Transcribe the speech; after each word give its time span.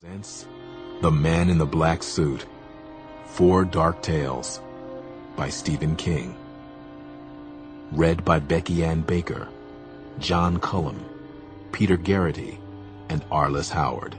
presents 0.00 0.46
The 1.02 1.10
Man 1.10 1.50
in 1.50 1.58
the 1.58 1.66
Black 1.66 2.04
Suit 2.04 2.46
Four 3.26 3.64
Dark 3.64 4.00
Tales 4.00 4.60
by 5.36 5.48
Stephen 5.48 5.96
King. 5.96 6.36
Read 7.90 8.24
by 8.24 8.38
Becky 8.38 8.84
Ann 8.84 9.00
Baker, 9.00 9.48
John 10.20 10.60
Cullum, 10.60 11.04
Peter 11.72 11.96
Gerety, 11.96 12.58
and 13.08 13.22
Arliss 13.30 13.70
Howard. 13.70 14.14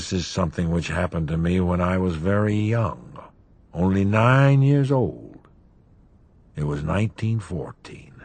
This 0.00 0.14
is 0.14 0.26
something 0.26 0.70
which 0.70 0.88
happened 0.88 1.28
to 1.28 1.36
me 1.36 1.60
when 1.60 1.78
I 1.78 1.98
was 1.98 2.16
very 2.16 2.56
young, 2.56 3.18
only 3.74 4.02
nine 4.02 4.62
years 4.62 4.90
old. 4.90 5.46
It 6.56 6.62
was 6.62 6.80
1914, 6.80 8.22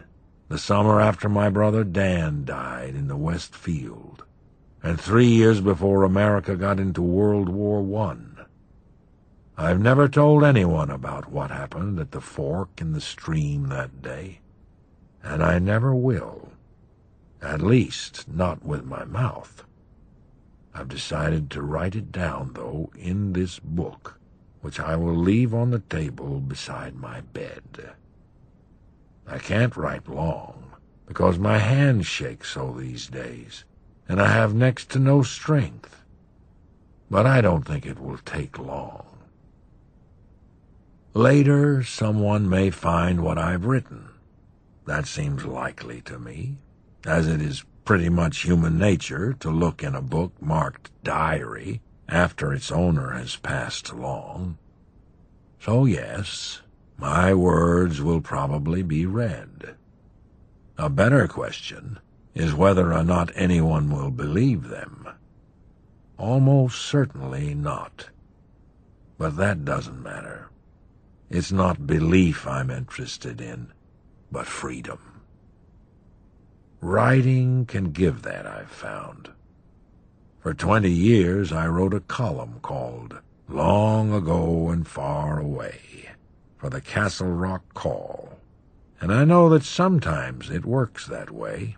the 0.47 0.57
summer 0.57 1.01
after 1.01 1.27
my 1.27 1.49
brother 1.49 1.83
Dan 1.83 2.45
died 2.45 2.95
in 2.95 3.09
the 3.09 3.17
West 3.17 3.53
Field, 3.53 4.23
and 4.81 4.97
three 4.97 5.27
years 5.27 5.59
before 5.59 6.03
America 6.03 6.55
got 6.55 6.79
into 6.79 7.01
World 7.01 7.49
War 7.49 7.81
One. 7.81 8.45
I've 9.57 9.81
never 9.81 10.07
told 10.07 10.45
anyone 10.45 10.89
about 10.89 11.29
what 11.29 11.51
happened 11.51 11.99
at 11.99 12.11
the 12.11 12.21
fork 12.21 12.69
in 12.79 12.93
the 12.93 13.01
stream 13.01 13.67
that 13.67 14.01
day, 14.01 14.39
and 15.21 15.43
I 15.43 15.59
never 15.59 15.93
will. 15.93 16.53
At 17.41 17.61
least, 17.61 18.29
not 18.29 18.63
with 18.63 18.85
my 18.85 19.03
mouth. 19.03 19.65
I've 20.77 20.89
decided 20.89 21.49
to 21.51 21.61
write 21.61 21.95
it 21.95 22.11
down, 22.11 22.51
though, 22.53 22.91
in 22.97 23.31
this 23.31 23.59
book, 23.59 24.19
which 24.59 24.77
I 24.77 24.97
will 24.97 25.15
leave 25.15 25.53
on 25.53 25.71
the 25.71 25.79
table 25.79 26.41
beside 26.41 26.95
my 26.97 27.21
bed. 27.21 27.93
I 29.25 29.37
can't 29.37 29.77
write 29.77 30.09
long, 30.09 30.73
because 31.07 31.39
my 31.39 31.59
hands 31.59 32.07
shake 32.07 32.43
so 32.43 32.75
these 32.77 33.07
days, 33.07 33.63
and 34.09 34.21
I 34.21 34.27
have 34.27 34.53
next 34.53 34.89
to 34.91 34.99
no 34.99 35.23
strength. 35.23 36.03
But 37.09 37.25
I 37.25 37.39
don't 37.39 37.65
think 37.65 37.85
it 37.85 37.99
will 37.99 38.17
take 38.17 38.59
long. 38.59 39.05
Later, 41.13 41.83
someone 41.83 42.49
may 42.49 42.69
find 42.69 43.21
what 43.21 43.37
I've 43.37 43.65
written. 43.65 44.09
That 44.85 45.07
seems 45.07 45.45
likely 45.45 46.01
to 46.01 46.19
me 46.19 46.57
as 47.05 47.27
it 47.27 47.41
is 47.41 47.63
pretty 47.85 48.09
much 48.09 48.41
human 48.41 48.77
nature 48.79 49.33
to 49.39 49.49
look 49.51 49.83
in 49.83 49.95
a 49.95 50.01
book 50.01 50.33
marked 50.41 50.91
diary 51.03 51.81
after 52.09 52.51
its 52.51 52.71
owner 52.71 53.11
has 53.11 53.35
passed 53.35 53.89
along. 53.89 54.57
So, 55.59 55.85
yes, 55.85 56.61
my 56.97 57.33
words 57.33 58.01
will 58.01 58.21
probably 58.21 58.81
be 58.81 59.05
read. 59.05 59.75
A 60.77 60.89
better 60.89 61.27
question 61.27 61.99
is 62.33 62.53
whether 62.53 62.91
or 62.91 63.03
not 63.03 63.31
anyone 63.35 63.89
will 63.89 64.11
believe 64.11 64.67
them. 64.67 65.07
Almost 66.17 66.81
certainly 66.81 67.53
not. 67.53 68.09
But 69.17 69.37
that 69.37 69.63
doesn't 69.63 70.03
matter. 70.03 70.49
It's 71.29 71.51
not 71.51 71.87
belief 71.87 72.47
I'm 72.47 72.69
interested 72.69 73.39
in, 73.39 73.71
but 74.31 74.47
freedom. 74.47 75.14
Writing 76.81 77.65
can 77.65 77.91
give 77.91 78.21
that, 78.23 78.45
I've 78.45 78.69
found. 78.69 79.29
For 80.39 80.53
twenty 80.53 80.91
years 80.91 81.51
I 81.51 81.67
wrote 81.67 81.93
a 81.93 82.01
column 82.01 82.59
called 82.61 83.19
Long 83.47 84.13
Ago 84.13 84.69
and 84.69 84.87
Far 84.87 85.39
Away 85.39 86.09
for 86.57 86.69
the 86.69 86.81
Castle 86.81 87.31
Rock 87.31 87.73
Call, 87.73 88.39
and 88.99 89.11
I 89.11 89.23
know 89.23 89.49
that 89.49 89.63
sometimes 89.63 90.49
it 90.49 90.65
works 90.65 91.05
that 91.07 91.31
way. 91.31 91.77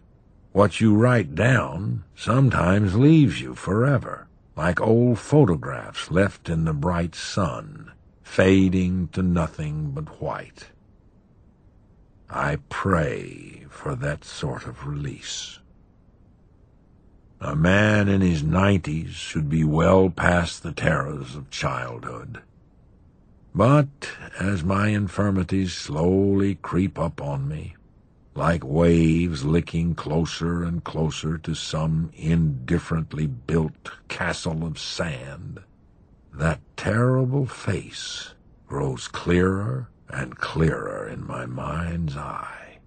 What 0.52 0.82
you 0.82 0.96
write 0.96 1.36
down 1.36 2.04
sometimes 2.16 2.96
leaves 2.96 3.40
you 3.40 3.54
forever, 3.54 4.28
like 4.56 4.82
old 4.82 5.20
photographs 5.20 6.10
left 6.10 6.50
in 6.50 6.66
the 6.66 6.74
bright 6.74 7.16
sun, 7.16 7.92
fading 8.24 9.10
to 9.10 9.22
nothing 9.22 9.92
but 9.92 10.22
white. 10.22 10.68
I 12.30 12.58
pray 12.70 13.66
for 13.70 13.96
that 13.96 14.26
sort 14.26 14.66
of 14.66 14.86
release. 14.86 15.60
A 17.40 17.56
man 17.56 18.10
in 18.10 18.22
his 18.22 18.44
nineties 18.44 19.12
should 19.12 19.50
be 19.50 19.64
well 19.64 20.10
past 20.10 20.64
the 20.64 20.72
terrors 20.72 21.36
of 21.36 21.50
childhood. 21.50 22.42
But 23.56 24.10
as 24.40 24.64
my 24.64 24.90
infirmities 24.90 25.74
slowly 25.74 26.56
creep 26.56 27.00
up 27.00 27.22
on 27.22 27.48
me, 27.48 27.76
like 28.36 28.64
waves 28.64 29.46
licking 29.46 29.96
closer 29.96 30.64
and 30.64 30.84
closer 30.84 31.38
to 31.40 31.56
some 31.56 32.12
indifferently 32.16 33.26
built 33.28 33.92
castle 34.10 34.66
of 34.66 34.78
sand, 34.78 35.60
that 36.34 36.60
terrible 36.76 37.46
face 37.46 38.34
grows 38.68 39.08
clearer 39.08 39.90
and 40.10 40.38
clearer 40.38 41.08
in 41.08 41.26
my 41.26 41.46
mind's 41.46 42.16
eye. 42.16 42.80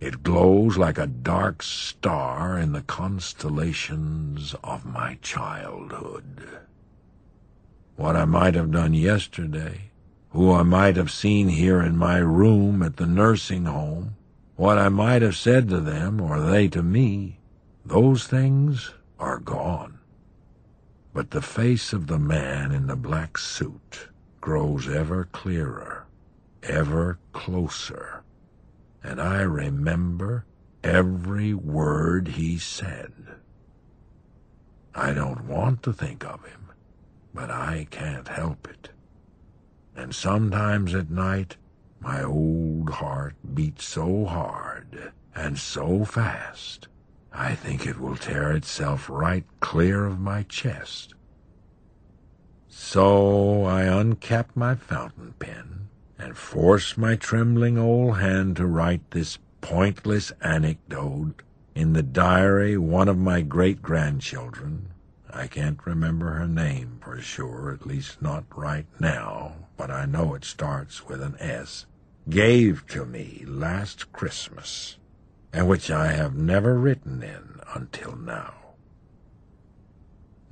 It 0.00 0.22
glows 0.22 0.78
like 0.78 0.98
a 0.98 1.06
dark 1.06 1.62
star 1.62 2.58
in 2.58 2.72
the 2.72 2.82
constellations 2.82 4.54
of 4.64 4.86
my 4.86 5.18
childhood. 5.20 6.48
What 7.96 8.16
I 8.16 8.24
might 8.24 8.54
have 8.54 8.70
done 8.70 8.94
yesterday, 8.94 9.90
who 10.30 10.52
I 10.52 10.62
might 10.62 10.96
have 10.96 11.10
seen 11.10 11.48
here 11.48 11.82
in 11.82 11.96
my 11.96 12.16
room 12.16 12.82
at 12.82 12.96
the 12.96 13.06
nursing 13.06 13.66
home, 13.66 14.16
what 14.56 14.78
I 14.78 14.88
might 14.88 15.22
have 15.22 15.36
said 15.36 15.68
to 15.68 15.80
them 15.80 16.20
or 16.20 16.40
they 16.40 16.68
to 16.68 16.82
me, 16.82 17.38
those 17.84 18.26
things 18.26 18.92
are 19.18 19.38
gone. 19.38 19.98
But 21.12 21.32
the 21.32 21.42
face 21.42 21.92
of 21.92 22.06
the 22.06 22.18
man 22.18 22.72
in 22.72 22.86
the 22.86 22.96
black 22.96 23.36
suit 23.36 24.08
grows 24.40 24.88
ever 24.88 25.28
clearer, 25.32 25.99
ever 26.62 27.18
closer, 27.32 28.22
and 29.02 29.20
I 29.20 29.40
remember 29.42 30.44
every 30.82 31.54
word 31.54 32.28
he 32.28 32.58
said. 32.58 33.12
I 34.94 35.12
don't 35.12 35.46
want 35.46 35.82
to 35.84 35.92
think 35.92 36.24
of 36.24 36.44
him, 36.44 36.70
but 37.32 37.50
I 37.50 37.86
can't 37.90 38.28
help 38.28 38.68
it. 38.68 38.90
And 39.94 40.14
sometimes 40.14 40.94
at 40.94 41.10
night 41.10 41.56
my 42.00 42.22
old 42.22 42.90
heart 42.90 43.34
beats 43.54 43.84
so 43.84 44.24
hard 44.24 45.12
and 45.34 45.58
so 45.58 46.04
fast, 46.04 46.88
I 47.32 47.54
think 47.54 47.86
it 47.86 48.00
will 48.00 48.16
tear 48.16 48.52
itself 48.52 49.08
right 49.08 49.44
clear 49.60 50.06
of 50.06 50.18
my 50.18 50.42
chest. 50.44 51.14
So 52.68 53.64
I 53.64 53.82
uncapped 53.82 54.56
my 54.56 54.74
fountain 54.74 55.34
pen 55.38 55.89
and 56.20 56.36
force 56.36 56.98
my 56.98 57.16
trembling 57.16 57.78
old 57.78 58.18
hand 58.18 58.54
to 58.56 58.66
write 58.66 59.10
this 59.10 59.38
pointless 59.62 60.30
anecdote 60.42 61.42
in 61.74 61.94
the 61.94 62.02
diary 62.02 62.76
one 62.76 63.08
of 63.08 63.16
my 63.16 63.40
great-grandchildren, 63.40 64.90
I 65.32 65.46
can't 65.46 65.78
remember 65.86 66.32
her 66.32 66.46
name 66.46 66.98
for 67.00 67.20
sure, 67.20 67.72
at 67.72 67.86
least 67.86 68.20
not 68.20 68.44
right 68.54 68.86
now, 68.98 69.54
but 69.76 69.90
I 69.90 70.04
know 70.04 70.34
it 70.34 70.44
starts 70.44 71.06
with 71.06 71.22
an 71.22 71.36
S, 71.40 71.86
gave 72.28 72.86
to 72.88 73.06
me 73.06 73.44
last 73.46 74.12
Christmas, 74.12 74.98
and 75.52 75.68
which 75.68 75.90
I 75.90 76.08
have 76.08 76.34
never 76.34 76.78
written 76.78 77.22
in 77.22 77.60
until 77.74 78.14
now. 78.16 78.54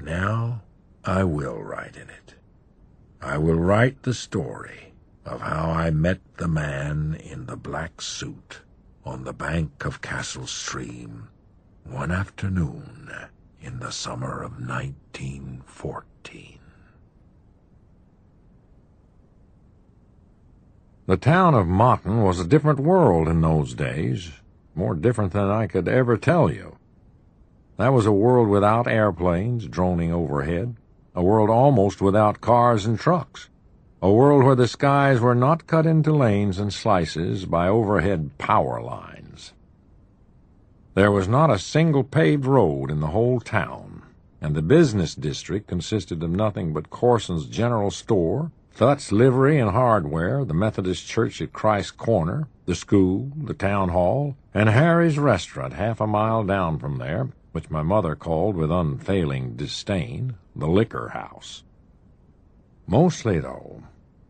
Now 0.01 0.63
I 1.05 1.25
will 1.25 1.61
write 1.63 1.97
in 1.97 2.09
it. 2.09 2.35
I 3.21 3.37
will 3.37 3.59
write 3.59 4.05
the 4.05 4.15
story 4.15 4.88
of 5.25 5.41
how 5.41 5.71
I 5.71 5.91
met 5.91 6.21
the 6.37 6.49
man 6.49 7.15
in 7.15 7.47
the 7.47 7.57
black 7.57 8.01
suit 8.01 8.61
on 9.05 9.25
the 9.25 9.33
bank 9.33 9.85
of 9.85 10.01
Castle 10.01 10.47
Stream 10.47 11.29
one 11.85 12.11
afternoon 12.11 13.11
in 13.61 13.79
the 13.81 13.91
summer 13.91 14.43
of 14.43 14.53
1914. 14.61 16.59
The 21.07 21.17
town 21.17 21.55
of 21.55 21.67
Motton 21.67 22.23
was 22.23 22.39
a 22.39 22.47
different 22.47 22.81
world 22.81 23.29
in 23.29 23.41
those 23.41 23.73
days, 23.73 24.31
more 24.75 24.95
different 24.95 25.33
than 25.33 25.49
I 25.49 25.67
could 25.67 25.89
ever 25.89 26.19
tell 26.19 26.53
you. 26.53 26.77
That 27.79 27.95
was 27.95 28.05
a 28.05 28.13
world 28.13 28.49
without 28.49 28.87
airplanes 28.87 29.67
droning 29.67 30.13
overhead, 30.13 30.77
a 31.15 31.23
world 31.23 31.49
almost 31.49 32.03
without 32.03 32.43
cars 32.43 32.85
and 32.85 32.99
trucks, 32.99 33.49
a 34.01 34.13
world 34.13 34.45
where 34.45 34.55
the 34.55 34.69
skies 34.69 35.19
were 35.19 35.35
not 35.35 35.67
cut 35.67 35.85
into 35.85 36.13
lanes 36.13 36.59
and 36.59 36.73
slices 36.73 37.47
by 37.47 37.67
overhead 37.67 38.31
power 38.39 38.81
lines. 38.81 39.53
There 40.95 41.11
was 41.11 41.27
not 41.27 41.51
a 41.51 41.59
single 41.59 42.05
paved 42.05 42.47
road 42.47 42.93
in 42.93 43.01
the 43.01 43.09
whole 43.09 43.41
town, 43.41 44.03
and 44.41 44.55
the 44.55 44.63
business 44.63 45.17
district 45.17 45.67
consisted 45.67 46.23
of 46.23 46.31
nothing 46.31 46.73
but 46.73 46.91
Corson's 46.91 47.47
General 47.47 47.91
Store, 47.91 48.53
Thutt's 48.71 49.11
Livery 49.11 49.59
and 49.59 49.73
Hardware, 49.73 50.45
the 50.45 50.55
Methodist 50.55 51.09
Church 51.09 51.43
at 51.43 51.53
Christ's 51.53 51.91
Corner, 51.91 52.47
the 52.67 52.77
school, 52.77 53.33
the 53.37 53.55
town 53.55 53.89
hall, 53.89 54.37
and 54.55 54.69
Harry's 54.69 55.19
Restaurant 55.19 55.73
half 55.73 56.01
a 56.01 56.07
mile 56.07 56.45
down 56.45 56.79
from 56.79 56.99
there, 56.99 57.31
which 57.51 57.71
my 57.71 57.83
mother 57.83 58.15
called 58.15 58.55
with 58.55 58.71
unfailing 58.71 59.57
disdain 59.57 60.35
the 60.55 60.69
liquor 60.69 61.09
house. 61.09 61.65
Mostly, 62.91 63.39
though, 63.39 63.83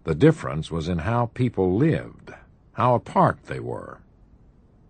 the 0.02 0.16
difference 0.16 0.68
was 0.68 0.88
in 0.88 0.98
how 0.98 1.26
people 1.26 1.76
lived, 1.76 2.32
how 2.72 2.96
apart 2.96 3.44
they 3.44 3.60
were. 3.60 4.00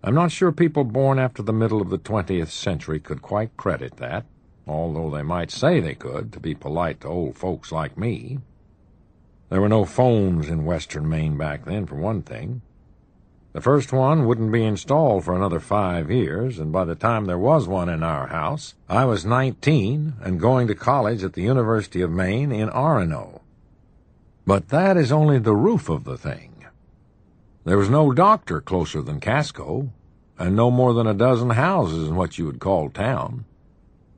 I'm 0.03 0.15
not 0.15 0.31
sure 0.31 0.53
people 0.53 0.85
born 0.85 1.19
after 1.19 1.43
the 1.43 1.53
middle 1.53 1.83
of 1.83 1.91
the 1.91 1.99
20th 1.99 2.49
century 2.49 2.99
could 2.99 3.21
quite 3.21 3.59
credit 3.59 3.99
that, 3.99 4.25
although 4.67 5.11
they 5.11 5.21
might 5.21 5.51
say 5.51 5.81
they 5.81 5.95
could, 5.95 6.33
to 6.33 6.41
be 6.41 6.55
polite 6.55 7.03
to 7.03 7.09
old 7.09 7.37
folks 7.37 7.71
like 7.71 7.99
me. 7.99 8.39
There 9.51 9.61
were 9.61 9.69
no 9.69 9.85
phones 9.85 10.49
in 10.49 10.65
western 10.65 11.07
Maine 11.07 11.37
back 11.37 11.67
then, 11.67 11.85
for 11.85 11.97
one 11.97 12.23
thing. 12.23 12.63
The 13.53 13.61
first 13.61 13.93
one 13.93 14.25
wouldn't 14.25 14.51
be 14.51 14.65
installed 14.65 15.27
for 15.27 15.37
another 15.37 15.61
five 15.61 16.11
years, 16.11 16.59
and 16.59 16.73
by 16.73 16.87
the 16.87 16.95
time 16.95 17.27
there 17.27 17.39
was 17.39 17.69
one 17.69 17.91
in 17.91 18.03
our 18.03 18.29
house, 18.29 18.75
I 18.89 19.05
was 19.05 19.27
nineteen 19.27 20.15
and 20.23 20.41
going 20.41 20.69
to 20.69 20.75
college 20.75 21.23
at 21.23 21.35
the 21.35 21.43
University 21.43 22.01
of 22.01 22.11
Maine 22.11 22.51
in 22.51 22.71
Orono. 22.71 23.41
But 24.49 24.71
that 24.71 24.97
is 24.97 25.13
only 25.13 25.39
the 25.39 25.55
roof 25.55 25.91
of 25.91 26.05
the 26.05 26.17
thing. 26.17 26.65
There 27.67 27.77
was 27.77 27.91
no 27.91 28.13
doctor 28.13 28.63
closer 28.63 29.03
than 29.03 29.21
Casco, 29.21 29.93
and 30.39 30.57
no 30.57 30.71
more 30.71 30.95
than 30.95 31.07
a 31.07 31.13
dozen 31.13 31.51
houses 31.51 32.09
in 32.09 32.17
what 32.17 32.39
you 32.39 32.47
would 32.47 32.59
call 32.59 32.89
town. 32.89 33.45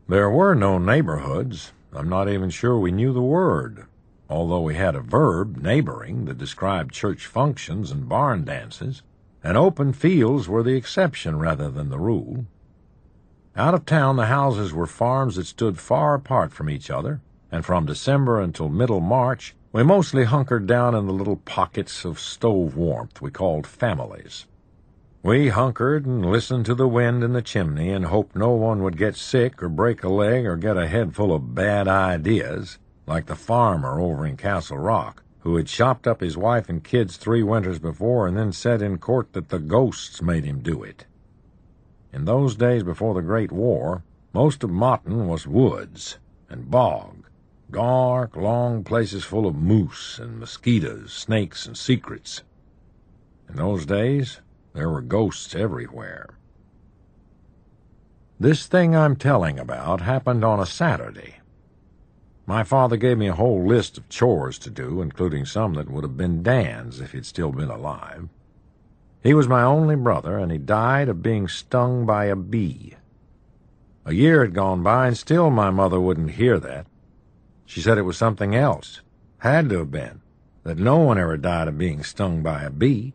There 0.07 0.31
were 0.31 0.55
no 0.55 0.79
neighborhoods. 0.79 1.73
I'm 1.93 2.09
not 2.09 2.29
even 2.29 2.49
sure 2.49 2.79
we 2.79 2.93
knew 2.93 3.13
the 3.13 3.21
word, 3.21 3.87
although 4.29 4.61
we 4.61 4.77
had 4.77 4.95
a 4.95 5.01
verb, 5.01 5.57
neighboring, 5.57 6.27
that 6.27 6.39
described 6.39 6.95
church 6.95 7.27
functions 7.27 7.91
and 7.91 8.09
barn 8.09 8.45
dances 8.45 9.03
and 9.43 9.57
open 9.57 9.93
fields 9.93 10.49
were 10.49 10.63
the 10.63 10.77
exception 10.77 11.41
rather 11.41 11.73
than 11.73 11.91
the 11.91 11.99
rule. 11.99 12.47
Out 13.57 13.75
of 13.75 13.85
town, 13.85 14.15
the 14.15 14.27
houses 14.27 14.73
were 14.73 14.87
farms 14.87 15.35
that 15.35 15.47
stood 15.49 15.81
far 15.81 16.15
apart 16.15 16.53
from 16.53 16.71
each 16.71 16.89
other, 16.89 17.21
and 17.51 17.65
from 17.65 17.85
December 17.85 18.41
until 18.41 18.69
middle 18.69 19.01
March, 19.01 19.57
we 19.73 19.85
mostly 19.85 20.25
hunkered 20.25 20.67
down 20.67 20.97
in 20.97 21.07
the 21.07 21.13
little 21.13 21.37
pockets 21.37 22.05
of 22.05 22.19
stove 22.19 22.77
warmth 22.77 23.23
we 23.23 23.31
called 23.31 23.67
families. 23.67 24.47
We 25.23 25.49
hunkered 25.49 26.07
and 26.07 26.27
listened 26.27 26.67
to 26.67 26.75
the 26.75 26.89
wind 26.89 27.23
in 27.23 27.35
the 27.35 27.43
chimney 27.43 27.91
and 27.91 28.07
hoped 28.07 28.35
no 28.35 28.51
one 28.51 28.83
would 28.83 28.97
get 28.97 29.15
sick 29.15 29.63
or 29.63 29.69
break 29.69 30.03
a 30.03 30.09
leg 30.09 30.45
or 30.45 30.57
get 30.57 30.77
a 30.77 30.89
head 30.89 31.15
full 31.15 31.33
of 31.33 31.55
bad 31.55 31.87
ideas, 31.87 32.79
like 33.07 33.27
the 33.27 33.37
farmer 33.37 34.01
over 34.01 34.27
in 34.27 34.37
Castle 34.37 34.79
Rock, 34.79 35.23
who 35.41 35.57
had 35.57 35.69
chopped 35.69 36.09
up 36.09 36.21
his 36.21 36.37
wife 36.37 36.69
and 36.69 36.83
kids 36.83 37.17
three 37.17 37.43
winters 37.43 37.79
before 37.79 38.27
and 38.27 38.37
then 38.37 38.51
said 38.51 38.83
in 38.83 38.99
court 38.99 39.35
that 39.35 39.51
the 39.51 39.61
ghosts 39.61 40.21
made 40.21 40.45
him 40.45 40.61
do 40.61 40.83
it. 40.83 41.07
In 42.13 42.25
those 42.25 42.57
days 42.57 42.83
before 42.83 43.15
the 43.15 43.23
Great 43.23 43.53
War, 43.53 44.03
most 44.33 44.65
of 44.65 44.71
Motton 44.71 45.29
was 45.29 45.47
woods 45.47 46.19
and 46.49 46.71
bog, 46.71 47.20
dark, 47.71 48.37
long 48.37 48.85
places 48.85 49.25
full 49.25 49.47
of 49.47 49.55
moose 49.55 50.19
and 50.19 50.39
mosquitoes, 50.39 51.13
snakes, 51.13 51.67
and 51.67 51.77
secrets. 51.77 52.43
In 53.49 53.57
those 53.57 53.87
days, 53.87 54.41
there 54.73 54.91
were 54.91 55.01
ghosts 55.01 55.55
everywhere. 55.55 56.29
This 58.39 58.67
thing 58.67 58.97
I'm 58.97 59.17
telling 59.17 59.59
about 59.59 60.01
happened 60.01 60.45
on 60.45 60.61
a 60.61 60.67
Saturday. 60.67 61.37
My 62.47 62.65
father 62.65 62.97
gave 62.97 63.19
me 63.19 63.29
a 63.29 63.35
whole 63.35 63.67
list 63.67 63.99
of 63.99 64.09
chores 64.09 64.59
to 64.61 64.71
do, 64.71 65.03
including 65.03 65.45
some 65.45 65.75
that 65.75 65.91
would 65.91 66.05
have 66.05 66.17
been 66.17 66.43
Dan's 66.43 67.01
if 67.01 67.13
he'd 67.13 67.27
still 67.27 67.53
been 67.53 67.71
alive. 67.71 68.29
He 69.23 69.35
was 69.35 69.47
my 69.47 69.63
only 69.63 69.95
brother, 69.97 70.39
and 70.39 70.51
he 70.51 70.59
died 70.59 71.09
of 71.09 71.23
being 71.23 71.47
stung 71.47 72.07
by 72.07 72.25
a 72.25 72.37
bee. 72.37 72.97
A 74.07 74.15
year 74.15 74.43
had 74.43 74.55
gone 74.55 74.83
by, 74.83 75.09
and 75.09 75.17
still 75.17 75.51
my 75.51 75.71
mother 75.71 76.01
wouldn't 76.01 76.33
hear 76.33 76.59
that. 76.59 76.87
She 77.71 77.81
said 77.81 77.99
it 77.99 78.03
was 78.03 78.17
something 78.17 78.53
else. 78.53 79.01
Had 79.39 79.69
to 79.69 79.79
have 79.79 79.93
been. 79.93 80.23
That 80.65 80.77
no 80.77 80.97
one 80.97 81.19
ever 81.19 81.37
died 81.37 81.69
of 81.69 81.79
being 81.79 82.03
stung 82.03 82.43
by 82.43 82.65
a 82.65 82.69
bee. 82.69 83.15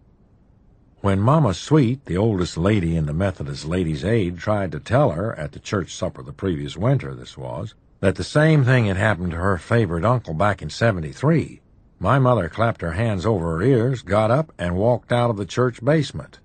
When 1.02 1.20
Mama 1.20 1.54
Sweet, 1.54 2.06
the 2.06 2.16
oldest 2.16 2.56
lady 2.56 2.96
in 2.96 3.06
the 3.06 3.12
Methodist 3.12 3.66
Ladies' 3.66 4.06
Aid, 4.06 4.38
tried 4.38 4.72
to 4.72 4.80
tell 4.80 5.12
her, 5.12 5.38
at 5.38 5.52
the 5.52 5.60
church 5.60 5.94
supper 5.94 6.24
the 6.24 6.32
previous 6.32 6.78
winter 6.78 7.14
this 7.14 7.38
was, 7.38 7.76
that 8.00 8.16
the 8.16 8.24
same 8.24 8.64
thing 8.64 8.86
had 8.86 8.96
happened 8.96 9.32
to 9.32 9.38
her 9.38 9.58
favorite 9.58 10.06
uncle 10.06 10.34
back 10.34 10.62
in 10.62 10.70
73. 10.70 11.60
My 12.00 12.18
mother 12.18 12.48
clapped 12.48 12.80
her 12.80 12.94
hands 12.94 13.26
over 13.26 13.58
her 13.58 13.62
ears, 13.62 14.04
got 14.04 14.32
up, 14.32 14.54
and 14.58 14.78
walked 14.78 15.12
out 15.12 15.30
of 15.30 15.36
the 15.36 15.46
church 15.46 15.84
basement. 15.84 16.40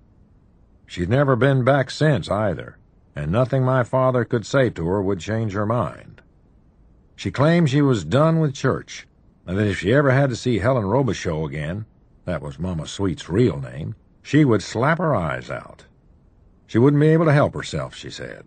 She'd 0.85 1.09
never 1.09 1.37
been 1.37 1.63
back 1.63 1.93
since, 1.93 2.29
either, 2.29 2.77
and 3.15 3.31
nothing 3.31 3.63
my 3.63 3.85
father 3.85 4.25
could 4.25 4.47
say 4.47 4.69
to 4.71 4.89
her 4.89 5.01
would 5.01 5.21
change 5.21 5.53
her 5.53 5.65
mind. 5.65 6.20
She 7.21 7.31
claimed 7.31 7.69
she 7.69 7.83
was 7.83 8.03
done 8.03 8.41
with 8.41 8.55
church, 8.55 9.07
and 9.47 9.59
that 9.59 9.67
if 9.67 9.81
she 9.81 9.93
ever 9.93 10.11
had 10.11 10.31
to 10.31 10.37
see 10.37 10.59
Helen 10.59 10.87
Robichaux 10.87 11.47
again, 11.47 11.85
that 12.25 12.41
was 12.41 12.59
Mama 12.59 12.87
Sweet's 12.87 13.29
real 13.29 13.61
name, 13.61 13.95
she 14.23 14.43
would 14.43 14.63
slap 14.63 14.97
her 14.97 15.15
eyes 15.15 15.51
out. 15.51 15.85
She 16.67 16.79
wouldn't 16.79 17.03
be 17.03 17.09
able 17.09 17.27
to 17.27 17.35
help 17.35 17.53
herself, 17.53 17.95
she 17.95 18.09
said. 18.09 18.47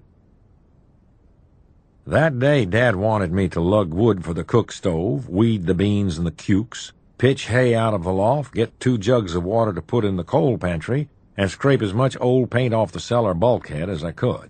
That 2.07 2.39
day, 2.39 2.65
Dad 2.65 2.95
wanted 2.95 3.31
me 3.31 3.47
to 3.49 3.61
lug 3.61 3.93
wood 3.93 4.25
for 4.25 4.33
the 4.33 4.43
cook 4.43 4.71
stove, 4.71 5.29
weed 5.29 5.67
the 5.67 5.75
beans 5.75 6.17
and 6.17 6.25
the 6.25 6.31
cukes, 6.31 6.93
pitch 7.19 7.45
hay 7.49 7.75
out 7.75 7.93
of 7.93 8.03
the 8.03 8.11
loft, 8.11 8.55
get 8.55 8.79
two 8.79 8.97
jugs 8.97 9.35
of 9.35 9.43
water 9.43 9.73
to 9.73 9.83
put 9.83 10.03
in 10.03 10.15
the 10.15 10.23
coal 10.23 10.57
pantry, 10.57 11.09
and 11.37 11.51
scrape 11.51 11.83
as 11.83 11.93
much 11.93 12.17
old 12.19 12.49
paint 12.49 12.73
off 12.73 12.91
the 12.91 12.99
cellar 12.99 13.35
bulkhead 13.35 13.87
as 13.87 14.03
I 14.03 14.13
could. 14.13 14.49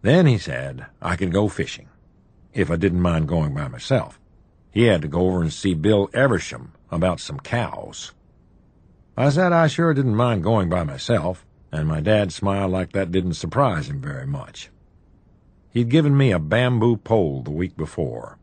Then, 0.00 0.24
he 0.24 0.38
said, 0.38 0.86
I 1.02 1.16
could 1.16 1.32
go 1.32 1.48
fishing, 1.48 1.89
if 2.52 2.70
I 2.70 2.76
didn't 2.76 3.00
mind 3.00 3.28
going 3.28 3.54
by 3.54 3.68
myself. 3.68 4.18
He 4.70 4.84
had 4.84 5.02
to 5.02 5.08
go 5.08 5.26
over 5.26 5.42
and 5.42 5.52
see 5.52 5.74
Bill 5.74 6.08
Eversham 6.08 6.70
about 6.90 7.20
some 7.20 7.40
cows. 7.40 8.12
I 9.16 9.30
said 9.30 9.52
I 9.52 9.66
sure 9.66 9.92
didn't 9.92 10.16
mind 10.16 10.42
going 10.42 10.68
by 10.68 10.84
myself, 10.84 11.44
and 11.72 11.86
my 11.86 12.00
dad 12.00 12.32
smiled 12.32 12.72
like 12.72 12.92
that 12.92 13.12
didn't 13.12 13.34
surprise 13.34 13.88
him 13.88 14.00
very 14.00 14.26
much. 14.26 14.70
He'd 15.70 15.88
given 15.88 16.16
me 16.16 16.32
a 16.32 16.38
bamboo 16.38 16.96
pole 16.96 17.42
the 17.42 17.50
week 17.50 17.76
before. 17.76 18.38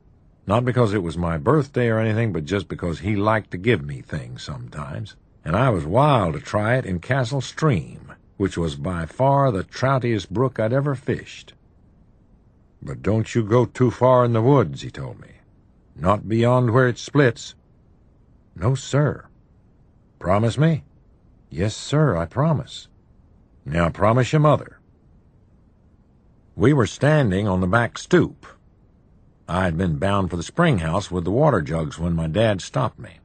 Not 0.46 0.64
because 0.64 0.94
it 0.94 1.04
was 1.04 1.18
my 1.18 1.38
birthday 1.38 1.90
or 1.90 2.00
anything, 2.00 2.32
but 2.32 2.46
just 2.46 2.70
because 2.70 3.00
he 3.00 3.18
liked 3.18 3.52
to 3.52 3.58
give 3.58 3.84
me 3.84 4.02
things 4.02 4.44
sometimes. 4.44 5.16
And 5.44 5.56
I 5.56 5.70
was 5.70 5.86
wild 5.86 6.36
to 6.36 6.40
try 6.40 6.76
it 6.78 6.86
in 6.86 7.00
Castle 7.00 7.42
Stream, 7.42 8.14
which 8.38 8.58
was 8.58 8.76
by 8.76 9.06
far 9.06 9.52
the 9.52 9.64
troutiest 9.64 10.30
brook 10.30 10.58
I'd 10.60 10.72
ever 10.72 10.96
fished. 10.96 11.54
But 12.82 13.02
don't 13.02 13.34
you 13.34 13.44
go 13.44 13.66
too 13.66 13.92
far 13.92 14.24
in 14.24 14.34
the 14.34 14.42
woods, 14.42 14.82
he 14.82 14.92
told 14.92 15.20
me. 15.20 15.30
Not 15.96 16.30
beyond 16.30 16.72
where 16.72 16.88
it 16.88 16.98
splits. 16.98 17.56
No, 18.56 18.76
sir. 18.76 19.26
Promise 20.20 20.58
me? 20.58 20.84
Yes, 21.50 21.76
sir, 21.76 22.16
I 22.16 22.26
promise. 22.26 22.88
Now 23.66 23.90
promise 23.90 24.32
your 24.32 24.42
mother. 24.42 24.80
We 26.56 26.74
were 26.74 26.88
standing 26.88 27.48
on 27.48 27.62
the 27.62 27.68
back 27.68 27.98
stoop. 27.98 28.46
I 29.48 29.64
had 29.64 29.78
been 29.78 29.98
bound 29.98 30.30
for 30.30 30.38
the 30.38 30.44
spring 30.44 30.80
house 30.80 31.10
with 31.10 31.24
the 31.24 31.32
water 31.32 31.62
jugs 31.62 31.98
when 31.98 32.14
my 32.14 32.28
dad 32.28 32.62
stopped 32.62 33.00
me. 33.00 33.20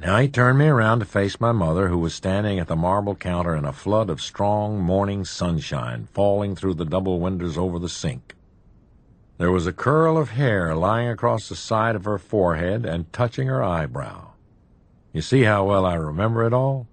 Now 0.00 0.18
he 0.18 0.28
turned 0.28 0.58
me 0.58 0.66
around 0.66 1.00
to 1.00 1.04
face 1.04 1.40
my 1.40 1.50
mother, 1.50 1.88
who 1.88 1.98
was 1.98 2.14
standing 2.14 2.58
at 2.58 2.68
the 2.68 2.76
marble 2.76 3.16
counter 3.16 3.56
in 3.56 3.64
a 3.64 3.72
flood 3.72 4.08
of 4.08 4.20
strong 4.20 4.80
morning 4.80 5.24
sunshine 5.24 6.08
falling 6.12 6.54
through 6.54 6.74
the 6.74 6.84
double 6.84 7.18
windows 7.18 7.58
over 7.58 7.78
the 7.78 7.88
sink. 7.88 8.36
There 9.38 9.52
was 9.52 9.68
a 9.68 9.72
curl 9.72 10.18
of 10.18 10.30
hair 10.30 10.74
lying 10.74 11.08
across 11.08 11.48
the 11.48 11.54
side 11.54 11.94
of 11.94 12.04
her 12.04 12.18
forehead 12.18 12.84
and 12.84 13.12
touching 13.12 13.46
her 13.46 13.62
eyebrow. 13.62 14.32
You 15.12 15.22
see 15.22 15.44
how 15.44 15.64
well 15.64 15.86
I 15.86 15.94
remember 15.94 16.44
it 16.44 16.52
all? 16.52 16.88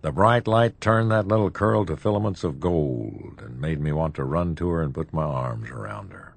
The 0.00 0.10
bright 0.10 0.48
light 0.48 0.80
turned 0.80 1.12
that 1.12 1.28
little 1.28 1.50
curl 1.50 1.86
to 1.86 1.96
filaments 1.96 2.42
of 2.42 2.58
gold 2.58 3.40
and 3.40 3.60
made 3.60 3.80
me 3.80 3.92
want 3.92 4.16
to 4.16 4.24
run 4.24 4.56
to 4.56 4.68
her 4.70 4.82
and 4.82 4.92
put 4.92 5.12
my 5.12 5.22
arms 5.22 5.70
around 5.70 6.12
her. 6.12 6.34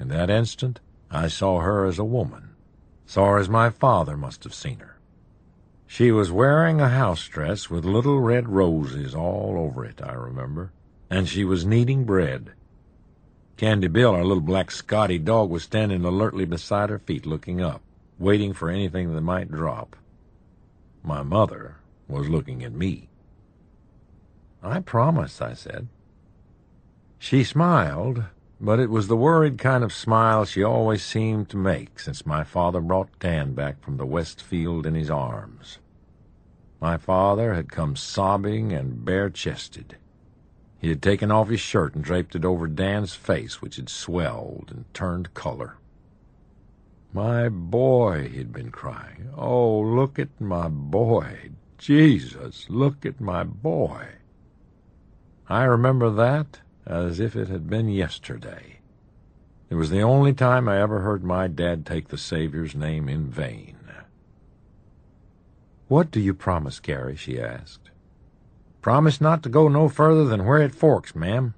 In 0.00 0.08
that 0.08 0.28
instant, 0.28 0.80
I 1.08 1.28
saw 1.28 1.60
her 1.60 1.86
as 1.86 2.00
a 2.00 2.04
woman, 2.04 2.56
saw 3.06 3.26
her 3.26 3.38
as 3.38 3.48
my 3.48 3.70
father 3.70 4.16
must 4.16 4.42
have 4.42 4.54
seen 4.54 4.80
her. 4.80 4.98
She 5.86 6.10
was 6.10 6.32
wearing 6.32 6.80
a 6.80 6.88
house 6.88 7.28
dress 7.28 7.70
with 7.70 7.84
little 7.84 8.18
red 8.18 8.48
roses 8.48 9.14
all 9.14 9.54
over 9.56 9.84
it, 9.84 10.00
I 10.02 10.14
remember, 10.14 10.72
and 11.08 11.28
she 11.28 11.44
was 11.44 11.64
kneading 11.64 12.04
bread. 12.04 12.54
Candy 13.58 13.88
Bill, 13.88 14.14
our 14.14 14.24
little 14.24 14.40
black 14.40 14.70
Scotty 14.70 15.18
dog, 15.18 15.50
was 15.50 15.64
standing 15.64 16.04
alertly 16.04 16.44
beside 16.44 16.90
her 16.90 17.00
feet, 17.00 17.26
looking 17.26 17.60
up, 17.60 17.82
waiting 18.16 18.52
for 18.52 18.70
anything 18.70 19.12
that 19.12 19.20
might 19.20 19.50
drop. 19.50 19.96
My 21.02 21.24
mother 21.24 21.74
was 22.06 22.28
looking 22.28 22.62
at 22.62 22.72
me. 22.72 23.08
I 24.62 24.78
promise, 24.78 25.42
I 25.42 25.54
said. 25.54 25.88
She 27.18 27.42
smiled, 27.42 28.22
but 28.60 28.78
it 28.78 28.90
was 28.90 29.08
the 29.08 29.16
worried 29.16 29.58
kind 29.58 29.82
of 29.82 29.92
smile 29.92 30.44
she 30.44 30.62
always 30.62 31.02
seemed 31.02 31.48
to 31.48 31.56
make 31.56 31.98
since 31.98 32.24
my 32.24 32.44
father 32.44 32.80
brought 32.80 33.18
Dan 33.18 33.54
back 33.54 33.82
from 33.82 33.96
the 33.96 34.06
West 34.06 34.40
Field 34.40 34.86
in 34.86 34.94
his 34.94 35.10
arms. 35.10 35.78
My 36.80 36.96
father 36.96 37.54
had 37.54 37.72
come 37.72 37.96
sobbing 37.96 38.72
and 38.72 39.04
bare-chested. 39.04 39.96
He 40.80 40.88
had 40.88 41.02
taken 41.02 41.30
off 41.30 41.48
his 41.48 41.60
shirt 41.60 41.94
and 41.94 42.04
draped 42.04 42.34
it 42.36 42.44
over 42.44 42.66
Dan's 42.66 43.14
face, 43.14 43.60
which 43.60 43.76
had 43.76 43.88
swelled 43.88 44.70
and 44.70 44.84
turned 44.94 45.34
color. 45.34 45.76
My 47.12 47.48
boy, 47.48 48.28
he'd 48.28 48.52
been 48.52 48.70
crying. 48.70 49.30
Oh, 49.36 49.80
look 49.80 50.18
at 50.18 50.40
my 50.40 50.68
boy. 50.68 51.50
Jesus, 51.78 52.66
look 52.68 53.04
at 53.04 53.20
my 53.20 53.44
boy. 53.44 54.06
I 55.48 55.64
remember 55.64 56.10
that 56.10 56.60
as 56.86 57.18
if 57.20 57.34
it 57.34 57.48
had 57.48 57.68
been 57.68 57.88
yesterday. 57.88 58.78
It 59.70 59.74
was 59.74 59.90
the 59.90 60.02
only 60.02 60.32
time 60.32 60.68
I 60.68 60.80
ever 60.80 61.00
heard 61.00 61.24
my 61.24 61.48
dad 61.48 61.84
take 61.84 62.08
the 62.08 62.18
Savior's 62.18 62.74
name 62.74 63.08
in 63.08 63.26
vain. 63.28 63.78
What 65.88 66.10
do 66.10 66.20
you 66.20 66.34
promise, 66.34 66.80
Gary? 66.80 67.16
she 67.16 67.40
asked. 67.40 67.87
Promise 68.80 69.20
not 69.20 69.42
to 69.42 69.48
go 69.48 69.68
no 69.68 69.88
further 69.88 70.24
than 70.24 70.44
where 70.46 70.62
it 70.62 70.74
forks, 70.74 71.14
ma'am. 71.14 71.54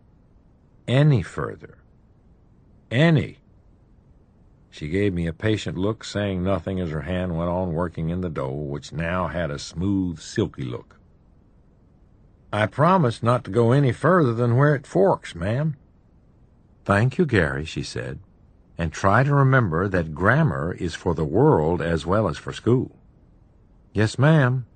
Any 0.89 1.23
further. 1.23 1.79
Any. 2.91 3.39
She 4.71 4.89
gave 4.89 5.13
me 5.13 5.27
a 5.27 5.33
patient 5.33 5.77
look, 5.77 6.05
saying 6.05 6.43
nothing 6.43 6.81
as 6.81 6.91
her 6.91 7.03
hand 7.03 7.37
went 7.37 7.51
on 7.51 7.73
working 7.73 8.09
in 8.09 8.21
the 8.21 8.31
dough, 8.31 8.51
which 8.51 8.93
now 8.93 9.27
had 9.27 9.51
a 9.51 9.59
smooth, 9.59 10.21
silky 10.21 10.63
look. 10.63 10.97
I 12.53 12.67
promise 12.67 13.23
not 13.23 13.45
to 13.45 13.51
go 13.51 13.73
any 13.73 13.93
further 13.93 14.33
than 14.33 14.57
where 14.57 14.75
it 14.75 14.87
forks, 14.87 15.35
ma'am. 15.35 15.77
Thank 16.85 17.19
you, 17.19 17.27
Gary, 17.27 17.65
she 17.65 17.83
said, 17.83 18.21
and 18.79 18.93
try 18.93 19.23
to 19.23 19.35
remember 19.35 19.87
that 19.89 20.15
grammar 20.15 20.73
is 20.73 20.95
for 20.95 21.15
the 21.15 21.25
world 21.25 21.83
as 21.83 22.07
well 22.07 22.29
as 22.29 22.39
for 22.39 22.53
school. 22.53 22.97
Yes, 23.93 24.19
ma'am. 24.19 24.67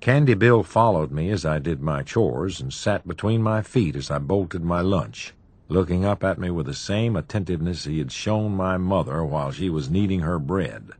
Candy 0.00 0.32
Bill 0.32 0.62
followed 0.62 1.10
me 1.12 1.28
as 1.28 1.44
I 1.44 1.58
did 1.58 1.82
my 1.82 2.02
chores 2.02 2.58
and 2.58 2.72
sat 2.72 3.06
between 3.06 3.42
my 3.42 3.60
feet 3.60 3.94
as 3.94 4.10
I 4.10 4.16
bolted 4.16 4.64
my 4.64 4.80
lunch, 4.80 5.34
looking 5.68 6.06
up 6.06 6.24
at 6.24 6.38
me 6.38 6.50
with 6.50 6.64
the 6.64 6.72
same 6.72 7.16
attentiveness 7.16 7.84
he 7.84 7.98
had 7.98 8.10
shown 8.10 8.56
my 8.56 8.78
mother 8.78 9.22
while 9.22 9.50
she 9.50 9.68
was 9.68 9.90
kneading 9.90 10.20
her 10.20 10.38
bread. 10.38 10.92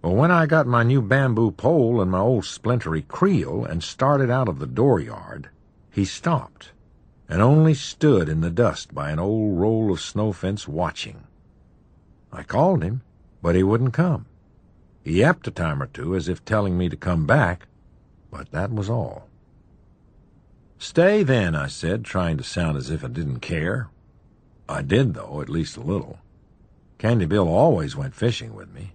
But 0.00 0.12
when 0.12 0.30
I 0.30 0.46
got 0.46 0.66
my 0.66 0.82
new 0.82 1.02
bamboo 1.02 1.50
pole 1.50 2.00
and 2.00 2.10
my 2.10 2.20
old 2.20 2.46
splintery 2.46 3.02
creel 3.02 3.62
and 3.66 3.84
started 3.84 4.30
out 4.30 4.48
of 4.48 4.58
the 4.58 4.66
dooryard, 4.66 5.50
he 5.90 6.06
stopped 6.06 6.72
and 7.28 7.42
only 7.42 7.74
stood 7.74 8.30
in 8.30 8.40
the 8.40 8.50
dust 8.50 8.94
by 8.94 9.10
an 9.10 9.18
old 9.18 9.60
roll 9.60 9.92
of 9.92 10.00
snow 10.00 10.32
fence 10.32 10.66
watching. 10.66 11.24
I 12.32 12.44
called 12.44 12.82
him, 12.82 13.02
but 13.42 13.54
he 13.54 13.62
wouldn't 13.62 13.92
come. 13.92 14.24
He 15.04 15.20
yapped 15.20 15.46
a 15.46 15.50
time 15.50 15.82
or 15.82 15.86
two 15.88 16.16
as 16.16 16.26
if 16.26 16.42
telling 16.42 16.78
me 16.78 16.88
to 16.88 16.96
come 16.96 17.26
back, 17.26 17.66
but 18.30 18.50
that 18.52 18.72
was 18.72 18.88
all. 18.88 19.28
Stay 20.78 21.22
then, 21.22 21.54
I 21.54 21.66
said, 21.66 22.04
trying 22.04 22.38
to 22.38 22.44
sound 22.44 22.76
as 22.76 22.90
if 22.90 23.04
I 23.04 23.08
didn't 23.08 23.40
care. 23.40 23.90
I 24.68 24.82
did, 24.82 25.14
though, 25.14 25.40
at 25.40 25.48
least 25.48 25.76
a 25.76 25.80
little. 25.82 26.18
Candy 26.96 27.26
Bill 27.26 27.48
always 27.48 27.96
went 27.96 28.14
fishing 28.14 28.54
with 28.54 28.72
me. 28.72 28.92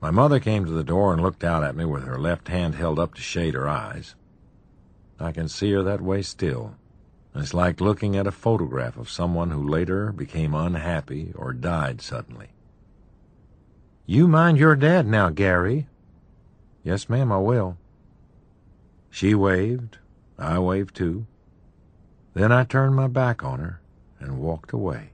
My 0.00 0.10
mother 0.10 0.40
came 0.40 0.64
to 0.64 0.70
the 0.70 0.84
door 0.84 1.12
and 1.12 1.22
looked 1.22 1.44
out 1.44 1.62
at 1.62 1.76
me 1.76 1.84
with 1.84 2.04
her 2.04 2.18
left 2.18 2.48
hand 2.48 2.74
held 2.74 2.98
up 2.98 3.14
to 3.14 3.20
shade 3.20 3.54
her 3.54 3.68
eyes. 3.68 4.14
I 5.20 5.32
can 5.32 5.48
see 5.48 5.70
her 5.72 5.82
that 5.82 6.00
way 6.00 6.22
still. 6.22 6.74
It's 7.34 7.54
like 7.54 7.80
looking 7.80 8.16
at 8.16 8.26
a 8.26 8.32
photograph 8.32 8.96
of 8.96 9.10
someone 9.10 9.50
who 9.50 9.66
later 9.66 10.12
became 10.12 10.54
unhappy 10.54 11.32
or 11.34 11.52
died 11.52 12.00
suddenly. 12.00 12.48
You 14.04 14.26
mind 14.28 14.58
your 14.58 14.76
dad 14.76 15.06
now, 15.06 15.30
Gary, 15.30 15.86
Yes, 16.84 17.08
ma'am, 17.08 17.30
I 17.30 17.38
will. 17.38 17.76
She 19.10 19.34
waved. 19.34 19.98
I 20.38 20.58
waved 20.58 20.96
too. 20.96 21.26
Then 22.34 22.50
I 22.50 22.64
turned 22.64 22.96
my 22.96 23.08
back 23.08 23.44
on 23.44 23.60
her 23.60 23.80
and 24.18 24.38
walked 24.38 24.72
away. 24.72 25.10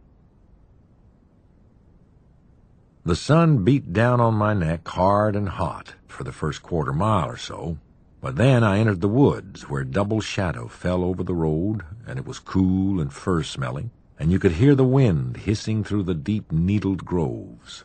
The 3.05 3.17
sun 3.17 3.65
beat 3.65 3.93
down 3.93 4.21
on 4.21 4.35
my 4.35 4.55
neck 4.55 4.87
hard 4.87 5.35
and 5.35 5.49
hot 5.49 5.95
for 6.07 6.25
the 6.25 6.33
first 6.33 6.63
quarter 6.63 6.93
mile 6.93 7.29
or 7.29 7.37
so, 7.37 7.79
but 8.21 8.37
then 8.37 8.63
I 8.63 8.79
entered 8.79 9.01
the 9.01 9.09
woods 9.09 9.69
where 9.69 9.85
double 9.85 10.21
shadow 10.21 10.69
fell 10.69 11.03
over 11.03 11.23
the 11.23 11.35
road 11.35 11.85
and 12.07 12.19
it 12.19 12.27
was 12.27 12.39
cool 12.39 13.01
and 13.01 13.13
fur-smelling, 13.13 13.91
and 14.19 14.31
you 14.31 14.39
could 14.39 14.53
hear 14.53 14.75
the 14.75 14.85
wind 14.85 15.39
hissing 15.39 15.85
through 15.85 16.03
the 16.03 16.15
deep 16.15 16.53
needled 16.53 17.05
groves. 17.05 17.85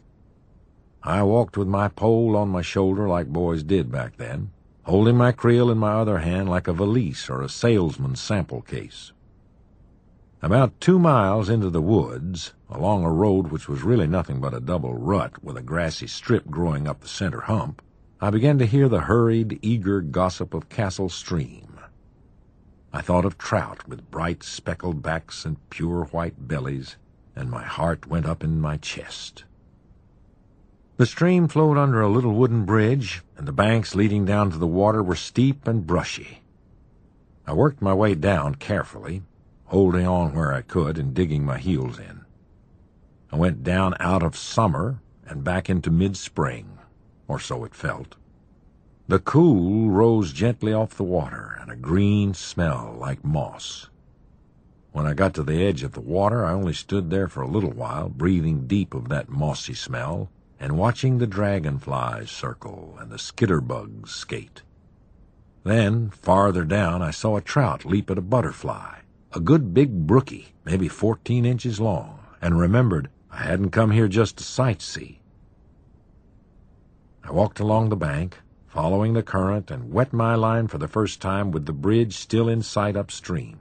I 1.06 1.22
walked 1.24 1.58
with 1.58 1.68
my 1.68 1.90
pole 1.90 2.38
on 2.38 2.48
my 2.48 2.62
shoulder 2.62 3.10
like 3.10 3.28
boys 3.28 3.62
did 3.62 3.92
back 3.92 4.16
then, 4.16 4.52
holding 4.84 5.18
my 5.18 5.34
creel 5.34 5.70
in 5.70 5.78
my 5.78 5.96
other 5.96 6.20
hand 6.20 6.48
like 6.48 6.66
a 6.66 6.74
valise 6.74 7.30
or 7.30 7.42
a 7.42 7.50
salesman's 7.50 8.22
sample 8.22 8.62
case. 8.62 9.12
About 10.42 10.80
two 10.80 10.98
miles 11.00 11.50
into 11.50 11.70
the 11.70 11.82
woods, 11.82 12.54
along 12.70 13.04
a 13.04 13.12
road 13.12 13.48
which 13.48 13.68
was 13.68 13.84
really 13.84 14.08
nothing 14.08 14.40
but 14.40 14.54
a 14.54 14.62
double 14.62 14.94
rut 14.94 15.44
with 15.44 15.58
a 15.58 15.62
grassy 15.62 16.08
strip 16.08 16.48
growing 16.50 16.88
up 16.88 17.02
the 17.02 17.08
center 17.10 17.42
hump, 17.42 17.82
I 18.22 18.30
began 18.30 18.58
to 18.60 18.66
hear 18.66 18.88
the 18.88 19.02
hurried, 19.02 19.60
eager 19.62 20.00
gossip 20.00 20.54
of 20.54 20.70
Castle 20.70 21.10
Stream. 21.10 21.80
I 22.94 23.02
thought 23.02 23.26
of 23.26 23.38
trout 23.38 23.90
with 23.90 24.10
bright 24.10 24.42
speckled 24.42 25.02
backs 25.02 25.44
and 25.44 25.58
pure 25.70 26.06
white 26.06 26.48
bellies, 26.48 26.96
and 27.36 27.52
my 27.52 27.64
heart 27.64 28.08
went 28.08 28.26
up 28.26 28.42
in 28.42 28.62
my 28.62 28.78
chest. 28.78 29.44
The 30.96 31.08
stream 31.08 31.48
flowed 31.48 31.76
under 31.76 32.02
a 32.02 32.10
little 32.10 32.34
wooden 32.34 32.66
bridge, 32.66 33.24
and 33.36 33.48
the 33.48 33.52
banks 33.52 33.96
leading 33.96 34.26
down 34.26 34.52
to 34.52 34.60
the 34.60 34.68
water 34.68 35.02
were 35.02 35.16
steep 35.16 35.68
and 35.68 35.88
brushy. 35.88 36.44
I 37.48 37.54
worked 37.54 37.82
my 37.82 37.96
way 37.96 38.14
down 38.14 38.56
carefully, 38.56 39.24
holding 39.66 40.06
on 40.06 40.36
where 40.36 40.54
I 40.54 40.62
could 40.62 41.00
and 41.00 41.14
digging 41.14 41.44
my 41.44 41.58
heels 41.58 41.98
in. 41.98 42.26
I 43.32 43.38
went 43.38 43.64
down 43.64 43.96
out 44.00 44.22
of 44.22 44.38
summer 44.38 45.02
and 45.26 45.44
back 45.44 45.68
into 45.68 45.90
mid-spring, 45.90 46.78
or 47.28 47.40
so 47.40 47.64
it 47.64 47.74
felt. 47.74 48.16
The 49.08 49.18
cool 49.18 49.90
rose 49.90 50.32
gently 50.32 50.74
off 50.74 50.96
the 50.96 51.04
water, 51.04 51.58
and 51.60 51.72
a 51.72 51.76
green 51.76 52.36
smell 52.36 52.96
like 53.00 53.24
moss. 53.24 53.90
When 54.92 55.08
I 55.08 55.16
got 55.16 55.34
to 55.34 55.44
the 55.44 55.66
edge 55.66 55.82
of 55.82 55.94
the 55.94 56.02
water, 56.02 56.46
I 56.46 56.54
only 56.54 56.74
stood 56.74 57.10
there 57.10 57.28
for 57.28 57.42
a 57.42 57.48
little 57.48 57.72
while, 57.72 58.10
breathing 58.10 58.68
deep 58.68 58.94
of 58.94 59.10
that 59.10 59.28
mossy 59.28 59.74
smell, 59.74 60.30
and 60.64 60.78
watching 60.78 61.18
the 61.18 61.28
dragonflies 61.28 62.32
circle 62.32 62.96
and 62.98 63.12
the 63.12 63.18
skitterbugs 63.18 64.08
skate. 64.08 64.62
Then, 65.66 66.10
farther 66.10 66.64
down, 66.64 67.02
I 67.02 67.12
saw 67.12 67.36
a 67.36 67.42
trout 67.42 67.84
leap 67.84 68.10
at 68.10 68.18
a 68.18 68.22
butterfly, 68.22 69.00
a 69.34 69.42
good 69.42 69.74
big 69.74 70.08
brookie, 70.08 70.54
maybe 70.64 70.88
fourteen 70.88 71.46
inches 71.46 71.82
long, 71.82 72.20
and 72.42 72.58
remembered 72.58 73.10
I 73.30 73.44
hadn't 73.44 73.72
come 73.72 73.92
here 73.92 74.08
just 74.08 74.38
to 74.38 74.46
sightsee. 74.46 75.18
I 77.26 77.32
walked 77.32 77.60
along 77.60 77.90
the 77.90 77.98
bank, 77.98 78.38
following 78.66 79.12
the 79.12 79.22
current, 79.22 79.70
and 79.70 79.92
wet 79.92 80.14
my 80.14 80.36
line 80.36 80.70
for 80.70 80.78
the 80.78 80.88
first 80.88 81.22
time 81.22 81.52
with 81.52 81.66
the 81.66 81.74
bridge 81.74 82.16
still 82.16 82.48
in 82.48 82.62
sight 82.62 82.96
upstream. 82.96 83.60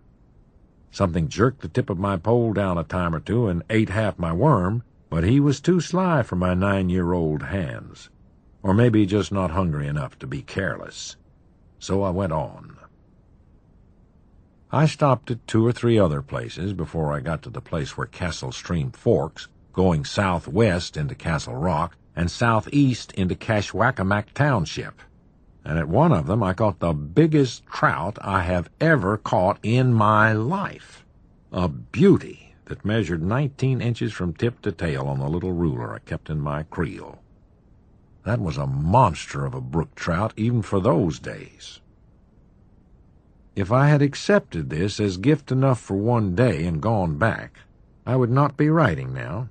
Something 0.92 1.26
jerked 1.26 1.62
the 1.62 1.68
tip 1.68 1.90
of 1.90 1.98
my 1.98 2.16
pole 2.16 2.52
down 2.52 2.78
a 2.78 2.84
time 2.84 3.12
or 3.12 3.20
two 3.20 3.48
and 3.48 3.64
ate 3.68 3.88
half 3.88 4.20
my 4.20 4.32
worm, 4.32 4.84
but 5.12 5.24
he 5.24 5.38
was 5.38 5.60
too 5.60 5.78
sly 5.78 6.22
for 6.22 6.36
my 6.36 6.54
nine-year-old 6.54 7.42
hands, 7.42 8.08
or 8.62 8.72
maybe 8.72 9.04
just 9.04 9.30
not 9.30 9.50
hungry 9.50 9.86
enough 9.86 10.18
to 10.18 10.26
be 10.26 10.40
careless. 10.40 11.16
So 11.78 12.02
I 12.02 12.08
went 12.08 12.32
on. 12.32 12.78
I 14.70 14.86
stopped 14.86 15.30
at 15.30 15.46
two 15.46 15.66
or 15.66 15.72
three 15.72 15.98
other 15.98 16.22
places 16.22 16.72
before 16.72 17.12
I 17.12 17.20
got 17.20 17.42
to 17.42 17.50
the 17.50 17.60
place 17.60 17.94
where 17.94 18.06
Castle 18.06 18.52
Stream 18.52 18.90
forks, 18.90 19.48
going 19.74 20.06
southwest 20.06 20.96
into 20.96 21.14
Castle 21.14 21.56
Rock 21.56 21.94
and 22.16 22.30
southeast 22.30 23.12
into 23.12 23.34
Kashwakamak 23.34 24.32
Township. 24.32 25.02
And 25.62 25.78
at 25.78 25.88
one 25.88 26.12
of 26.12 26.26
them 26.26 26.42
I 26.42 26.54
caught 26.54 26.78
the 26.78 26.94
biggest 26.94 27.66
trout 27.66 28.16
I 28.22 28.44
have 28.44 28.70
ever 28.80 29.18
caught 29.18 29.58
in 29.62 29.92
my 29.92 30.32
life. 30.32 31.04
A 31.52 31.68
beauty 31.68 32.51
that 32.66 32.84
measured 32.84 33.22
19 33.22 33.80
inches 33.80 34.12
from 34.12 34.32
tip 34.32 34.60
to 34.62 34.72
tail 34.72 35.06
on 35.06 35.18
the 35.18 35.28
little 35.28 35.52
ruler 35.52 35.92
I 35.94 35.98
kept 35.98 36.30
in 36.30 36.40
my 36.40 36.62
creel. 36.64 37.20
That 38.24 38.40
was 38.40 38.56
a 38.56 38.66
monster 38.66 39.44
of 39.44 39.54
a 39.54 39.60
brook 39.60 39.94
trout 39.94 40.32
even 40.36 40.62
for 40.62 40.80
those 40.80 41.18
days. 41.18 41.80
If 43.54 43.70
I 43.70 43.88
had 43.88 44.00
accepted 44.00 44.70
this 44.70 44.98
as 45.00 45.16
gift 45.16 45.52
enough 45.52 45.80
for 45.80 45.96
one 45.96 46.34
day 46.34 46.64
and 46.64 46.80
gone 46.80 47.18
back, 47.18 47.58
I 48.06 48.16
would 48.16 48.30
not 48.30 48.56
be 48.56 48.70
writing 48.70 49.12
now, 49.12 49.48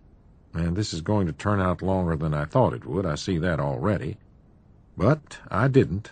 and 0.53 0.75
this 0.75 0.93
is 0.93 1.01
going 1.01 1.27
to 1.27 1.33
turn 1.33 1.61
out 1.61 1.81
longer 1.81 2.15
than 2.15 2.33
I 2.33 2.45
thought 2.45 2.73
it 2.73 2.85
would, 2.85 3.05
I 3.05 3.15
see 3.15 3.37
that 3.37 3.59
already. 3.59 4.17
But 4.97 5.37
I 5.49 5.67
didn't. 5.67 6.11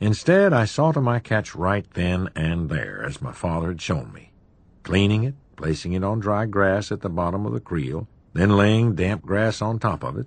Instead, 0.00 0.52
I 0.52 0.64
saw 0.64 0.92
to 0.92 1.00
my 1.00 1.18
catch 1.18 1.54
right 1.54 1.86
then 1.94 2.28
and 2.34 2.68
there, 2.68 3.04
as 3.04 3.22
my 3.22 3.32
father 3.32 3.68
had 3.68 3.80
shown 3.80 4.12
me, 4.12 4.32
cleaning 4.82 5.24
it, 5.24 5.34
placing 5.56 5.92
it 5.92 6.04
on 6.04 6.20
dry 6.20 6.46
grass 6.46 6.92
at 6.92 7.00
the 7.00 7.08
bottom 7.08 7.46
of 7.46 7.52
the 7.52 7.60
creel, 7.60 8.06
then 8.34 8.56
laying 8.56 8.94
damp 8.94 9.22
grass 9.22 9.60
on 9.62 9.78
top 9.78 10.04
of 10.04 10.16
it, 10.16 10.26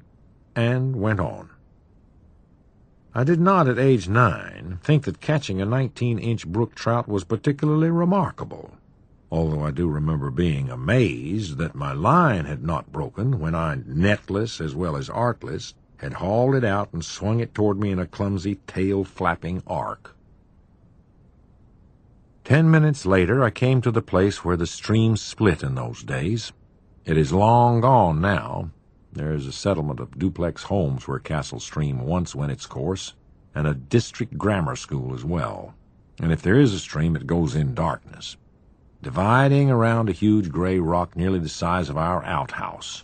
and 0.56 0.96
went 0.96 1.20
on. 1.20 1.50
I 3.14 3.24
did 3.24 3.40
not, 3.40 3.68
at 3.68 3.80
age 3.80 4.08
nine, 4.08 4.80
think 4.84 5.04
that 5.04 5.22
catching 5.22 5.62
a 5.62 5.66
19-inch 5.66 6.48
brook 6.48 6.76
trout 6.76 7.08
was 7.08 7.24
particularly 7.24 7.90
remarkable, 7.90 8.76
although 9.32 9.64
I 9.64 9.72
do 9.72 9.88
remember 9.88 10.30
being 10.30 10.70
amazed 10.70 11.58
that 11.58 11.76
my 11.76 11.94
line 11.94 12.46
had 12.46 12.64
not 12.64 12.92
broken 12.92 13.40
when 13.40 13.56
I, 13.56 13.76
netless 13.76 14.60
as 14.60 14.76
well 14.76 14.96
as 14.96 15.10
artless, 15.10 15.74
had 15.98 16.14
hauled 16.14 16.56
it 16.56 16.64
out 16.64 16.94
and 16.94 17.04
swung 17.04 17.40
it 17.40 17.54
toward 17.54 17.80
me 17.80 17.92
in 17.92 18.00
a 18.00 18.06
clumsy 18.06 18.56
tail-flapping 18.68 19.64
arc. 19.68 20.16
Ten 22.50 22.72
minutes 22.72 23.06
later, 23.06 23.44
I 23.44 23.52
came 23.52 23.80
to 23.82 23.92
the 23.92 24.02
place 24.02 24.44
where 24.44 24.58
the 24.58 24.66
stream 24.66 25.18
split 25.18 25.62
in 25.62 25.76
those 25.76 26.02
days. 26.02 26.52
It 27.06 27.16
is 27.16 27.32
long 27.32 27.80
gone 27.82 28.22
now. 28.22 28.72
There 29.14 29.34
is 29.34 29.46
a 29.46 29.52
settlement 29.52 30.00
of 30.00 30.18
duplex 30.18 30.64
homes 30.64 31.08
where 31.08 31.20
Castle 31.20 31.60
Stream 31.60 32.00
once 32.00 32.34
went 32.34 32.52
its 32.52 32.66
course, 32.66 33.14
and 33.54 33.68
a 33.68 33.76
district 33.76 34.36
grammar 34.36 34.76
school 34.76 35.14
as 35.14 35.24
well. 35.24 35.76
And 36.20 36.32
if 36.32 36.42
there 36.42 36.60
is 36.60 36.74
a 36.74 36.80
stream, 36.80 37.16
it 37.16 37.28
goes 37.28 37.54
in 37.54 37.76
darkness, 37.76 38.36
dividing 39.04 39.70
around 39.70 40.10
a 40.10 40.14
huge 40.14 40.50
gray 40.50 40.80
rock 40.80 41.16
nearly 41.16 41.38
the 41.38 41.50
size 41.50 41.88
of 41.88 41.98
our 41.98 42.26
outhouse. 42.26 43.04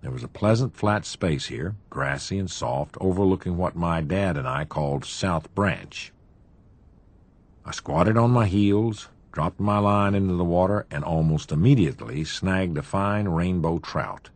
There 0.00 0.10
was 0.10 0.24
a 0.24 0.28
pleasant 0.28 0.74
flat 0.74 1.06
space 1.06 1.46
here, 1.46 1.76
grassy 1.90 2.40
and 2.40 2.50
soft, 2.50 2.96
overlooking 3.00 3.56
what 3.56 3.76
my 3.76 4.00
dad 4.00 4.36
and 4.36 4.48
I 4.48 4.64
called 4.64 5.04
South 5.04 5.54
Branch. 5.54 6.12
I 7.64 7.70
squatted 7.70 8.16
on 8.16 8.30
my 8.30 8.46
heels, 8.46 9.08
dropped 9.30 9.60
my 9.60 9.78
line 9.78 10.14
into 10.14 10.34
the 10.34 10.44
water, 10.44 10.86
and 10.90 11.04
almost 11.04 11.52
immediately 11.52 12.24
snagged 12.24 12.76
a 12.76 12.82
fine 12.82 13.28
rainbow 13.28 13.78
trout. 13.78 14.30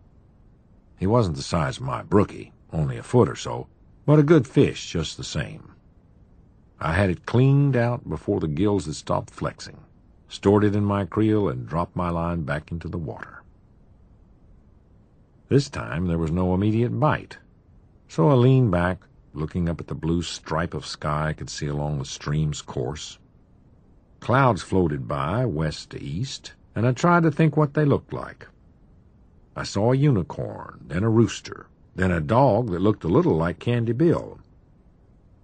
He 0.96 1.06
wasn't 1.06 1.36
the 1.36 1.42
size 1.42 1.78
of 1.78 1.82
my 1.82 2.02
brookie, 2.02 2.52
only 2.72 2.96
a 2.96 3.02
foot 3.02 3.28
or 3.28 3.34
so, 3.34 3.66
but 4.04 4.18
a 4.18 4.22
good 4.22 4.46
fish 4.46 4.90
just 4.90 5.16
the 5.16 5.24
same. 5.24 5.72
I 6.78 6.92
had 6.92 7.10
it 7.10 7.26
cleaned 7.26 7.76
out 7.76 8.08
before 8.08 8.38
the 8.38 8.48
gills 8.48 8.86
had 8.86 8.94
stopped 8.94 9.30
flexing, 9.30 9.78
stored 10.28 10.64
it 10.64 10.76
in 10.76 10.84
my 10.84 11.04
creel, 11.04 11.48
and 11.48 11.66
dropped 11.66 11.96
my 11.96 12.10
line 12.10 12.42
back 12.42 12.70
into 12.70 12.88
the 12.88 12.98
water. 12.98 13.42
This 15.48 15.68
time 15.68 16.06
there 16.06 16.18
was 16.18 16.30
no 16.30 16.54
immediate 16.54 16.98
bite, 16.98 17.38
so 18.08 18.28
I 18.28 18.34
leaned 18.34 18.70
back, 18.70 19.06
looking 19.36 19.68
up 19.68 19.80
at 19.80 19.86
the 19.86 19.94
blue 19.94 20.22
stripe 20.22 20.74
of 20.74 20.86
sky 20.86 21.28
I 21.28 21.32
could 21.32 21.50
see 21.50 21.66
along 21.66 21.98
the 21.98 22.04
stream's 22.04 22.62
course. 22.62 23.18
Clouds 24.20 24.62
floated 24.62 25.06
by, 25.06 25.44
west 25.44 25.90
to 25.90 26.02
east, 26.02 26.54
and 26.74 26.86
I 26.86 26.92
tried 26.92 27.22
to 27.24 27.30
think 27.30 27.56
what 27.56 27.74
they 27.74 27.84
looked 27.84 28.12
like. 28.12 28.48
I 29.54 29.62
saw 29.62 29.92
a 29.92 29.96
unicorn, 29.96 30.84
then 30.88 31.02
a 31.02 31.10
rooster, 31.10 31.66
then 31.94 32.10
a 32.10 32.20
dog 32.20 32.70
that 32.70 32.80
looked 32.80 33.04
a 33.04 33.08
little 33.08 33.36
like 33.36 33.58
Candy 33.58 33.92
Bill. 33.92 34.38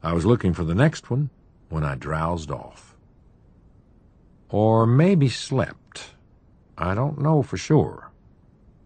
I 0.02 0.12
was 0.12 0.26
looking 0.26 0.52
for 0.52 0.64
the 0.64 0.74
next 0.74 1.10
one 1.10 1.30
when 1.68 1.84
I 1.84 1.94
drowsed 1.94 2.50
off. 2.50 2.96
Or 4.50 4.86
maybe 4.86 5.28
slept. 5.28 6.10
I 6.76 6.94
don't 6.94 7.20
know 7.20 7.42
for 7.42 7.56
sure. 7.56 8.10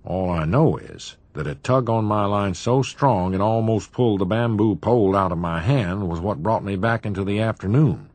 All 0.04 0.30
I 0.30 0.44
know 0.44 0.76
is 0.76 1.16
that 1.36 1.46
a 1.46 1.54
tug 1.54 1.88
on 1.90 2.04
my 2.04 2.24
line 2.24 2.54
so 2.54 2.82
strong 2.82 3.34
it 3.34 3.40
almost 3.40 3.92
pulled 3.92 4.20
the 4.20 4.26
bamboo 4.26 4.74
pole 4.74 5.14
out 5.14 5.32
of 5.32 5.38
my 5.38 5.60
hand 5.60 6.08
was 6.08 6.18
what 6.18 6.42
brought 6.42 6.64
me 6.64 6.76
back 6.76 7.04
into 7.04 7.24
the 7.24 7.40
afternoon. 7.40 8.08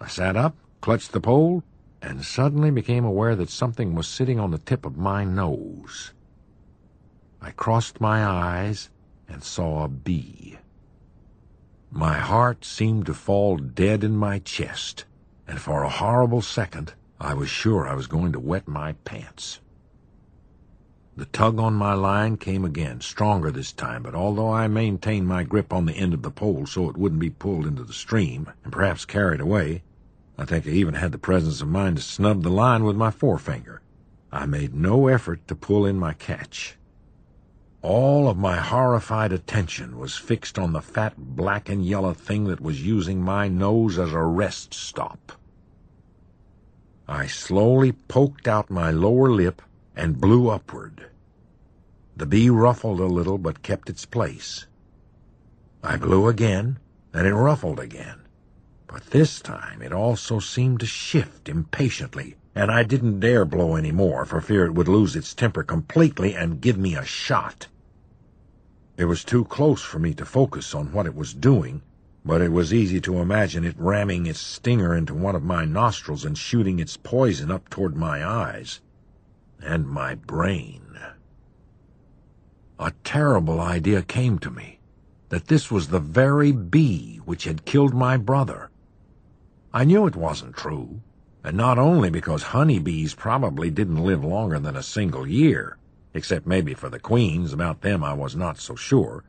I 0.00 0.06
sat 0.06 0.36
up, 0.36 0.54
clutched 0.80 1.12
the 1.12 1.20
pole, 1.20 1.64
and 2.02 2.24
suddenly 2.24 2.70
became 2.70 3.04
aware 3.04 3.34
that 3.36 3.50
something 3.50 3.94
was 3.94 4.06
sitting 4.06 4.38
on 4.38 4.50
the 4.50 4.58
tip 4.58 4.86
of 4.86 4.96
my 4.96 5.24
nose. 5.24 6.12
I 7.40 7.50
crossed 7.52 8.00
my 8.00 8.24
eyes 8.24 8.90
and 9.26 9.42
saw 9.42 9.84
a 9.84 9.88
bee. 9.88 10.58
My 11.90 12.18
heart 12.18 12.64
seemed 12.64 13.06
to 13.06 13.14
fall 13.14 13.56
dead 13.56 14.04
in 14.04 14.16
my 14.16 14.38
chest, 14.40 15.04
and 15.48 15.58
for 15.58 15.82
a 15.82 15.88
horrible 15.88 16.42
second 16.42 16.94
I 17.18 17.34
was 17.34 17.48
sure 17.48 17.88
I 17.88 17.94
was 17.94 18.06
going 18.06 18.32
to 18.32 18.40
wet 18.40 18.68
my 18.68 18.92
pants. 19.04 19.60
The 21.16 21.26
tug 21.26 21.58
on 21.58 21.74
my 21.74 21.92
line 21.92 22.36
came 22.36 22.64
again, 22.64 23.00
stronger 23.00 23.50
this 23.50 23.72
time, 23.72 24.04
but 24.04 24.14
although 24.14 24.52
I 24.52 24.68
maintained 24.68 25.26
my 25.26 25.42
grip 25.42 25.72
on 25.72 25.86
the 25.86 25.92
end 25.92 26.14
of 26.14 26.22
the 26.22 26.30
pole 26.30 26.66
so 26.66 26.88
it 26.88 26.96
wouldn't 26.96 27.20
be 27.20 27.30
pulled 27.30 27.66
into 27.66 27.82
the 27.82 27.92
stream 27.92 28.50
and 28.62 28.72
perhaps 28.72 29.04
carried 29.04 29.40
away, 29.40 29.82
I 30.38 30.44
think 30.44 30.66
I 30.66 30.70
even 30.70 30.94
had 30.94 31.12
the 31.12 31.18
presence 31.18 31.60
of 31.60 31.68
mind 31.68 31.96
to 31.96 32.02
snub 32.02 32.42
the 32.42 32.48
line 32.48 32.84
with 32.84 32.96
my 32.96 33.10
forefinger. 33.10 33.82
I 34.32 34.46
made 34.46 34.72
no 34.72 35.08
effort 35.08 35.46
to 35.48 35.54
pull 35.54 35.84
in 35.84 35.98
my 35.98 36.12
catch. 36.12 36.76
All 37.82 38.28
of 38.28 38.36
my 38.36 38.56
horrified 38.56 39.32
attention 39.32 39.98
was 39.98 40.16
fixed 40.16 40.58
on 40.58 40.72
the 40.72 40.80
fat 40.80 41.14
black 41.16 41.68
and 41.68 41.84
yellow 41.84 42.14
thing 42.14 42.44
that 42.44 42.60
was 42.60 42.86
using 42.86 43.20
my 43.20 43.48
nose 43.48 43.98
as 43.98 44.12
a 44.12 44.22
rest 44.22 44.72
stop. 44.72 45.32
I 47.08 47.26
slowly 47.26 47.92
poked 47.92 48.46
out 48.46 48.70
my 48.70 48.90
lower 48.90 49.30
lip 49.30 49.60
and 49.96 50.20
blew 50.20 50.48
upward. 50.48 51.06
The 52.16 52.26
bee 52.26 52.50
ruffled 52.50 53.00
a 53.00 53.06
little 53.06 53.38
but 53.38 53.62
kept 53.62 53.90
its 53.90 54.06
place. 54.06 54.66
I 55.82 55.96
blew 55.96 56.28
again, 56.28 56.78
and 57.12 57.26
it 57.26 57.34
ruffled 57.34 57.80
again. 57.80 58.20
But 58.86 59.06
this 59.06 59.40
time 59.40 59.82
it 59.82 59.92
also 59.92 60.38
seemed 60.38 60.80
to 60.80 60.86
shift 60.86 61.48
impatiently, 61.48 62.36
and 62.54 62.70
I 62.70 62.82
didn't 62.82 63.20
dare 63.20 63.44
blow 63.44 63.74
any 63.74 63.90
more 63.90 64.24
for 64.24 64.40
fear 64.40 64.66
it 64.66 64.74
would 64.74 64.88
lose 64.88 65.16
its 65.16 65.34
temper 65.34 65.62
completely 65.62 66.34
and 66.34 66.60
give 66.60 66.78
me 66.78 66.94
a 66.94 67.04
shot. 67.04 67.66
It 68.96 69.06
was 69.06 69.24
too 69.24 69.44
close 69.44 69.82
for 69.82 69.98
me 69.98 70.14
to 70.14 70.24
focus 70.24 70.74
on 70.74 70.92
what 70.92 71.06
it 71.06 71.14
was 71.14 71.34
doing, 71.34 71.82
but 72.24 72.42
it 72.42 72.52
was 72.52 72.74
easy 72.74 73.00
to 73.00 73.18
imagine 73.18 73.64
it 73.64 73.78
ramming 73.78 74.26
its 74.26 74.40
stinger 74.40 74.94
into 74.94 75.14
one 75.14 75.34
of 75.34 75.42
my 75.42 75.64
nostrils 75.64 76.24
and 76.24 76.36
shooting 76.38 76.78
its 76.78 76.96
poison 76.96 77.50
up 77.50 77.68
toward 77.70 77.96
my 77.96 78.24
eyes 78.24 78.80
and 79.62 79.86
my 79.88 80.14
brain 80.14 80.80
a 82.80 82.92
terrible 83.04 83.60
idea 83.60 84.00
came 84.00 84.38
to 84.38 84.50
me 84.50 84.78
that 85.28 85.48
this 85.48 85.70
was 85.70 85.88
the 85.88 86.00
very 86.00 86.50
bee 86.50 87.20
which 87.26 87.44
had 87.44 87.66
killed 87.66 87.92
my 87.92 88.16
brother. 88.16 88.70
I 89.72 89.84
knew 89.84 90.06
it 90.06 90.16
wasn't 90.16 90.56
true, 90.56 91.02
and 91.44 91.58
not 91.58 91.78
only 91.78 92.08
because 92.08 92.42
honeybees 92.42 93.14
probably 93.14 93.70
didn't 93.70 94.02
live 94.02 94.24
longer 94.24 94.58
than 94.58 94.76
a 94.76 94.82
single 94.82 95.26
year, 95.26 95.76
except 96.14 96.46
maybe 96.46 96.72
for 96.72 96.88
the 96.88 96.98
queens, 96.98 97.52
about 97.52 97.82
them 97.82 98.02
I 98.02 98.14
was 98.14 98.34
not 98.34 98.58
so 98.58 98.74
sure. 98.74 99.24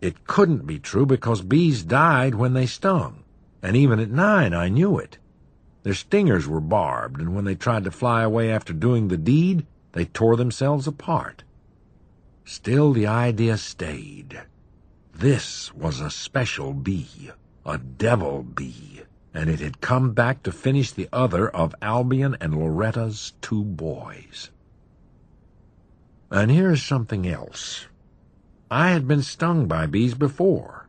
It 0.00 0.26
couldn't 0.26 0.66
be 0.66 0.80
true 0.80 1.06
because 1.06 1.40
bees 1.40 1.84
died 1.84 2.34
when 2.34 2.52
they 2.52 2.66
stung, 2.66 3.22
and 3.62 3.76
even 3.76 4.00
at 4.00 4.10
nine 4.10 4.52
I 4.52 4.68
knew 4.68 4.98
it. 4.98 5.18
Their 5.82 5.94
stingers 5.94 6.46
were 6.46 6.60
barbed, 6.60 7.20
and 7.20 7.34
when 7.34 7.44
they 7.44 7.54
tried 7.54 7.84
to 7.84 7.90
fly 7.90 8.22
away 8.22 8.50
after 8.50 8.72
doing 8.72 9.08
the 9.08 9.16
deed, 9.16 9.66
they 9.92 10.04
tore 10.04 10.36
themselves 10.36 10.86
apart. 10.86 11.42
Still 12.44 12.92
the 12.92 13.06
idea 13.06 13.56
stayed. 13.56 14.42
This 15.14 15.74
was 15.74 16.00
a 16.00 16.10
special 16.10 16.72
bee, 16.72 17.30
a 17.66 17.78
devil 17.78 18.42
bee, 18.42 19.02
and 19.34 19.50
it 19.50 19.60
had 19.60 19.80
come 19.80 20.12
back 20.12 20.42
to 20.42 20.52
finish 20.52 20.92
the 20.92 21.08
other 21.12 21.48
of 21.48 21.74
Albion 21.82 22.36
and 22.40 22.54
Loretta's 22.54 23.32
two 23.40 23.64
boys. 23.64 24.50
And 26.30 26.50
here's 26.50 26.82
something 26.82 27.26
else. 27.26 27.86
I 28.70 28.90
had 28.90 29.06
been 29.06 29.22
stung 29.22 29.66
by 29.66 29.86
bees 29.86 30.14
before, 30.14 30.81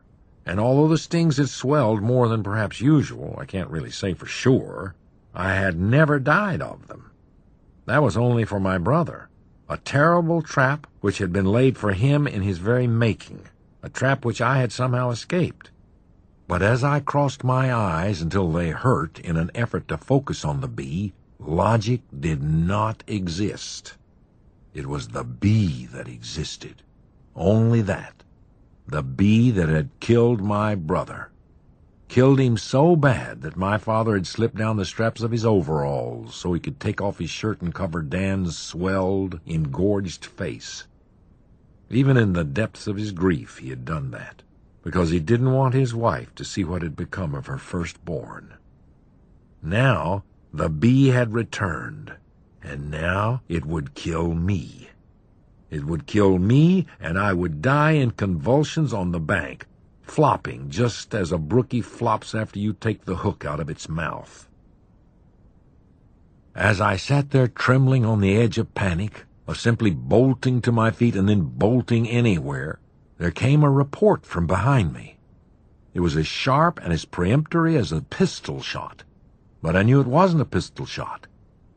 and 0.46 0.60
although 0.60 0.88
the 0.88 0.98
stings 0.98 1.36
had 1.36 1.48
swelled 1.48 2.02
more 2.02 2.28
than 2.28 2.42
perhaps 2.42 2.80
usual, 2.80 3.36
I 3.38 3.44
can't 3.44 3.70
really 3.70 3.90
say 3.90 4.14
for 4.14 4.26
sure, 4.26 4.94
I 5.34 5.54
had 5.54 5.80
never 5.80 6.18
died 6.18 6.60
of 6.60 6.88
them. 6.88 7.10
That 7.86 8.02
was 8.02 8.16
only 8.16 8.44
for 8.44 8.60
my 8.60 8.78
brother 8.78 9.28
a 9.68 9.78
terrible 9.78 10.42
trap 10.42 10.86
which 11.00 11.18
had 11.18 11.32
been 11.32 11.46
laid 11.46 11.78
for 11.78 11.92
him 11.92 12.26
in 12.26 12.42
his 12.42 12.58
very 12.58 12.86
making, 12.86 13.46
a 13.82 13.88
trap 13.88 14.24
which 14.24 14.40
I 14.40 14.58
had 14.58 14.72
somehow 14.72 15.10
escaped. 15.10 15.70
But 16.46 16.62
as 16.62 16.84
I 16.84 17.00
crossed 17.00 17.42
my 17.42 17.72
eyes 17.72 18.20
until 18.20 18.52
they 18.52 18.70
hurt 18.70 19.18
in 19.20 19.36
an 19.38 19.50
effort 19.54 19.88
to 19.88 19.96
focus 19.96 20.44
on 20.44 20.60
the 20.60 20.68
bee, 20.68 21.14
Logic 21.38 22.02
did 22.18 22.42
not 22.42 23.02
exist. 23.06 23.96
It 24.74 24.86
was 24.86 25.08
the 25.08 25.24
bee 25.24 25.86
that 25.86 26.08
existed. 26.08 26.82
Only 27.34 27.80
that. 27.82 28.23
The 28.86 29.02
bee 29.02 29.50
that 29.50 29.68
had 29.68 29.90
killed 30.00 30.40
my 30.40 30.74
brother. 30.74 31.30
Killed 32.08 32.38
him 32.38 32.56
so 32.56 32.96
bad 32.96 33.42
that 33.42 33.56
my 33.56 33.78
father 33.78 34.14
had 34.14 34.26
slipped 34.26 34.56
down 34.56 34.76
the 34.76 34.84
straps 34.84 35.22
of 35.22 35.30
his 35.30 35.44
overalls 35.44 36.34
so 36.34 36.52
he 36.52 36.60
could 36.60 36.78
take 36.78 37.00
off 37.00 37.18
his 37.18 37.30
shirt 37.30 37.62
and 37.62 37.74
cover 37.74 38.02
Dan's 38.02 38.56
swelled, 38.58 39.40
engorged 39.46 40.24
face. 40.26 40.86
Even 41.90 42.16
in 42.16 42.34
the 42.34 42.44
depths 42.44 42.86
of 42.86 42.96
his 42.96 43.12
grief, 43.12 43.58
he 43.58 43.70
had 43.70 43.84
done 43.84 44.10
that, 44.10 44.42
because 44.82 45.10
he 45.10 45.20
didn't 45.20 45.52
want 45.52 45.74
his 45.74 45.94
wife 45.94 46.34
to 46.34 46.44
see 46.44 46.62
what 46.62 46.82
had 46.82 46.94
become 46.94 47.34
of 47.34 47.46
her 47.46 47.58
firstborn. 47.58 48.54
Now, 49.62 50.24
the 50.52 50.68
bee 50.68 51.08
had 51.08 51.32
returned, 51.32 52.14
and 52.62 52.90
now 52.90 53.42
it 53.48 53.64
would 53.64 53.94
kill 53.94 54.34
me. 54.34 54.90
It 55.74 55.86
would 55.86 56.06
kill 56.06 56.38
me, 56.38 56.86
and 57.00 57.18
I 57.18 57.32
would 57.32 57.60
die 57.60 57.98
in 57.98 58.12
convulsions 58.12 58.94
on 58.94 59.10
the 59.10 59.18
bank, 59.18 59.66
flopping 60.02 60.70
just 60.70 61.12
as 61.16 61.32
a 61.32 61.36
brookie 61.36 61.80
flops 61.80 62.32
after 62.32 62.60
you 62.60 62.74
take 62.74 63.06
the 63.06 63.16
hook 63.16 63.44
out 63.44 63.58
of 63.58 63.68
its 63.68 63.88
mouth. 63.88 64.48
As 66.54 66.80
I 66.80 66.94
sat 66.94 67.32
there 67.32 67.48
trembling 67.48 68.04
on 68.04 68.20
the 68.20 68.36
edge 68.36 68.56
of 68.56 68.72
panic, 68.74 69.24
of 69.48 69.58
simply 69.58 69.90
bolting 69.90 70.60
to 70.60 70.70
my 70.70 70.92
feet 70.92 71.16
and 71.16 71.28
then 71.28 71.42
bolting 71.42 72.08
anywhere, 72.08 72.78
there 73.18 73.32
came 73.32 73.64
a 73.64 73.68
report 73.68 74.24
from 74.24 74.46
behind 74.46 74.92
me. 74.92 75.18
It 75.92 75.98
was 75.98 76.16
as 76.16 76.28
sharp 76.28 76.78
and 76.84 76.92
as 76.92 77.04
peremptory 77.04 77.76
as 77.76 77.90
a 77.90 78.00
pistol 78.00 78.62
shot, 78.62 79.02
but 79.60 79.74
I 79.74 79.82
knew 79.82 80.00
it 80.00 80.06
wasn't 80.06 80.42
a 80.42 80.44
pistol 80.44 80.86
shot. 80.86 81.26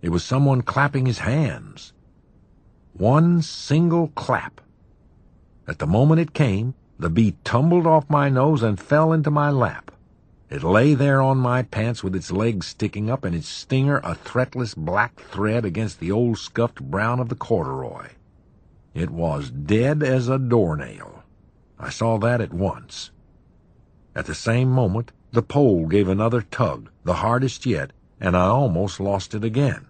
It 0.03 0.09
was 0.09 0.23
someone 0.23 0.61
clapping 0.61 1.07
his 1.07 1.17
hands. 1.17 1.93
One 2.97 3.43
single 3.43 4.07
clap. 4.15 4.59
At 5.67 5.77
the 5.77 5.85
moment 5.85 6.19
it 6.19 6.33
came, 6.33 6.73
the 6.97 7.11
bee 7.11 7.35
tumbled 7.43 7.85
off 7.85 8.09
my 8.09 8.27
nose 8.27 8.63
and 8.63 8.79
fell 8.79 9.13
into 9.13 9.29
my 9.29 9.51
lap. 9.51 9.91
It 10.49 10.63
lay 10.63 10.95
there 10.95 11.21
on 11.21 11.37
my 11.37 11.61
pants 11.61 12.03
with 12.03 12.15
its 12.15 12.31
legs 12.31 12.65
sticking 12.65 13.07
up 13.07 13.23
and 13.23 13.35
its 13.35 13.47
stinger 13.47 13.97
a 13.97 14.15
threatless 14.15 14.73
black 14.73 15.19
thread 15.19 15.63
against 15.63 15.99
the 15.99 16.11
old 16.11 16.39
scuffed 16.39 16.81
brown 16.81 17.19
of 17.19 17.29
the 17.29 17.35
corduroy. 17.35 18.07
It 18.95 19.11
was 19.11 19.51
dead 19.51 20.01
as 20.01 20.27
a 20.27 20.39
doornail. 20.39 21.23
I 21.77 21.91
saw 21.91 22.17
that 22.17 22.41
at 22.41 22.51
once. 22.51 23.11
At 24.15 24.25
the 24.25 24.33
same 24.33 24.71
moment, 24.71 25.11
the 25.31 25.43
pole 25.43 25.85
gave 25.85 26.07
another 26.07 26.41
tug, 26.41 26.89
the 27.03 27.15
hardest 27.15 27.67
yet, 27.67 27.91
and 28.19 28.35
I 28.35 28.47
almost 28.47 28.99
lost 28.99 29.35
it 29.35 29.43
again. 29.43 29.85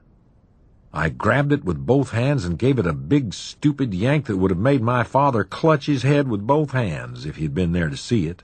I 0.93 1.09
grabbed 1.09 1.51
it 1.51 1.65
with 1.65 1.85
both 1.85 2.11
hands 2.11 2.45
and 2.45 2.57
gave 2.57 2.79
it 2.79 2.87
a 2.87 2.93
big, 2.93 3.33
stupid 3.33 3.93
yank 3.93 4.25
that 4.25 4.37
would 4.37 4.51
have 4.51 4.59
made 4.59 4.81
my 4.81 5.03
father 5.03 5.43
clutch 5.43 5.85
his 5.85 6.03
head 6.03 6.27
with 6.27 6.47
both 6.47 6.71
hands 6.71 7.25
if 7.25 7.35
he'd 7.35 7.53
been 7.53 7.73
there 7.73 7.89
to 7.89 7.97
see 7.97 8.27
it. 8.27 8.43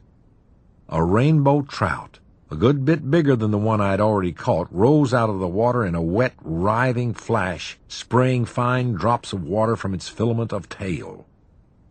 A 0.89 1.03
rainbow 1.03 1.61
trout, 1.61 2.19
a 2.51 2.55
good 2.55 2.85
bit 2.85 3.09
bigger 3.09 3.35
than 3.35 3.51
the 3.51 3.57
one 3.57 3.81
I'd 3.81 4.01
already 4.01 4.33
caught, 4.33 4.67
rose 4.69 5.13
out 5.13 5.29
of 5.29 5.39
the 5.39 5.47
water 5.47 5.85
in 5.85 5.95
a 5.95 6.01
wet, 6.01 6.33
writhing 6.43 7.13
flash, 7.13 7.79
spraying 7.87 8.45
fine 8.45 8.91
drops 8.93 9.33
of 9.33 9.43
water 9.43 9.75
from 9.75 9.93
its 9.93 10.09
filament 10.09 10.53
of 10.53 10.69
tail. 10.69 11.25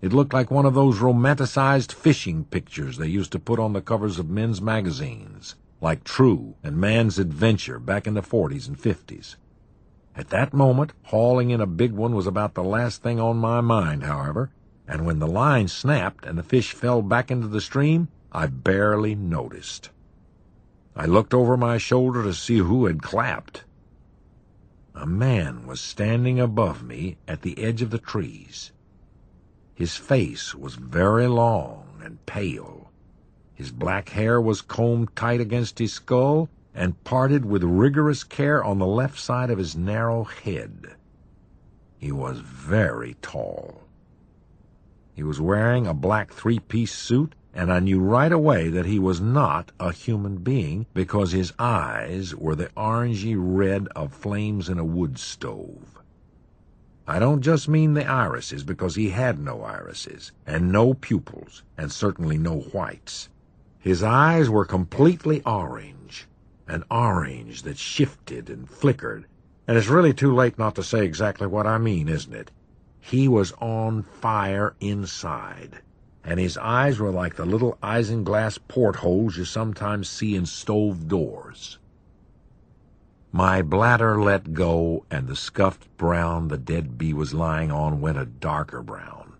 It 0.03 0.12
looked 0.12 0.35
like 0.35 0.51
one 0.51 0.67
of 0.67 0.75
those 0.75 1.01
romanticized 1.01 1.93
fishing 1.93 2.45
pictures 2.45 2.99
they 2.99 3.09
used 3.09 3.33
to 3.33 3.38
put 3.38 3.59
on 3.59 3.73
the 3.73 3.81
covers 3.81 4.19
of 4.19 4.29
men's 4.29 4.61
magazines, 4.61 5.57
like 5.81 6.05
True 6.05 6.55
and 6.62 6.77
Man's 6.77 7.19
Adventure 7.19 7.79
back 7.79 8.07
in 8.07 8.15
the 8.15 8.23
40s 8.23 8.69
and 8.69 8.79
50s. 8.79 9.37
At 10.14 10.29
that 10.29 10.53
moment, 10.53 10.92
hauling 11.05 11.48
in 11.51 11.62
a 11.62 11.66
big 11.66 11.92
one 11.92 12.14
was 12.14 12.27
about 12.27 12.53
the 12.53 12.62
last 12.62 13.03
thing 13.03 13.18
on 13.18 13.38
my 13.38 13.62
mind, 13.62 14.03
however, 14.03 14.51
and 14.87 15.07
when 15.07 15.20
the 15.20 15.27
line 15.27 15.68
snapped 15.68 16.27
and 16.27 16.37
the 16.37 16.42
fish 16.42 16.72
fell 16.72 17.01
back 17.01 17.31
into 17.31 17.48
the 17.48 17.62
stream, 17.62 18.09
I 18.31 18.46
barely 18.46 19.14
noticed. 19.14 19.88
I 20.94 21.07
looked 21.07 21.33
over 21.33 21.57
my 21.57 21.79
shoulder 21.79 22.22
to 22.25 22.35
see 22.35 22.59
who 22.59 22.85
had 22.85 23.03
clapped. 23.03 23.64
A 24.94 25.07
man 25.07 25.66
was 25.66 25.81
standing 25.81 26.38
above 26.38 26.83
me 26.83 27.16
at 27.27 27.40
the 27.40 27.59
edge 27.59 27.81
of 27.81 27.88
the 27.88 27.98
trees. 27.98 28.70
His 29.75 29.96
face 29.96 30.55
was 30.55 30.75
very 30.75 31.27
long 31.27 32.03
and 32.05 32.25
pale. 32.27 32.90
His 33.55 33.70
black 33.70 34.11
hair 34.11 34.38
was 34.38 34.61
combed 34.61 35.16
tight 35.16 35.40
against 35.40 35.79
his 35.79 35.94
skull 35.94 36.51
and 36.75 37.03
parted 37.05 37.45
with 37.45 37.63
rigorous 37.63 38.25
care 38.25 38.63
on 38.63 38.79
the 38.79 38.87
left 38.87 39.19
side 39.19 39.51
of 39.51 39.59
his 39.59 39.77
narrow 39.77 40.25
head. 40.25 40.95
He 41.99 42.13
was 42.13 42.41
very 42.41 43.17
tall. 43.23 43.83
He 45.15 45.23
was 45.23 45.41
wearing 45.41 45.87
a 45.87 45.95
black 45.95 46.33
three-piece 46.33 46.93
suit 46.93 47.35
and 47.55 47.71
I 47.71 47.81
knew 47.81 48.01
right 48.01 48.33
away 48.33 48.69
that 48.71 48.87
he 48.87 48.99
was 48.99 49.21
not 49.21 49.73
a 49.79 49.93
human 49.93 50.39
being 50.39 50.87
because 50.95 51.33
his 51.33 51.53
eyes 51.59 52.35
were 52.35 52.55
the 52.55 52.71
orangey 52.77 53.35
red 53.37 53.89
of 53.89 54.15
flames 54.15 54.69
in 54.69 54.79
a 54.79 54.85
wood 54.85 55.19
stove. 55.19 56.01
I 57.07 57.19
don't 57.19 57.43
just 57.43 57.69
mean 57.69 57.95
the 57.95 58.07
irises 58.07 58.63
because 58.63 58.95
he 58.95 59.11
had 59.11 59.39
no 59.39 59.63
irises 59.63 60.33
and 60.47 60.73
no 60.73 60.95
pupils 60.95 61.63
and 61.77 61.93
certainly 61.93 62.39
no 62.39 62.61
whites. 62.61 63.29
His 63.79 64.03
eyes 64.03 64.49
were 64.49 64.65
completely 64.65 65.43
orange, 65.45 66.27
an 66.73 66.85
orange 66.91 67.63
that 67.63 67.79
shifted 67.79 68.51
and 68.51 68.69
flickered, 68.69 69.27
and 69.69 69.79
it's 69.79 69.89
really 69.89 70.13
too 70.13 70.35
late 70.35 70.59
not 70.59 70.75
to 70.75 70.83
say 70.83 71.05
exactly 71.05 71.47
what 71.47 71.67
I 71.67 71.79
mean, 71.79 72.09
isn't 72.09 72.35
it? 72.35 72.51
He 72.99 73.29
was 73.29 73.53
on 73.61 74.03
fire 74.03 74.75
inside 74.81 75.81
and 76.25 76.39
his 76.39 76.57
eyes 76.59 76.99
were 76.99 77.11
like 77.11 77.35
the 77.35 77.45
little 77.45 77.79
isinglass 77.83 78.59
portholes 78.69 79.37
you 79.37 79.45
sometimes 79.45 80.09
see 80.09 80.37
in 80.37 80.47
stove 80.47 81.09
doors. 81.09 81.79
My 83.33 83.63
bladder 83.63 84.21
let 84.21 84.53
go, 84.53 85.05
and 85.11 85.27
the 85.27 85.37
scuffed 85.37 85.89
brown 85.97 86.49
the 86.49 86.59
dead 86.59 86.99
bee 86.99 87.15
was 87.15 87.35
lying 87.35 87.73
on 87.73 88.01
went 88.01 88.19
a 88.19 88.27
darker 88.27 88.83
brown. 88.83 89.33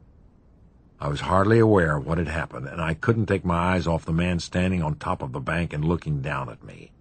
I 0.99 1.09
was 1.09 1.21
hardly 1.21 1.59
aware 1.59 1.97
of 1.97 2.07
what 2.07 2.18
had 2.18 2.29
happened, 2.29 2.66
and 2.66 2.81
I 2.81 2.95
couldn't 2.95 3.27
take 3.27 3.45
my 3.45 3.75
eyes 3.75 3.87
off 3.87 4.05
the 4.05 4.12
man 4.12 4.40
standing 4.40 4.83
on 4.83 4.95
top 4.95 5.23
of 5.23 5.33
the 5.33 5.40
bank 5.40 5.73
and 5.73 5.85
looking 5.85 6.23
down 6.23 6.49
at 6.49 6.64
me. 6.64 6.92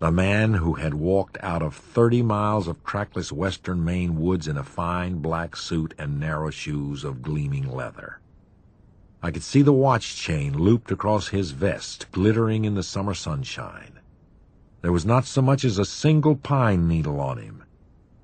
The 0.00 0.10
man 0.10 0.54
who 0.54 0.74
had 0.74 0.94
walked 0.94 1.36
out 1.42 1.60
of 1.60 1.76
thirty 1.76 2.22
miles 2.22 2.66
of 2.66 2.82
trackless 2.84 3.30
western 3.30 3.84
Maine 3.84 4.18
woods 4.18 4.48
in 4.48 4.56
a 4.56 4.64
fine 4.64 5.18
black 5.18 5.54
suit 5.54 5.92
and 5.98 6.18
narrow 6.18 6.48
shoes 6.48 7.04
of 7.04 7.20
gleaming 7.20 7.70
leather. 7.70 8.18
I 9.22 9.30
could 9.30 9.42
see 9.42 9.60
the 9.60 9.74
watch 9.74 10.16
chain 10.16 10.56
looped 10.56 10.90
across 10.90 11.28
his 11.28 11.50
vest, 11.50 12.06
glittering 12.12 12.64
in 12.64 12.76
the 12.76 12.82
summer 12.82 13.12
sunshine. 13.12 13.98
There 14.80 14.90
was 14.90 15.04
not 15.04 15.26
so 15.26 15.42
much 15.42 15.66
as 15.66 15.76
a 15.76 15.84
single 15.84 16.34
pine 16.34 16.88
needle 16.88 17.20
on 17.20 17.36
him, 17.36 17.64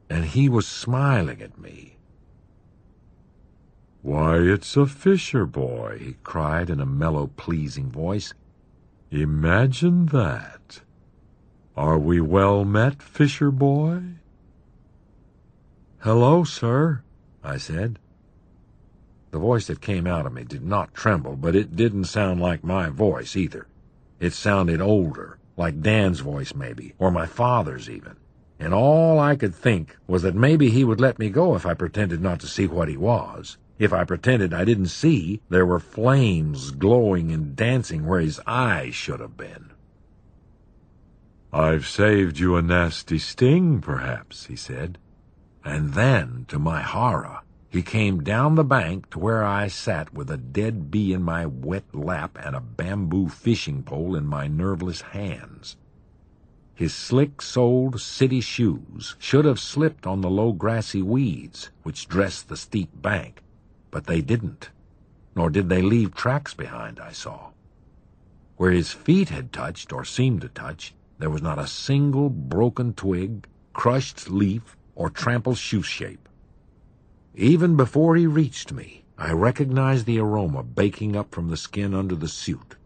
and 0.09 0.25
he 0.25 0.49
was 0.49 0.67
smiling 0.67 1.43
at 1.43 1.59
me. 1.59 1.99
Why, 4.01 4.39
it's 4.39 4.79
a 4.79 4.87
Fisher 4.87 5.45
boy, 5.45 5.99
he 6.01 6.17
cried 6.23 6.71
in 6.71 6.81
a 6.81 6.87
mellow, 6.87 7.27
pleasing 7.37 7.91
voice. 7.91 8.33
Imagine 9.11 10.07
that. 10.07 10.81
Are 11.77 11.99
we 11.99 12.23
well 12.23 12.65
met, 12.65 13.03
Fisher 13.03 13.51
boy? 13.51 14.01
Hello, 15.99 16.43
sir, 16.43 17.03
I 17.45 17.59
said. 17.59 17.99
The 19.31 19.39
voice 19.39 19.67
that 19.67 19.83
came 19.83 20.07
out 20.07 20.25
of 20.25 20.33
me 20.33 20.45
did 20.45 20.65
not 20.65 20.95
tremble, 20.95 21.37
but 21.37 21.55
it 21.55 21.77
didn't 21.77 22.05
sound 22.05 22.41
like 22.41 22.65
my 22.65 22.89
voice 22.89 23.37
either. 23.37 23.67
It 24.19 24.33
sounded 24.33 24.81
older, 24.81 25.37
like 25.59 25.83
Dan's 25.83 26.21
voice 26.21 26.55
maybe, 26.55 26.95
or 26.99 27.11
my 27.11 27.27
father's 27.27 27.91
even. 27.91 28.17
And 28.59 28.73
all 28.73 29.19
I 29.21 29.37
could 29.37 29.55
think 29.55 29.99
was 30.07 30.23
that 30.23 30.35
maybe 30.35 30.71
he 30.71 30.83
would 30.83 31.01
let 31.01 31.19
me 31.19 31.29
go 31.29 31.57
if 31.57 31.67
I 31.67 31.75
pretended 31.75 32.23
not 32.23 32.41
to 32.41 32.47
see 32.47 32.67
what 32.67 32.89
he 32.89 32.97
was. 32.97 33.59
If 33.79 33.93
I 33.93 34.05
pretended 34.05 34.55
I 34.55 34.65
didn't 34.65 34.87
see 34.87 35.43
there 35.51 35.67
were 35.67 35.81
flames 35.81 36.71
glowing 36.71 37.31
and 37.31 37.55
dancing 37.55 38.07
where 38.07 38.21
his 38.21 38.41
eyes 38.47 38.95
should 38.95 39.21
have 39.21 39.37
been. 39.37 39.73
I've 41.53 41.87
saved 41.87 42.39
you 42.39 42.57
a 42.57 42.63
nasty 42.63 43.19
sting, 43.19 43.81
perhaps, 43.81 44.47
he 44.47 44.57
said. 44.57 44.99
And 45.65 45.95
then, 45.95 46.45
to 46.49 46.59
my 46.59 46.83
horror, 46.83 47.41
he 47.69 47.83
came 47.83 48.23
down 48.23 48.55
the 48.55 48.65
bank 48.65 49.11
to 49.11 49.19
where 49.19 49.45
I 49.45 49.69
sat 49.69 50.13
with 50.15 50.31
a 50.31 50.37
dead 50.37 50.91
bee 50.91 51.13
in 51.13 51.23
my 51.23 51.47
wet 51.47 51.95
lap 51.95 52.39
and 52.43 52.57
a 52.57 52.61
bamboo 52.61 53.29
fishing 53.29 53.83
pole 53.83 54.17
in 54.17 54.27
my 54.27 54.49
nerveless 54.49 55.01
hands. 55.01 55.77
His 56.75 56.95
slick-soled 56.95 58.01
city 58.01 58.41
shoes 58.41 59.17
should 59.19 59.45
have 59.45 59.61
slipped 59.61 60.07
on 60.07 60.21
the 60.21 60.31
low 60.31 60.53
grassy 60.53 61.03
weeds 61.03 61.71
which 61.83 62.09
dressed 62.09 62.49
the 62.49 62.57
steep 62.57 62.91
bank, 63.01 63.43
but 63.91 64.07
they 64.07 64.21
didn't, 64.21 64.71
nor 65.35 65.49
did 65.49 65.69
they 65.69 65.81
leave 65.81 66.15
tracks 66.15 66.55
behind, 66.55 67.01
I 67.01 67.13
saw. 67.13 67.51
Where 68.57 68.73
his 68.73 68.93
feet 68.93 69.31
had 69.31 69.53
touched, 69.53 69.93
or 69.93 70.05
seemed 70.05 70.43
to 70.43 70.49
touch, 70.49 70.95
there 71.19 71.31
was 71.31 71.43
not 71.43 71.59
a 71.59 71.67
single 71.67 72.29
broken 72.29 72.93
twig, 72.93 73.47
crushed 73.73 74.31
leaf 74.31 74.77
or 74.95 75.11
trampled 75.11 75.59
shoe 75.59 75.83
shape. 75.83 76.29
Even 77.35 77.77
before 77.77 78.17
he 78.17 78.27
reached 78.27 78.73
me, 78.73 79.05
I 79.19 79.33
recognized 79.33 80.07
the 80.07 80.19
aroma 80.19 80.63
baking 80.63 81.17
up 81.17 81.35
from 81.35 81.49
the 81.49 81.57
skin 81.57 81.95
under 81.95 82.15
the 82.15 82.29
suit, 82.29 82.77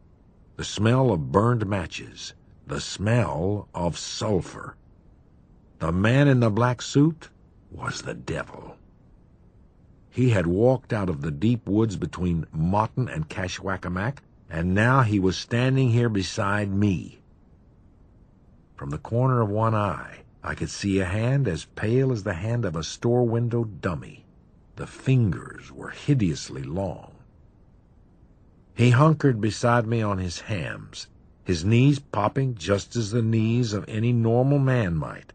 the 0.56 0.64
smell 0.64 1.10
of 1.10 1.32
burned 1.32 1.66
matches, 1.66 2.34
the 2.66 2.80
smell 2.80 3.68
of 3.74 3.98
sulfur. 3.98 4.76
The 5.78 5.92
man 5.92 6.28
in 6.28 6.40
the 6.40 6.50
black 6.50 6.82
suit 6.82 7.30
was 7.70 8.02
the 8.02 8.14
devil. 8.14 8.76
He 10.10 10.30
had 10.30 10.46
walked 10.46 10.92
out 10.92 11.08
of 11.08 11.20
the 11.20 11.30
deep 11.30 11.68
woods 11.68 11.96
between 11.96 12.46
Motton 12.52 13.08
and 13.08 13.28
Kashwakamak, 13.28 14.18
and 14.48 14.74
now 14.74 15.02
he 15.02 15.20
was 15.20 15.36
standing 15.36 15.90
here 15.90 16.08
beside 16.08 16.70
me. 16.70 17.19
From 18.80 18.88
the 18.88 18.96
corner 18.96 19.42
of 19.42 19.50
one 19.50 19.74
eye, 19.74 20.20
I 20.42 20.54
could 20.54 20.70
see 20.70 21.00
a 21.00 21.04
hand 21.04 21.46
as 21.46 21.66
pale 21.66 22.10
as 22.12 22.22
the 22.22 22.32
hand 22.32 22.64
of 22.64 22.74
a 22.74 22.82
store 22.82 23.28
window 23.28 23.64
dummy. 23.64 24.24
The 24.76 24.86
fingers 24.86 25.70
were 25.70 25.90
hideously 25.90 26.62
long. 26.62 27.12
He 28.72 28.92
hunkered 28.92 29.38
beside 29.38 29.86
me 29.86 30.00
on 30.00 30.16
his 30.16 30.40
hams, 30.40 31.08
his 31.44 31.62
knees 31.62 31.98
popping 31.98 32.54
just 32.54 32.96
as 32.96 33.10
the 33.10 33.20
knees 33.20 33.74
of 33.74 33.84
any 33.86 34.14
normal 34.14 34.58
man 34.58 34.94
might. 34.94 35.34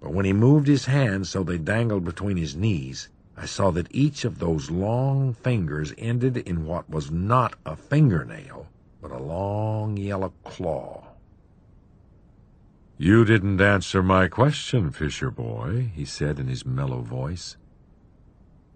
But 0.00 0.14
when 0.14 0.24
he 0.24 0.32
moved 0.32 0.66
his 0.66 0.86
hands 0.86 1.28
so 1.28 1.42
they 1.42 1.58
dangled 1.58 2.06
between 2.06 2.38
his 2.38 2.56
knees, 2.56 3.10
I 3.36 3.44
saw 3.44 3.70
that 3.72 3.94
each 3.94 4.24
of 4.24 4.38
those 4.38 4.70
long 4.70 5.34
fingers 5.34 5.92
ended 5.98 6.38
in 6.38 6.64
what 6.64 6.88
was 6.88 7.10
not 7.10 7.56
a 7.66 7.76
fingernail, 7.76 8.68
but 9.02 9.10
a 9.10 9.22
long 9.22 9.98
yellow 9.98 10.32
claw. 10.44 11.05
You 12.98 13.26
didn't 13.26 13.60
answer 13.60 14.02
my 14.02 14.26
question, 14.28 14.90
Fisher 14.90 15.30
boy, 15.30 15.90
he 15.94 16.06
said 16.06 16.38
in 16.38 16.46
his 16.46 16.64
mellow 16.64 17.02
voice. 17.02 17.58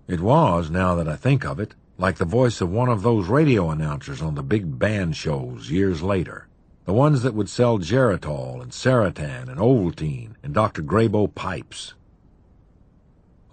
It 0.06 0.20
was, 0.20 0.68
now 0.68 0.94
that 0.96 1.08
I 1.08 1.16
think 1.16 1.46
of 1.46 1.58
it, 1.58 1.74
like 1.96 2.16
the 2.16 2.26
voice 2.26 2.60
of 2.60 2.70
one 2.70 2.90
of 2.90 3.00
those 3.00 3.28
radio 3.28 3.70
announcers 3.70 4.20
on 4.20 4.34
the 4.34 4.42
big 4.42 4.78
band 4.78 5.16
shows 5.16 5.70
years 5.70 6.02
later. 6.02 6.48
The 6.84 6.92
ones 6.92 7.22
that 7.22 7.32
would 7.32 7.48
sell 7.48 7.78
Geritol 7.78 8.60
and 8.60 8.72
Serutan 8.72 9.48
and 9.48 9.58
Ovaltine 9.58 10.34
and 10.42 10.52
Dr. 10.52 10.82
Grabow 10.82 11.34
pipes. 11.34 11.94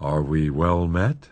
Are 0.00 0.22
we 0.22 0.50
well 0.50 0.86
met? 0.86 1.30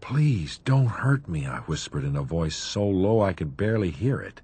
Please 0.00 0.58
don't 0.64 0.86
hurt 0.86 1.28
me, 1.28 1.46
I 1.46 1.58
whispered 1.60 2.04
in 2.04 2.16
a 2.16 2.22
voice 2.22 2.56
so 2.56 2.86
low 2.88 3.20
I 3.20 3.34
could 3.34 3.56
barely 3.56 3.90
hear 3.90 4.18
it. 4.20 4.40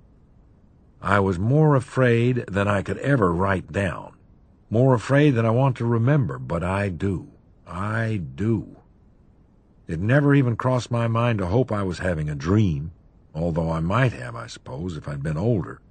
I 1.05 1.21
was 1.21 1.39
more 1.39 1.77
afraid 1.77 2.47
than 2.49 2.67
I 2.67 2.81
could 2.81 2.97
ever 2.97 3.31
write 3.31 3.71
down. 3.71 4.15
More 4.71 4.95
afraid 4.95 5.33
than 5.33 5.45
I 5.45 5.51
want 5.51 5.77
to 5.77 5.85
remember, 5.85 6.39
but 6.39 6.63
I 6.63 6.89
do. 6.89 7.29
I 7.67 8.23
do. 8.35 8.79
It 9.87 10.01
never 10.01 10.35
even 10.35 10.57
crossed 10.57 10.91
my 10.91 11.07
mind 11.07 11.41
to 11.41 11.47
hope 11.47 11.71
I 11.71 11.83
was 11.83 11.99
having 11.99 12.31
a 12.31 12.35
dream, 12.35 12.93
although 13.35 13.71
I 13.71 13.81
might 13.81 14.15
have, 14.15 14.35
I 14.35 14.47
suppose, 14.47 14.97
if 14.97 15.07
I'd 15.07 15.23
been 15.23 15.37
older. 15.37 15.83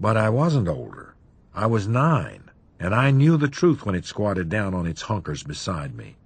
But 0.00 0.16
I 0.16 0.30
wasn't 0.30 0.68
older. 0.68 1.16
I 1.54 1.66
was 1.66 1.86
nine, 1.86 2.44
and 2.80 2.94
I 2.94 3.10
knew 3.10 3.36
the 3.36 3.48
truth 3.48 3.84
when 3.84 3.94
it 3.94 4.06
squatted 4.06 4.48
down 4.48 4.72
on 4.72 4.86
its 4.86 5.02
hunkers 5.02 5.42
beside 5.42 5.94
me. 5.94 6.16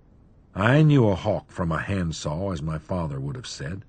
I 0.55 0.83
knew 0.83 1.09
a 1.09 1.17
hawk 1.17 1.51
from 1.51 1.73
a 1.73 1.83
handsaw, 1.83 2.53
as 2.53 2.63
my 2.63 2.79
father 2.79 3.19
would 3.19 3.35
have 3.35 3.49
said. 3.49 3.85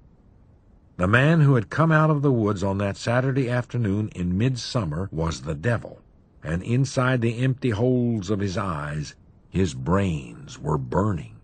The 0.98 1.08
man 1.08 1.42
who 1.42 1.54
had 1.54 1.70
come 1.70 1.92
out 1.92 2.10
of 2.10 2.24
the 2.24 2.32
woods 2.32 2.64
on 2.64 2.80
that 2.80 2.98
Saturday 2.98 3.52
afternoon 3.52 4.10
in 4.16 4.36
midsummer 4.36 5.10
was 5.12 5.42
the 5.42 5.54
devil, 5.54 6.02
and 6.44 6.64
inside 6.64 7.22
the 7.22 7.38
empty 7.38 7.70
holes 7.70 8.32
of 8.32 8.40
his 8.40 8.58
eyes 8.58 9.14
his 9.48 9.76
brains 9.76 10.58
were 10.58 10.80
burning. 10.80 11.36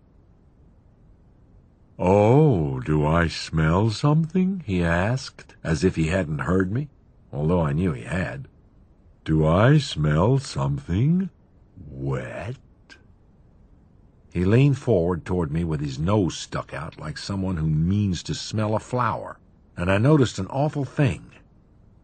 Oh, 2.00 2.80
do 2.80 3.06
I 3.06 3.28
smell 3.28 3.92
something? 3.92 4.64
he 4.66 4.84
asked, 4.84 5.54
as 5.64 5.84
if 5.84 5.98
he 5.98 6.08
hadn't 6.08 6.40
heard 6.40 6.72
me, 6.72 6.90
although 7.32 7.62
I 7.62 7.74
knew 7.74 7.94
he 7.94 8.06
had. 8.06 8.48
Do 9.24 9.46
I 9.46 9.78
smell 9.78 10.40
something 10.40 11.30
wet? 11.78 12.58
He 14.34 14.46
leaned 14.46 14.80
forward 14.80 15.26
toward 15.26 15.52
me 15.52 15.64
with 15.64 15.80
his 15.80 16.00
nose 16.00 16.36
stuck 16.36 16.74
out 16.74 17.00
like 17.00 17.20
someone 17.20 17.58
who 17.58 17.68
means 17.68 18.24
to 18.24 18.34
smell 18.34 18.76
a 18.76 18.80
flower, 18.80 19.38
and 19.76 19.92
I 19.92 19.98
noticed 19.98 20.40
an 20.40 20.48
awful 20.48 20.86
thing. 20.86 21.32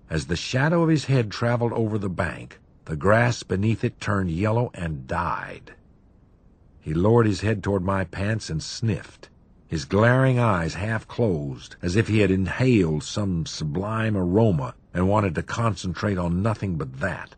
As 0.10 0.26
the 0.26 0.36
shadow 0.36 0.84
of 0.84 0.90
his 0.90 1.06
head 1.06 1.30
traveled 1.30 1.74
over 1.74 1.98
the 1.98 2.10
bank, 2.10 2.60
the 2.86 2.96
grass 2.96 3.44
beneath 3.44 3.84
it 3.84 4.02
turned 4.02 4.32
yellow 4.32 4.72
and 4.74 5.06
died. 5.06 5.74
He 6.80 6.94
lowered 6.94 7.28
his 7.28 7.42
head 7.42 7.64
toward 7.64 7.84
my 7.84 8.04
pants 8.06 8.50
and 8.50 8.64
sniffed, 8.64 9.30
his 9.68 9.86
glaring 9.86 10.40
eyes 10.40 10.74
half 10.74 11.08
closed, 11.08 11.76
as 11.84 11.96
if 11.96 12.08
he 12.08 12.20
had 12.20 12.32
inhaled 12.32 13.04
some 13.04 13.46
sublime 13.46 14.18
aroma 14.18 14.74
and 14.94 15.08
wanted 15.08 15.36
to 15.36 15.44
concentrate 15.44 16.18
on 16.18 16.42
nothing 16.42 16.76
but 16.78 17.00
that. 17.00 17.36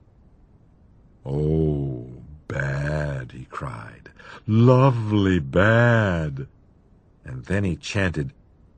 Oh, 1.26 2.08
bad, 2.48 3.34
he 3.34 3.46
cried. 3.46 4.10
Lovely 4.48 5.40
bad. 5.40 6.48
And 7.26 7.44
then 7.46 7.66
he 7.66 7.76
chanted, 7.76 8.32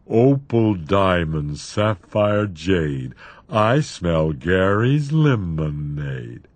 Opal, 0.09 0.75
diamond, 0.75 1.59
sapphire, 1.59 2.45
jade, 2.45 3.15
I 3.49 3.79
smell 3.79 4.33
Gary's 4.33 5.13
lemonade. 5.13 6.49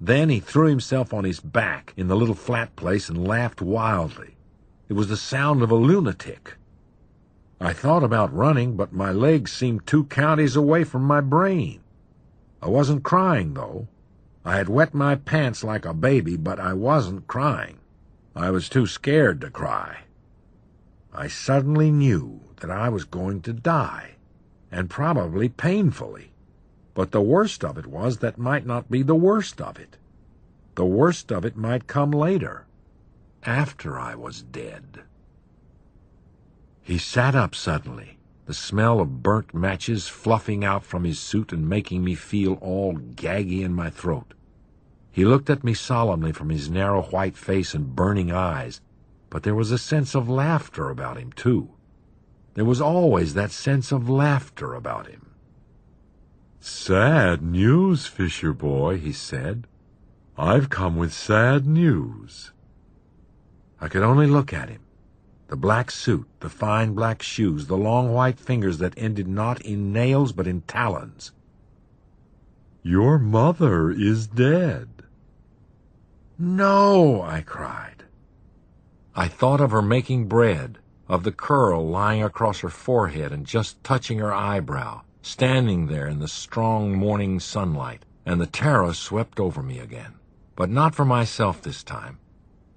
Then 0.00 0.30
he 0.30 0.40
threw 0.40 0.68
himself 0.68 1.12
on 1.12 1.24
his 1.24 1.38
back 1.38 1.92
in 1.98 2.08
the 2.08 2.16
little 2.16 2.34
flat 2.34 2.76
place 2.76 3.10
and 3.10 3.28
laughed 3.28 3.60
wildly. 3.60 4.36
It 4.88 4.94
was 4.94 5.08
the 5.08 5.18
sound 5.18 5.62
of 5.62 5.70
a 5.70 5.74
lunatic. 5.74 6.56
I 7.60 7.74
thought 7.74 8.02
about 8.02 8.34
running, 8.34 8.74
but 8.74 8.92
my 8.92 9.12
legs 9.12 9.52
seemed 9.52 9.86
two 9.86 10.04
counties 10.04 10.56
away 10.56 10.84
from 10.84 11.02
my 11.02 11.20
brain. 11.20 11.80
I 12.62 12.68
wasn't 12.68 13.02
crying, 13.02 13.52
though. 13.52 13.88
I 14.46 14.56
had 14.56 14.70
wet 14.70 14.94
my 14.94 15.14
pants 15.14 15.62
like 15.62 15.84
a 15.84 15.92
baby, 15.92 16.36
but 16.36 16.58
I 16.58 16.72
wasn't 16.72 17.26
crying. 17.26 17.80
I 18.34 18.50
was 18.50 18.70
too 18.70 18.86
scared 18.86 19.42
to 19.42 19.50
cry. 19.50 20.04
I 21.12 21.28
suddenly 21.28 21.90
knew 21.90 22.47
that 22.60 22.70
I 22.70 22.88
was 22.88 23.04
going 23.04 23.42
to 23.42 23.52
die, 23.52 24.16
and 24.70 24.90
probably 24.90 25.48
painfully. 25.48 26.32
But 26.94 27.12
the 27.12 27.22
worst 27.22 27.64
of 27.64 27.78
it 27.78 27.86
was 27.86 28.18
that 28.18 28.38
might 28.38 28.66
not 28.66 28.90
be 28.90 29.02
the 29.02 29.14
worst 29.14 29.60
of 29.60 29.78
it. 29.78 29.96
The 30.74 30.86
worst 30.86 31.32
of 31.32 31.44
it 31.44 31.56
might 31.56 31.86
come 31.86 32.10
later, 32.10 32.66
after 33.44 33.98
I 33.98 34.14
was 34.14 34.42
dead. 34.42 35.00
He 36.82 36.98
sat 36.98 37.34
up 37.34 37.54
suddenly, 37.54 38.18
the 38.46 38.54
smell 38.54 39.00
of 39.00 39.22
burnt 39.22 39.52
matches 39.52 40.08
fluffing 40.08 40.64
out 40.64 40.82
from 40.82 41.04
his 41.04 41.18
suit 41.18 41.52
and 41.52 41.68
making 41.68 42.02
me 42.02 42.14
feel 42.14 42.54
all 42.54 42.94
gaggy 42.94 43.62
in 43.62 43.74
my 43.74 43.90
throat. 43.90 44.34
He 45.10 45.24
looked 45.24 45.50
at 45.50 45.64
me 45.64 45.74
solemnly 45.74 46.32
from 46.32 46.48
his 46.48 46.70
narrow 46.70 47.02
white 47.02 47.36
face 47.36 47.74
and 47.74 47.94
burning 47.94 48.32
eyes, 48.32 48.80
but 49.30 49.42
there 49.42 49.54
was 49.54 49.70
a 49.70 49.78
sense 49.78 50.14
of 50.14 50.28
laughter 50.28 50.90
about 50.90 51.18
him, 51.18 51.32
too. 51.32 51.70
There 52.58 52.64
was 52.64 52.80
always 52.80 53.34
that 53.34 53.52
sense 53.52 53.92
of 53.92 54.10
laughter 54.10 54.74
about 54.74 55.06
him. 55.06 55.30
Sad 56.58 57.40
news, 57.40 58.06
Fisher 58.06 58.52
boy, 58.52 58.98
he 58.98 59.12
said. 59.12 59.68
I've 60.36 60.68
come 60.68 60.96
with 60.96 61.12
sad 61.12 61.68
news. 61.68 62.50
I 63.80 63.86
could 63.86 64.02
only 64.02 64.26
look 64.26 64.52
at 64.52 64.70
him. 64.70 64.80
The 65.46 65.54
black 65.54 65.92
suit, 65.92 66.26
the 66.40 66.48
fine 66.48 66.94
black 66.94 67.22
shoes, 67.22 67.68
the 67.68 67.76
long 67.76 68.12
white 68.12 68.40
fingers 68.40 68.78
that 68.78 68.94
ended 68.96 69.28
not 69.28 69.60
in 69.60 69.92
nails 69.92 70.32
but 70.32 70.48
in 70.48 70.62
talons. 70.62 71.30
Your 72.82 73.20
mother 73.20 73.88
is 73.92 74.26
dead. 74.26 75.04
No, 76.36 77.22
I 77.22 77.42
cried. 77.42 78.02
I 79.14 79.28
thought 79.28 79.60
of 79.60 79.70
her 79.70 79.80
making 79.80 80.26
bread, 80.26 80.80
of 81.08 81.22
the 81.22 81.32
curl 81.32 81.88
lying 81.88 82.22
across 82.22 82.60
her 82.60 82.68
forehead 82.68 83.32
and 83.32 83.46
just 83.46 83.82
touching 83.82 84.18
her 84.18 84.32
eyebrow, 84.32 85.00
standing 85.22 85.86
there 85.86 86.06
in 86.06 86.18
the 86.18 86.28
strong 86.28 86.94
morning 86.94 87.40
sunlight, 87.40 88.04
and 88.26 88.40
the 88.40 88.46
terror 88.46 88.92
swept 88.92 89.40
over 89.40 89.62
me 89.62 89.78
again. 89.78 90.14
But 90.54 90.70
not 90.70 90.94
for 90.94 91.04
myself 91.04 91.62
this 91.62 91.82
time. 91.82 92.18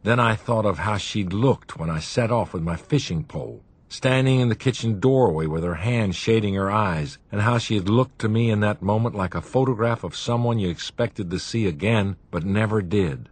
Then 0.04 0.20
I 0.20 0.36
thought 0.36 0.66
of 0.66 0.80
how 0.80 0.98
she'd 0.98 1.34
looked 1.34 1.78
when 1.78 1.90
I 1.90 2.00
set 2.00 2.32
off 2.32 2.54
with 2.54 2.64
my 2.64 2.76
fishing 2.76 3.24
pole, 3.24 3.62
standing 3.90 4.40
in 4.40 4.50
the 4.50 4.56
kitchen 4.56 5.00
doorway 5.00 5.46
with 5.46 5.64
her 5.64 5.76
hand 5.76 6.16
shading 6.16 6.54
her 6.56 6.72
eyes, 6.72 7.18
and 7.32 7.42
how 7.42 7.58
she 7.58 7.76
had 7.76 7.90
looked 7.90 8.20
to 8.20 8.30
me 8.30 8.50
in 8.50 8.62
that 8.62 8.82
moment 8.82 9.14
like 9.14 9.36
a 9.36 9.42
photograph 9.42 10.04
of 10.04 10.16
someone 10.16 10.58
you 10.58 10.70
expected 10.70 11.30
to 11.30 11.38
see 11.38 11.68
again, 11.68 12.16
but 12.32 12.46
never 12.46 12.82
did. 12.82 13.30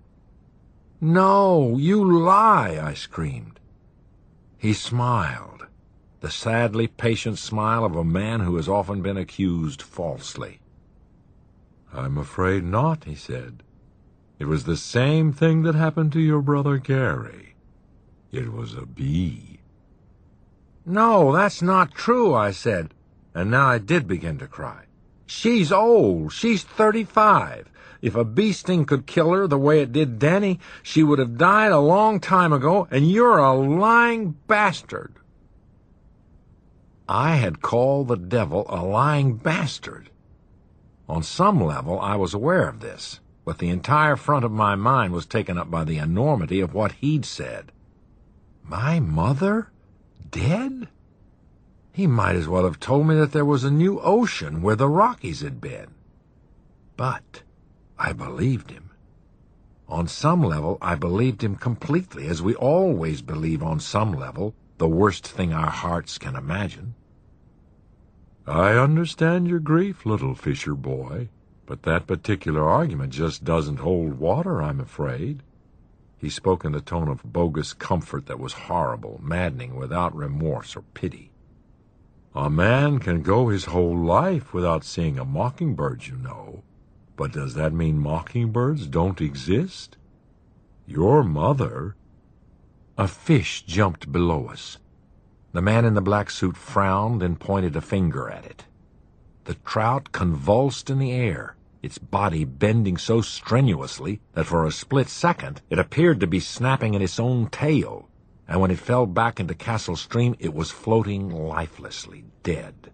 No, 1.02 1.78
you 1.78 2.04
lie, 2.04 2.78
I 2.82 2.94
screamed. 2.94 3.59
He 4.60 4.74
smiled, 4.74 5.68
the 6.20 6.30
sadly 6.30 6.88
patient 6.88 7.40
smile 7.40 7.86
of 7.86 7.96
a 7.96 8.04
man 8.04 8.42
who 8.42 8.58
has 8.58 8.68
often 8.68 9.02
been 9.02 9.16
accused 9.16 9.82
falsely. 9.82 10.60
I'm 11.94 12.18
afraid 12.18 12.66
not, 12.66 13.06
he 13.06 13.16
said. 13.16 13.64
It 14.38 14.46
was 14.46 14.66
the 14.66 14.76
same 14.76 15.32
thing 15.32 15.64
that 15.64 15.76
happened 15.76 16.12
to 16.12 16.20
your 16.20 16.42
brother 16.42 16.78
Gary. 16.78 17.56
It 18.34 18.52
was 18.52 18.74
a 18.74 18.86
bee. 18.86 19.62
No, 20.86 21.32
that's 21.32 21.62
not 21.62 21.94
true, 21.94 22.34
I 22.34 22.52
said, 22.52 22.94
and 23.34 23.50
now 23.50 23.68
I 23.68 23.78
did 23.78 24.08
begin 24.08 24.38
to 24.40 24.48
cry. 24.48 24.86
She's 25.26 25.72
old. 25.72 26.34
She's 26.34 26.64
thirty-five. 26.64 27.70
If 28.02 28.16
a 28.16 28.24
bee 28.24 28.54
sting 28.54 28.86
could 28.86 29.06
kill 29.06 29.32
her 29.32 29.48
the 29.48 29.58
way 29.58 29.82
it 29.82 29.92
did 29.92 30.20
Danny, 30.20 30.60
she 30.82 31.04
would 31.04 31.20
have 31.20 31.38
died 31.38 31.72
a 31.72 31.80
long 31.80 32.20
time 32.20 32.54
ago, 32.54 32.88
and 32.92 33.10
you're 33.10 33.38
a 33.38 33.54
lying 33.54 34.36
bastard. 34.48 35.16
I 37.10 37.36
had 37.36 37.62
called 37.62 38.08
the 38.08 38.16
devil 38.16 38.66
a 38.70 38.86
lying 38.86 39.36
bastard. 39.36 40.10
On 41.10 41.24
some 41.24 41.62
level, 41.62 42.00
I 42.00 42.16
was 42.16 42.34
aware 42.34 42.70
of 42.70 42.80
this, 42.80 43.20
but 43.44 43.58
the 43.58 43.70
entire 43.70 44.16
front 44.16 44.46
of 44.46 44.52
my 44.52 44.76
mind 44.76 45.12
was 45.12 45.26
taken 45.26 45.58
up 45.58 45.72
by 45.72 45.84
the 45.84 45.98
enormity 45.98 46.60
of 46.60 46.74
what 46.74 46.94
he'd 46.94 47.26
said. 47.26 47.72
My 48.64 49.00
mother? 49.00 49.72
Dead? 50.30 50.88
He 51.92 52.06
might 52.06 52.36
as 52.36 52.48
well 52.48 52.64
have 52.64 52.80
told 52.80 53.08
me 53.08 53.16
that 53.16 53.32
there 53.32 53.44
was 53.44 53.64
a 53.64 53.72
new 53.72 54.00
ocean 54.00 54.62
where 54.62 54.76
the 54.76 54.88
Rockies 54.88 55.42
had 55.42 55.60
been. 55.60 55.88
But 56.96 57.42
I 58.02 58.14
believed 58.14 58.72
him. 58.72 58.92
On 59.90 60.08
some 60.08 60.42
level, 60.42 60.78
I 60.82 60.96
believed 60.96 61.44
him 61.44 61.58
completely, 61.58 62.28
as 62.28 62.42
we 62.42 62.56
always 62.56 63.22
believe 63.22 63.62
on 63.62 63.82
some 63.82 64.14
level 64.14 64.56
the 64.78 64.88
worst 64.88 65.28
thing 65.28 65.52
our 65.52 65.70
hearts 65.70 66.18
can 66.18 66.38
imagine. 66.38 66.96
I 68.48 68.78
understand 68.78 69.50
your 69.50 69.60
grief, 69.60 70.06
little 70.06 70.34
fisher 70.34 70.76
boy, 70.76 71.28
but 71.66 71.84
that 71.84 72.08
particular 72.08 72.68
argument 72.68 73.12
just 73.12 73.44
doesn't 73.44 73.80
hold 73.80 74.14
water, 74.14 74.62
I'm 74.62 74.80
afraid. 74.80 75.44
He 76.18 76.30
spoke 76.30 76.64
in 76.64 76.74
a 76.74 76.82
tone 76.82 77.10
of 77.10 77.24
bogus 77.24 77.74
comfort 77.74 78.28
that 78.28 78.40
was 78.40 78.54
horrible, 78.54 79.20
maddening, 79.22 79.76
without 79.76 80.16
remorse 80.16 80.76
or 80.76 80.84
pity. 80.94 81.32
A 82.34 82.50
man 82.50 83.00
can 83.00 83.22
go 83.22 83.50
his 83.50 83.66
whole 83.66 83.98
life 83.98 84.54
without 84.54 84.86
seeing 84.86 85.20
a 85.20 85.26
mockingbird, 85.26 86.08
you 86.08 86.16
know. 86.16 86.64
But 87.20 87.34
does 87.34 87.54
that 87.56 87.74
mean 87.74 88.00
mockingbirds 88.00 88.88
don't 88.88 89.20
exist? 89.20 89.98
Your 90.88 91.22
mother... 91.22 91.98
A 92.98 93.10
fish 93.10 93.64
jumped 93.64 94.10
below 94.10 94.48
us. 94.48 94.78
The 95.52 95.62
man 95.62 95.84
in 95.84 95.96
the 95.96 96.02
black 96.02 96.30
suit 96.30 96.56
frowned 96.56 97.22
and 97.22 97.38
pointed 97.38 97.76
a 97.76 97.82
finger 97.82 98.30
at 98.30 98.46
it. 98.46 98.64
The 99.44 99.56
trout 99.56 100.14
convulsed 100.14 100.90
in 100.90 100.98
the 100.98 101.12
air, 101.12 101.58
its 101.84 101.98
body 101.98 102.46
bending 102.46 102.96
so 102.96 103.20
strenuously 103.20 104.22
that 104.32 104.46
for 104.46 104.66
a 104.66 104.72
split 104.72 105.10
second 105.10 105.62
it 105.70 105.78
appeared 105.78 106.22
to 106.22 106.28
be 106.28 106.40
snapping 106.40 106.96
at 106.96 107.02
its 107.02 107.20
own 107.20 107.50
tail, 107.50 108.08
and 108.48 108.62
when 108.62 108.72
it 108.72 108.80
fell 108.80 109.06
back 109.06 109.42
into 109.42 109.56
Castle 109.56 109.98
Stream 109.98 110.38
it 110.40 110.54
was 110.54 110.72
floating 110.72 111.30
lifelessly, 111.30 112.24
dead. 112.44 112.94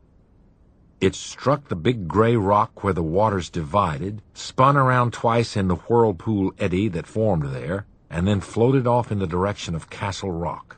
It 1.02 1.16
struck 1.16 1.68
the 1.68 1.76
big 1.76 2.08
gray 2.08 2.36
rock 2.36 2.84
where 2.84 2.94
the 2.94 3.04
waters 3.04 3.50
divided, 3.50 4.22
spun 4.34 4.78
around 4.78 5.14
twice 5.14 5.58
in 5.58 5.68
the 5.68 5.76
whirlpool 5.76 6.54
eddy 6.58 6.88
that 6.90 7.08
formed 7.08 7.54
there, 7.54 7.86
and 8.10 8.28
then 8.28 8.42
floated 8.42 8.88
off 8.88 9.12
in 9.12 9.20
the 9.20 9.28
direction 9.28 9.76
of 9.76 9.90
Castle 9.90 10.32
Rock. 10.32 10.78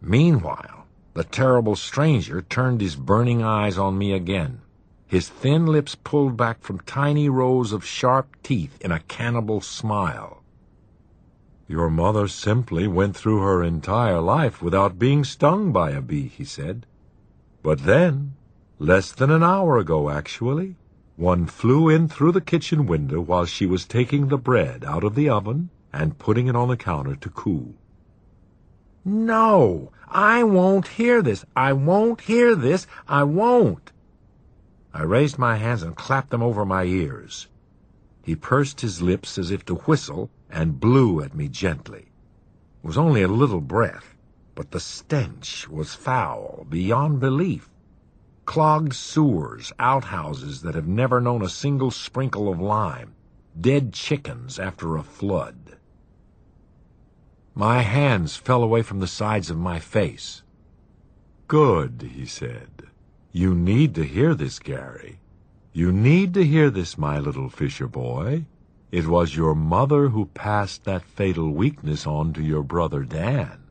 Meanwhile, 0.00 0.86
the 1.14 1.24
terrible 1.24 1.76
stranger 1.76 2.40
turned 2.42 2.80
his 2.80 2.96
burning 2.96 3.42
eyes 3.42 3.76
on 3.76 3.98
me 3.98 4.12
again, 4.12 4.62
his 5.08 5.30
thin 5.30 5.64
lips 5.64 5.94
pulled 5.94 6.36
back 6.36 6.60
from 6.60 6.80
tiny 6.80 7.30
rows 7.30 7.72
of 7.72 7.84
sharp 7.84 8.36
teeth 8.42 8.76
in 8.82 8.92
a 8.92 9.00
cannibal 9.00 9.62
smile. 9.62 10.42
Your 11.66 11.88
mother 11.88 12.28
simply 12.28 12.86
went 12.86 13.16
through 13.16 13.40
her 13.40 13.62
entire 13.62 14.20
life 14.20 14.60
without 14.60 14.98
being 14.98 15.24
stung 15.24 15.72
by 15.72 15.92
a 15.92 16.02
bee, 16.02 16.28
he 16.28 16.44
said. 16.44 16.84
But 17.62 17.84
then, 17.84 18.34
less 18.78 19.12
than 19.12 19.30
an 19.30 19.42
hour 19.42 19.78
ago 19.78 20.08
actually, 20.08 20.76
one 21.16 21.46
flew 21.46 21.88
in 21.88 22.08
through 22.08 22.32
the 22.32 22.40
kitchen 22.40 22.86
window 22.86 23.20
while 23.20 23.44
she 23.44 23.66
was 23.66 23.84
taking 23.84 24.28
the 24.28 24.38
bread 24.38 24.84
out 24.84 25.02
of 25.02 25.14
the 25.14 25.28
oven 25.28 25.70
and 25.92 26.18
putting 26.18 26.46
it 26.46 26.54
on 26.54 26.68
the 26.68 26.76
counter 26.76 27.16
to 27.16 27.30
cool. 27.30 27.74
No, 29.04 29.90
I 30.06 30.44
won't 30.44 30.86
hear 30.86 31.22
this. 31.22 31.44
I 31.56 31.72
won't 31.72 32.20
hear 32.20 32.54
this. 32.54 32.86
I 33.08 33.24
won't. 33.24 33.90
I 34.94 35.02
raised 35.02 35.38
my 35.38 35.56
hands 35.56 35.82
and 35.82 35.96
clapped 35.96 36.30
them 36.30 36.42
over 36.42 36.64
my 36.64 36.84
ears. 36.84 37.48
He 38.22 38.36
pursed 38.36 38.80
his 38.80 39.02
lips 39.02 39.38
as 39.38 39.50
if 39.50 39.64
to 39.64 39.74
whistle 39.74 40.30
and 40.50 40.80
blew 40.80 41.20
at 41.22 41.34
me 41.34 41.48
gently. 41.48 42.10
It 42.82 42.86
was 42.86 42.98
only 42.98 43.22
a 43.22 43.28
little 43.28 43.60
breath, 43.60 44.14
but 44.54 44.70
the 44.70 44.80
stench 44.80 45.68
was 45.68 45.94
foul 45.94 46.66
beyond 46.68 47.20
belief. 47.20 47.68
Clogged 48.48 48.94
sewers, 48.94 49.74
outhouses 49.78 50.62
that 50.62 50.74
have 50.74 50.88
never 50.88 51.20
known 51.20 51.42
a 51.42 51.50
single 51.50 51.90
sprinkle 51.90 52.50
of 52.50 52.58
lime, 52.58 53.14
dead 53.60 53.92
chickens 53.92 54.58
after 54.58 54.96
a 54.96 55.02
flood. 55.02 55.76
My 57.54 57.82
hands 57.82 58.36
fell 58.36 58.62
away 58.62 58.80
from 58.80 59.00
the 59.00 59.06
sides 59.06 59.50
of 59.50 59.58
my 59.58 59.78
face. 59.78 60.42
Good, 61.46 62.08
he 62.14 62.24
said. 62.24 62.84
You 63.32 63.54
need 63.54 63.94
to 63.96 64.02
hear 64.02 64.34
this, 64.34 64.58
Gary. 64.58 65.20
You 65.74 65.92
need 65.92 66.32
to 66.32 66.42
hear 66.42 66.70
this, 66.70 66.96
my 66.96 67.18
little 67.18 67.50
fisher 67.50 67.86
boy. 67.86 68.46
It 68.90 69.06
was 69.06 69.36
your 69.36 69.54
mother 69.54 70.08
who 70.08 70.24
passed 70.24 70.84
that 70.84 71.04
fatal 71.04 71.50
weakness 71.50 72.06
on 72.06 72.32
to 72.32 72.42
your 72.42 72.62
brother 72.62 73.02
Dan. 73.02 73.64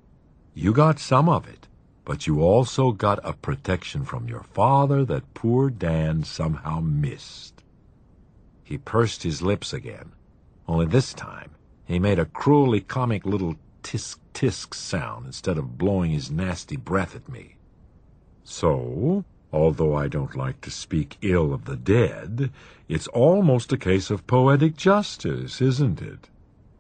You 0.54 0.72
got 0.72 1.00
some 1.00 1.28
of 1.28 1.48
it, 1.48 1.67
but 2.08 2.26
you 2.26 2.42
also 2.42 2.94
got 2.94 3.20
a 3.22 3.34
protection 3.34 4.06
from 4.06 4.30
your 4.30 4.44
father 4.54 5.04
that 5.04 5.34
poor 5.34 5.70
Dan 5.70 6.24
somehow 6.24 6.80
missed. 6.80 7.66
He 8.64 8.78
pursed 8.78 9.24
his 9.24 9.42
lips 9.42 9.74
again, 9.74 10.14
only 10.70 10.86
this 10.86 11.14
time 11.14 11.52
he 11.84 12.00
made 12.00 12.18
a 12.18 12.24
cruelly 12.24 12.80
comic 12.80 13.26
little 13.26 13.58
tisk-tisk 13.84 14.74
sound 14.74 15.26
instead 15.26 15.58
of 15.58 15.78
blowing 15.78 16.12
his 16.12 16.32
nasty 16.32 16.78
breath 16.78 17.14
at 17.14 17.28
me. 17.28 17.58
So, 18.46 19.26
although 19.52 19.94
I 19.94 20.08
don't 20.08 20.34
like 20.34 20.62
to 20.62 20.72
speak 20.72 21.18
ill 21.22 21.54
of 21.54 21.66
the 21.66 21.76
dead, 21.76 22.52
it's 22.88 23.08
almost 23.08 23.74
a 23.74 23.78
case 23.78 24.10
of 24.10 24.28
poetic 24.28 24.78
justice, 24.78 25.62
isn't 25.62 26.02
it? 26.02 26.30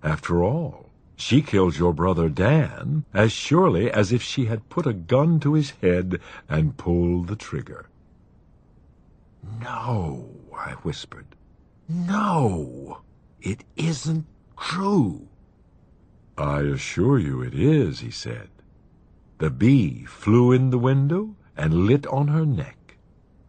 After 0.02 0.42
all, 0.42 0.87
she 1.17 1.41
killed 1.41 1.77
your 1.77 1.93
brother 1.93 2.30
Dan 2.30 3.03
as 3.12 3.32
surely 3.32 3.91
as 3.91 4.12
if 4.12 4.21
she 4.21 4.45
had 4.45 4.69
put 4.69 4.86
a 4.86 4.93
gun 4.93 5.39
to 5.39 5.56
his 5.56 5.71
head 5.82 6.21
and 6.47 6.77
pulled 6.77 7.27
the 7.27 7.36
trigger. 7.36 7.89
No, 9.60 10.30
I 10.56 10.73
whispered. 10.84 11.36
No, 11.89 13.01
it 13.41 13.63
isn't 13.75 14.27
true. 14.58 15.27
I 16.38 16.62
assure 16.62 17.17
you 17.17 17.41
it 17.41 17.56
is, 17.56 18.01
he 18.01 18.12
said. 18.12 18.49
The 19.39 19.49
bee 19.49 20.06
flew 20.06 20.51
in 20.51 20.69
the 20.69 20.77
window 20.77 21.36
and 21.56 21.88
lit 21.88 22.06
on 22.08 22.27
her 22.27 22.45
neck. 22.45 22.97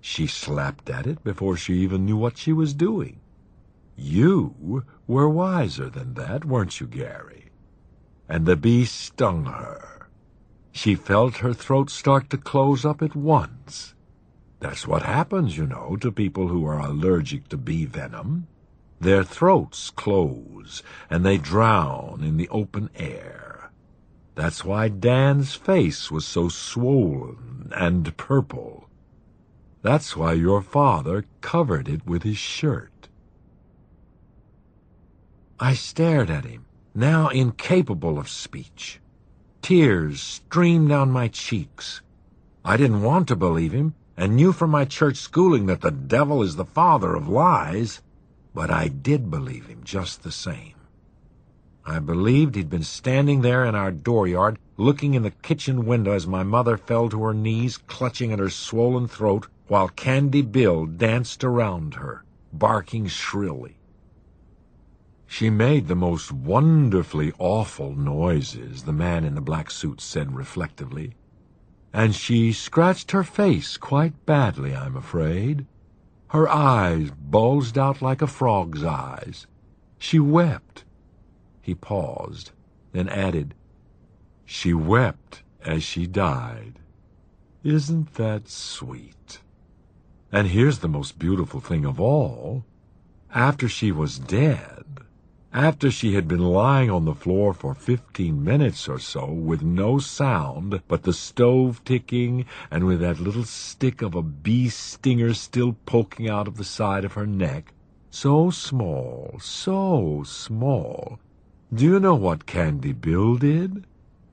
She 0.01 0.27
slapped 0.27 0.89
at 0.89 1.07
it 1.07 1.23
before 1.23 1.57
she 1.57 1.75
even 1.81 2.07
knew 2.07 2.17
what 2.17 2.39
she 2.39 2.53
was 2.53 2.73
doing. 2.73 3.21
You 3.95 4.85
were 5.07 5.29
wiser 5.29 5.91
than 5.91 6.15
that, 6.15 6.47
weren't 6.47 6.81
you, 6.81 6.87
Gary? 6.87 7.48
And 8.29 8.45
the 8.45 8.57
bee 8.57 8.85
stung 8.85 9.47
her. 9.47 10.09
She 10.73 10.95
felt 10.95 11.39
her 11.39 11.55
throat 11.55 11.91
start 11.91 12.31
to 12.31 12.37
close 12.37 12.85
up 12.85 13.03
at 13.03 13.17
once. 13.17 13.95
That's 14.61 14.87
what 14.87 15.03
happens, 15.03 15.57
you 15.57 15.67
know, 15.67 15.97
to 16.01 16.13
people 16.13 16.49
who 16.49 16.67
are 16.67 16.79
allergic 16.79 17.49
to 17.49 17.57
bee 17.57 17.85
venom. 17.85 18.49
Their 19.01 19.25
throats 19.25 19.91
close, 19.91 20.83
and 21.09 21.25
they 21.25 21.39
drown 21.39 22.23
in 22.23 22.37
the 22.37 22.49
open 22.49 22.91
air. 22.97 23.71
That's 24.35 24.65
why 24.65 24.89
Dan's 24.89 25.55
face 25.55 26.11
was 26.11 26.25
so 26.25 26.49
swollen 26.49 27.73
and 27.75 28.17
purple. 28.17 28.89
That's 29.83 30.17
why 30.17 30.35
your 30.35 30.63
father 30.63 31.25
covered 31.41 31.89
it 31.89 32.07
with 32.07 32.25
his 32.25 32.39
shirt. 32.39 33.09
I 35.61 35.75
stared 35.75 36.31
at 36.31 36.45
him, 36.45 36.67
now 36.99 37.29
incapable 37.29 38.19
of 38.19 38.29
speech. 38.29 38.99
Tears 39.63 40.21
streamed 40.21 40.89
down 40.89 41.13
my 41.13 41.29
cheeks. 41.29 42.03
I 42.65 42.77
didn't 42.77 43.03
want 43.03 43.29
to 43.29 43.37
believe 43.37 43.71
him, 43.71 43.95
and 44.17 44.35
knew 44.35 44.53
from 44.53 44.71
my 44.71 44.85
church 44.85 45.17
schooling 45.17 45.67
that 45.67 45.81
the 45.81 45.93
devil 45.93 46.43
is 46.43 46.57
the 46.57 46.65
father 46.65 47.15
of 47.15 47.29
lies. 47.29 48.03
But 48.53 48.69
I 48.69 48.89
did 48.89 49.31
believe 49.31 49.67
him 49.67 49.83
just 49.85 50.25
the 50.25 50.33
same. 50.33 50.75
I 51.87 52.01
believed 52.01 52.57
he'd 52.57 52.69
been 52.69 52.83
standing 52.83 53.43
there 53.43 53.65
in 53.65 53.77
our 53.77 53.93
dooryard, 53.93 54.59
looking 54.77 55.15
in 55.15 55.23
the 55.23 55.31
kitchen 55.31 55.87
window 55.87 56.13
as 56.13 56.27
my 56.27 56.43
mother 56.43 56.77
fell 56.77 57.09
to 57.11 57.23
her 57.23 57.33
knees, 57.33 57.79
clutching 57.79 58.33
at 58.33 58.41
her 58.41 58.51
swollen 58.51 59.07
throat, 59.07 59.47
while 59.69 59.89
Candy 59.89 60.43
Bill 60.43 60.85
danced 60.85 61.45
around 61.45 61.95
her, 61.95 62.25
barking 62.53 63.07
shrilly. 63.07 63.77
She 65.31 65.51
made 65.51 65.89
the 65.89 65.95
most 65.95 66.33
wonderfully 66.33 67.33
awful 67.39 67.95
noises, 67.95 68.85
the 68.85 68.95
man 68.95 69.25
in 69.25 69.35
the 69.35 69.43
black 69.43 69.71
suit 69.71 70.01
said 70.01 70.35
reflectively. 70.35 71.15
And 71.93 72.15
she 72.15 72.51
scratched 72.51 73.11
her 73.11 73.23
face 73.23 73.77
quite 73.77 74.25
badly, 74.25 74.75
I'm 74.75 74.97
afraid. 74.97 75.67
Her 76.29 76.49
eyes 76.49 77.11
bulged 77.11 77.77
out 77.77 78.01
like 78.01 78.23
a 78.23 78.27
frog's 78.27 78.83
eyes. 78.83 79.47
She 79.99 80.19
wept. 80.19 80.85
He 81.61 81.75
paused, 81.75 82.53
then 82.93 83.09
added, 83.11 83.55
She 84.47 84.73
wept 84.73 85.43
as 85.63 85.83
she 85.83 86.07
died. 86.07 86.79
Isn't 87.63 88.15
that 88.15 88.49
sweet? 88.49 89.41
And 90.33 90.49
here's 90.49 90.79
the 90.79 90.89
most 90.89 91.19
beautiful 91.19 91.61
thing 91.61 91.85
of 91.85 92.01
all. 92.01 92.65
After 93.35 93.69
she 93.69 93.93
was 93.93 94.19
dead, 94.19 94.78
after 95.53 95.91
she 95.91 96.15
had 96.15 96.29
been 96.29 96.45
lying 96.45 96.91
on 96.91 97.07
the 97.07 97.15
floor 97.15 97.55
for 97.55 97.75
fifteen 97.75 98.45
minutes 98.45 98.87
or 98.87 98.99
so 98.99 99.25
with 99.27 99.63
no 99.63 99.99
sound 99.99 100.83
but 100.87 101.03
the 101.05 101.13
stove 101.13 101.83
ticking 101.85 102.45
and 102.71 102.85
with 102.85 103.01
that 103.01 103.19
little 103.19 103.45
stick 103.45 104.03
of 104.03 104.15
a 104.15 104.23
bee 104.23 104.69
stinger 104.69 105.33
still 105.33 105.75
poking 105.87 106.29
out 106.29 106.47
of 106.47 106.57
the 106.59 106.65
side 106.65 107.05
of 107.05 107.15
her 107.15 107.27
neck, 107.27 107.73
so 108.11 108.51
small, 108.51 109.39
so 109.41 110.23
small. 110.27 111.19
Do 111.73 111.85
you 111.85 111.99
know 111.99 112.15
what 112.15 112.47
Candy 112.47 112.93
Bill 112.93 113.37
did? 113.37 113.87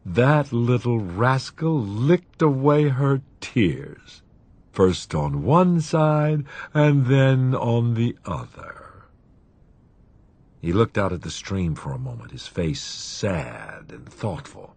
That 0.05 0.51
little 0.51 0.99
rascal 0.99 1.81
licked 1.81 2.41
away 2.41 2.89
her 2.89 3.21
tears, 3.39 4.21
first 4.71 5.15
on 5.15 5.43
one 5.43 5.79
side 5.79 6.43
and 6.73 7.07
then 7.07 7.55
on 7.55 7.93
the 7.93 8.17
other. 8.25 8.74
He 10.65 10.73
looked 10.73 10.97
out 10.97 11.13
at 11.13 11.21
the 11.21 11.29
stream 11.29 11.75
for 11.75 11.91
a 11.91 11.99
moment, 11.99 12.31
his 12.31 12.47
face 12.47 12.81
sad 12.81 13.91
and 13.91 14.09
thoughtful. 14.09 14.75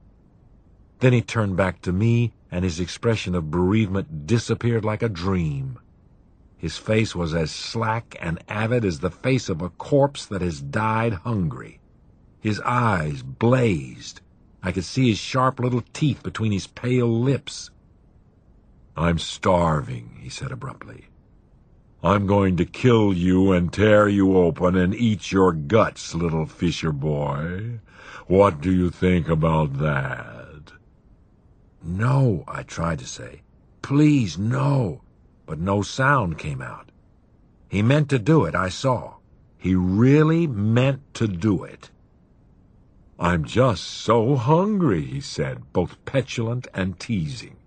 Then 0.98 1.14
he 1.14 1.22
turned 1.22 1.56
back 1.56 1.80
to 1.80 1.94
me, 1.94 2.34
and 2.50 2.62
his 2.62 2.78
expression 2.78 3.34
of 3.34 3.50
bereavement 3.50 4.26
disappeared 4.26 4.84
like 4.84 5.02
a 5.02 5.08
dream. 5.08 5.78
His 6.58 6.76
face 6.76 7.16
was 7.16 7.32
as 7.32 7.50
slack 7.50 8.18
and 8.20 8.38
avid 8.50 8.84
as 8.84 9.00
the 9.00 9.10
face 9.10 9.48
of 9.48 9.62
a 9.62 9.70
corpse 9.70 10.26
that 10.26 10.42
has 10.42 10.60
died 10.60 11.14
hungry. 11.24 11.80
His 12.38 12.60
eyes 12.66 13.22
blazed. 13.22 14.20
I 14.62 14.72
could 14.72 14.84
see 14.84 15.08
his 15.08 15.18
sharp 15.18 15.58
little 15.58 15.84
teeth 15.94 16.22
between 16.22 16.52
his 16.52 16.66
pale 16.66 17.08
lips. 17.08 17.70
I'm 18.94 19.18
starving, 19.18 20.18
he 20.20 20.28
said 20.28 20.52
abruptly. 20.52 21.06
I'm 22.02 22.26
going 22.26 22.56
to 22.58 22.64
kill 22.64 23.12
you 23.12 23.50
and 23.52 23.72
tear 23.72 24.08
you 24.08 24.36
open 24.36 24.76
and 24.76 24.94
eat 24.94 25.32
your 25.32 25.52
guts, 25.52 26.14
little 26.14 26.46
fisher 26.46 26.92
boy. 26.92 27.80
What 28.28 28.60
do 28.60 28.72
you 28.72 28.90
think 28.90 29.28
about 29.28 29.78
that? 29.78 30.72
No, 31.82 32.44
I 32.46 32.62
tried 32.62 33.00
to 33.00 33.06
say. 33.06 33.42
Please, 33.82 34.38
no. 34.38 35.02
But 35.44 35.58
no 35.58 35.82
sound 35.82 36.38
came 36.38 36.62
out. 36.62 36.92
He 37.68 37.82
meant 37.82 38.08
to 38.10 38.18
do 38.18 38.44
it, 38.44 38.54
I 38.54 38.68
saw. 38.68 39.14
He 39.56 39.74
really 39.74 40.46
meant 40.46 41.02
to 41.14 41.26
do 41.26 41.64
it. 41.64 41.90
I'm 43.18 43.44
just 43.44 43.82
so 43.82 44.36
hungry, 44.36 45.02
he 45.02 45.20
said, 45.20 45.72
both 45.72 46.02
petulant 46.04 46.68
and 46.72 46.98
teasing. 47.00 47.57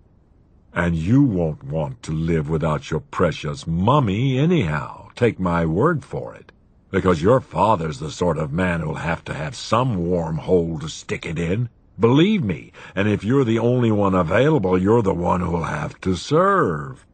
And 0.74 0.96
you 0.96 1.22
won't 1.22 1.64
want 1.64 2.02
to 2.04 2.12
live 2.12 2.48
without 2.48 2.90
your 2.90 3.00
precious 3.00 3.66
mummy 3.66 4.38
anyhow, 4.38 5.10
take 5.14 5.38
my 5.38 5.66
word 5.66 6.04
for 6.04 6.34
it. 6.34 6.50
Because 6.90 7.22
your 7.22 7.40
father's 7.40 7.98
the 7.98 8.10
sort 8.10 8.38
of 8.38 8.52
man 8.52 8.80
who'll 8.80 8.94
have 8.94 9.24
to 9.24 9.34
have 9.34 9.54
some 9.54 10.06
warm 10.06 10.38
hole 10.38 10.78
to 10.78 10.88
stick 10.88 11.26
it 11.26 11.38
in. 11.38 11.68
Believe 12.00 12.42
me, 12.42 12.72
and 12.94 13.06
if 13.06 13.22
you're 13.22 13.44
the 13.44 13.58
only 13.58 13.92
one 13.92 14.14
available, 14.14 14.80
you're 14.80 15.02
the 15.02 15.14
one 15.14 15.40
who'll 15.40 15.64
have 15.64 16.00
to 16.00 16.16
serve. 16.16 17.06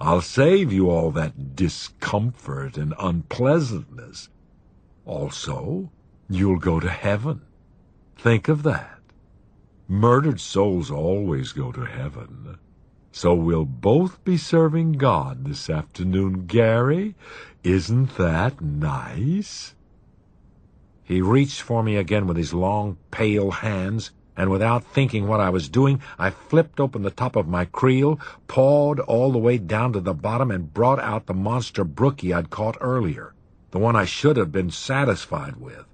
I'll 0.00 0.20
save 0.20 0.72
you 0.72 0.90
all 0.90 1.10
that 1.12 1.56
discomfort 1.56 2.76
and 2.76 2.94
unpleasantness. 2.98 4.28
Also, 5.04 5.90
you'll 6.28 6.58
go 6.58 6.80
to 6.80 6.90
heaven. 6.90 7.42
Think 8.16 8.48
of 8.48 8.62
that. 8.62 9.00
Murdered 9.88 10.40
souls 10.40 10.90
always 10.90 11.52
go 11.52 11.72
to 11.72 11.84
heaven. 11.84 12.58
So 13.14 13.34
we'll 13.34 13.66
both 13.66 14.24
be 14.24 14.38
serving 14.38 14.92
God 14.92 15.44
this 15.44 15.68
afternoon, 15.68 16.46
Gary. 16.46 17.14
Isn't 17.62 18.16
that 18.16 18.62
nice? 18.62 19.74
He 21.04 21.20
reached 21.20 21.60
for 21.60 21.82
me 21.82 21.96
again 21.96 22.26
with 22.26 22.38
his 22.38 22.54
long, 22.54 22.96
pale 23.10 23.50
hands, 23.50 24.12
and 24.34 24.50
without 24.50 24.82
thinking 24.82 25.28
what 25.28 25.40
I 25.40 25.50
was 25.50 25.68
doing, 25.68 26.00
I 26.18 26.30
flipped 26.30 26.80
open 26.80 27.02
the 27.02 27.10
top 27.10 27.36
of 27.36 27.46
my 27.46 27.66
creel, 27.66 28.18
pawed 28.48 28.98
all 29.00 29.30
the 29.30 29.38
way 29.38 29.58
down 29.58 29.92
to 29.92 30.00
the 30.00 30.14
bottom, 30.14 30.50
and 30.50 30.72
brought 30.72 30.98
out 30.98 31.26
the 31.26 31.34
monster 31.34 31.84
brookie 31.84 32.32
I'd 32.32 32.48
caught 32.48 32.78
earlier, 32.80 33.34
the 33.72 33.78
one 33.78 33.94
I 33.94 34.06
should 34.06 34.38
have 34.38 34.50
been 34.50 34.70
satisfied 34.70 35.56
with. 35.56 35.84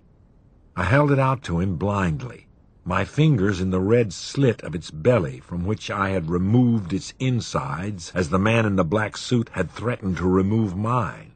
I 0.77 0.85
held 0.85 1.11
it 1.11 1.19
out 1.19 1.43
to 1.45 1.59
him 1.59 1.77
blindly 1.77 2.48
my 2.89 3.05
fingers 3.05 3.61
in 3.61 3.69
the 3.69 3.81
red 3.83 4.15
slit 4.15 4.63
of 4.63 4.75
its 4.75 4.91
belly 4.91 5.41
from 5.41 5.67
which 5.67 5.91
I 5.91 6.09
had 6.09 6.31
removed 6.31 6.95
its 6.95 7.13
insides 7.19 8.11
as 8.15 8.31
the 8.31 8.39
man 8.39 8.65
in 8.65 8.77
the 8.77 8.85
black 8.85 9.19
suit 9.19 9.51
had 9.53 9.71
threatened 9.71 10.17
to 10.17 10.27
remove 10.27 10.75
mine. 10.75 11.33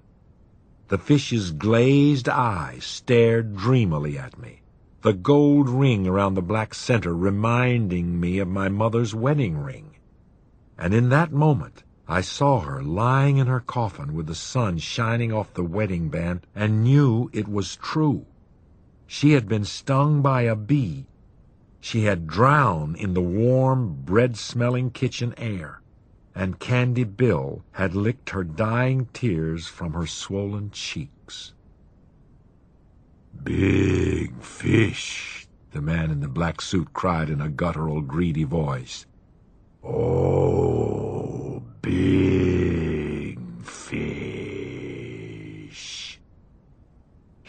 The 0.89 0.97
fish's 0.97 1.51
glazed 1.51 2.27
eyes 2.27 2.85
stared 2.87 3.55
dreamily 3.55 4.17
at 4.17 4.39
me, 4.39 4.63
the 5.03 5.13
gold 5.13 5.69
ring 5.69 6.07
around 6.07 6.37
the 6.37 6.41
black 6.41 6.73
center 6.73 7.15
reminding 7.15 8.19
me 8.19 8.39
of 8.39 8.49
my 8.49 8.71
mother's 8.71 9.15
wedding 9.15 9.59
ring. 9.59 9.97
And 10.79 10.95
in 10.95 11.11
that 11.11 11.33
moment, 11.33 11.83
I 12.09 12.23
saw 12.23 12.61
her 12.61 12.83
lying 12.83 13.37
in 13.37 13.47
her 13.47 13.61
coffin 13.61 14.15
with 14.15 14.27
the 14.27 14.35
sun 14.35 14.79
shining 14.79 15.35
off 15.35 15.53
the 15.53 15.63
wedding 15.63 16.09
band 16.09 16.47
and 16.55 16.83
knew 16.83 17.29
it 17.35 17.47
was 17.47 17.77
true. 17.77 18.25
She 19.07 19.33
had 19.33 19.49
been 19.49 19.67
stung 19.67 20.23
by 20.23 20.43
a 20.43 20.57
bee 20.57 21.05
she 21.83 22.05
had 22.05 22.29
drowned 22.29 22.97
in 22.97 23.13
the 23.13 23.21
warm, 23.21 23.93
bread-smelling 24.05 24.89
kitchen 24.89 25.35
air, 25.37 25.83
and 26.33 26.61
Candy 26.61 27.03
Bill 27.03 27.65
had 27.73 27.93
licked 27.93 28.31
her 28.31 28.45
dying 28.45 29.09
tears 29.13 29.67
from 29.67 29.93
her 29.93 30.07
swollen 30.07 30.71
cheeks. 30.71 31.55
Big 33.43 34.41
fish, 34.41 35.49
the 35.73 35.83
man 35.83 36.13
in 36.13 36.21
the 36.21 36.29
black 36.29 36.61
suit 36.63 36.93
cried 36.93 37.29
in 37.29 37.41
a 37.41 37.49
guttural, 37.49 38.01
greedy 38.01 38.45
voice. 38.45 39.05
Oh, 39.83 41.65
big 41.83 43.41
fish. 43.65 44.52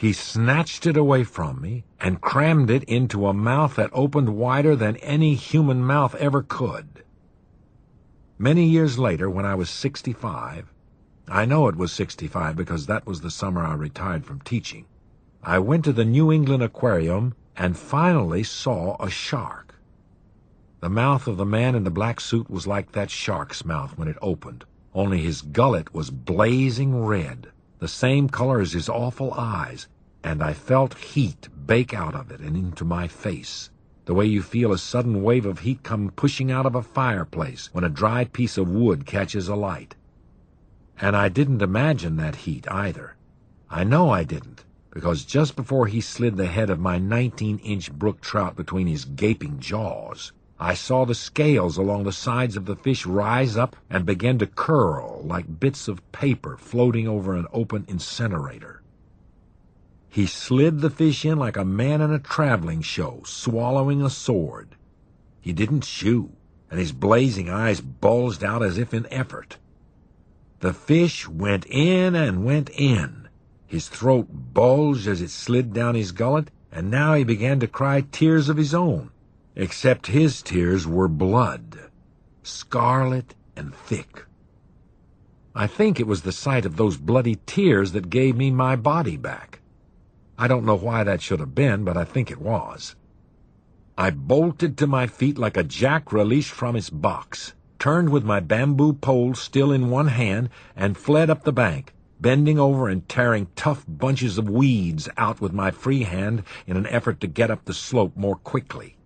He 0.03 0.11
snatched 0.11 0.85
it 0.85 0.97
away 0.97 1.23
from 1.23 1.61
me 1.61 1.85
and 1.97 2.19
crammed 2.19 2.69
it 2.69 2.83
into 2.83 3.25
a 3.25 3.33
mouth 3.33 3.77
that 3.77 3.89
opened 3.93 4.35
wider 4.35 4.75
than 4.75 4.97
any 4.97 5.33
human 5.35 5.81
mouth 5.81 6.13
ever 6.15 6.43
could. 6.43 7.05
Many 8.37 8.65
years 8.65 8.99
later, 8.99 9.29
when 9.29 9.45
I 9.45 9.55
was 9.55 9.69
65, 9.69 10.73
I 11.29 11.45
know 11.45 11.69
it 11.69 11.77
was 11.77 11.93
65 11.93 12.57
because 12.57 12.85
that 12.87 13.07
was 13.07 13.21
the 13.21 13.31
summer 13.31 13.63
I 13.63 13.75
retired 13.75 14.25
from 14.25 14.41
teaching, 14.41 14.87
I 15.41 15.59
went 15.59 15.85
to 15.85 15.93
the 15.93 16.03
New 16.03 16.33
England 16.33 16.63
Aquarium 16.63 17.33
and 17.55 17.77
finally 17.77 18.43
saw 18.43 19.01
a 19.01 19.09
shark. 19.09 19.75
The 20.81 20.89
mouth 20.89 21.27
of 21.27 21.37
the 21.37 21.45
man 21.45 21.75
in 21.75 21.85
the 21.85 21.89
black 21.89 22.19
suit 22.19 22.49
was 22.49 22.67
like 22.67 22.91
that 22.91 23.09
shark's 23.09 23.63
mouth 23.63 23.97
when 23.97 24.09
it 24.09 24.17
opened, 24.21 24.65
only 24.93 25.21
his 25.21 25.41
gullet 25.41 25.93
was 25.93 26.11
blazing 26.11 27.05
red, 27.05 27.53
the 27.79 27.87
same 27.87 28.27
color 28.27 28.59
as 28.59 28.73
his 28.73 28.89
awful 28.89 29.33
eyes, 29.33 29.87
and 30.23 30.41
I 30.41 30.53
felt 30.53 30.97
heat 30.97 31.49
bake 31.65 31.93
out 31.93 32.15
of 32.15 32.31
it 32.31 32.39
and 32.39 32.55
into 32.55 32.85
my 32.85 33.07
face, 33.07 33.69
the 34.05 34.13
way 34.13 34.25
you 34.25 34.41
feel 34.41 34.71
a 34.71 34.77
sudden 34.77 35.23
wave 35.23 35.45
of 35.45 35.59
heat 35.59 35.83
come 35.83 36.09
pushing 36.09 36.51
out 36.51 36.65
of 36.65 36.75
a 36.75 36.81
fireplace 36.81 37.69
when 37.71 37.83
a 37.83 37.89
dry 37.89 38.25
piece 38.25 38.57
of 38.57 38.69
wood 38.69 39.05
catches 39.05 39.47
alight. 39.47 39.95
And 40.99 41.15
I 41.15 41.29
didn't 41.29 41.61
imagine 41.61 42.17
that 42.17 42.35
heat 42.35 42.67
either. 42.69 43.15
I 43.69 43.83
know 43.83 44.09
I 44.09 44.23
didn't, 44.23 44.63
because 44.91 45.25
just 45.25 45.55
before 45.55 45.87
he 45.87 46.01
slid 46.01 46.37
the 46.37 46.45
head 46.45 46.69
of 46.69 46.79
my 46.79 46.99
19-inch 46.99 47.91
brook 47.93 48.21
trout 48.21 48.55
between 48.55 48.87
his 48.87 49.05
gaping 49.05 49.59
jaws, 49.59 50.31
I 50.59 50.75
saw 50.75 51.03
the 51.03 51.15
scales 51.15 51.77
along 51.77 52.03
the 52.03 52.11
sides 52.11 52.55
of 52.55 52.65
the 52.65 52.75
fish 52.75 53.05
rise 53.05 53.57
up 53.57 53.75
and 53.89 54.05
begin 54.05 54.37
to 54.39 54.47
curl 54.47 55.21
like 55.23 55.59
bits 55.59 55.87
of 55.87 56.11
paper 56.11 56.57
floating 56.57 57.07
over 57.07 57.33
an 57.33 57.47
open 57.51 57.85
incinerator. 57.87 58.82
He 60.13 60.27
slid 60.27 60.81
the 60.81 60.91
fish 60.91 61.25
in 61.25 61.39
like 61.39 61.57
a 61.57 61.65
man 61.65 61.99
in 61.99 62.11
a 62.11 62.19
traveling 62.19 62.83
show, 62.83 63.23
swallowing 63.25 64.03
a 64.03 64.11
sword. 64.11 64.75
He 65.41 65.53
didn't 65.53 65.85
chew, 65.85 66.33
and 66.69 66.79
his 66.79 66.91
blazing 66.91 67.49
eyes 67.49 67.81
bulged 67.81 68.43
out 68.43 68.61
as 68.61 68.77
if 68.77 68.93
in 68.93 69.07
effort. 69.11 69.57
The 70.59 70.71
fish 70.71 71.27
went 71.27 71.65
in 71.65 72.13
and 72.13 72.45
went 72.45 72.69
in. 72.69 73.27
His 73.65 73.89
throat 73.89 74.27
bulged 74.53 75.07
as 75.07 75.19
it 75.19 75.31
slid 75.31 75.73
down 75.73 75.95
his 75.95 76.11
gullet, 76.11 76.51
and 76.71 76.91
now 76.91 77.15
he 77.15 77.23
began 77.23 77.59
to 77.61 77.67
cry 77.67 78.01
tears 78.01 78.49
of 78.49 78.57
his 78.57 78.75
own, 78.75 79.09
except 79.55 80.05
his 80.05 80.43
tears 80.43 80.85
were 80.85 81.07
blood, 81.07 81.89
scarlet 82.43 83.33
and 83.55 83.73
thick. 83.73 84.25
I 85.55 85.65
think 85.65 85.99
it 85.99 86.05
was 86.05 86.21
the 86.21 86.31
sight 86.31 86.67
of 86.67 86.75
those 86.75 86.97
bloody 86.97 87.39
tears 87.47 87.93
that 87.93 88.11
gave 88.11 88.37
me 88.37 88.51
my 88.51 88.75
body 88.75 89.17
back. 89.17 89.61
I 90.37 90.47
don't 90.47 90.65
know 90.65 90.75
why 90.75 91.03
that 91.03 91.21
should 91.21 91.39
have 91.39 91.53
been, 91.53 91.83
but 91.83 91.95
I 91.95 92.03
think 92.03 92.31
it 92.31 92.41
was. 92.41 92.95
I 93.97 94.09
bolted 94.09 94.77
to 94.77 94.87
my 94.87 95.05
feet 95.05 95.37
like 95.37 95.55
a 95.55 95.63
jack 95.63 96.11
released 96.11 96.49
from 96.49 96.75
its 96.75 96.89
box, 96.89 97.53
turned 97.77 98.09
with 98.09 98.23
my 98.23 98.39
bamboo 98.39 98.93
pole 98.93 99.35
still 99.35 99.71
in 99.71 99.91
one 99.91 100.07
hand, 100.07 100.49
and 100.75 100.97
fled 100.97 101.29
up 101.29 101.43
the 101.43 101.53
bank, 101.53 101.93
bending 102.19 102.57
over 102.57 102.89
and 102.89 103.07
tearing 103.07 103.47
tough 103.55 103.85
bunches 103.87 104.37
of 104.37 104.49
weeds 104.49 105.07
out 105.17 105.39
with 105.39 105.53
my 105.53 105.69
free 105.69 106.03
hand 106.03 106.43
in 106.65 106.77
an 106.77 106.87
effort 106.87 107.19
to 107.19 107.27
get 107.27 107.51
up 107.51 107.65
the 107.65 107.73
slope 107.73 108.17
more 108.17 108.37
quickly. 108.37 108.97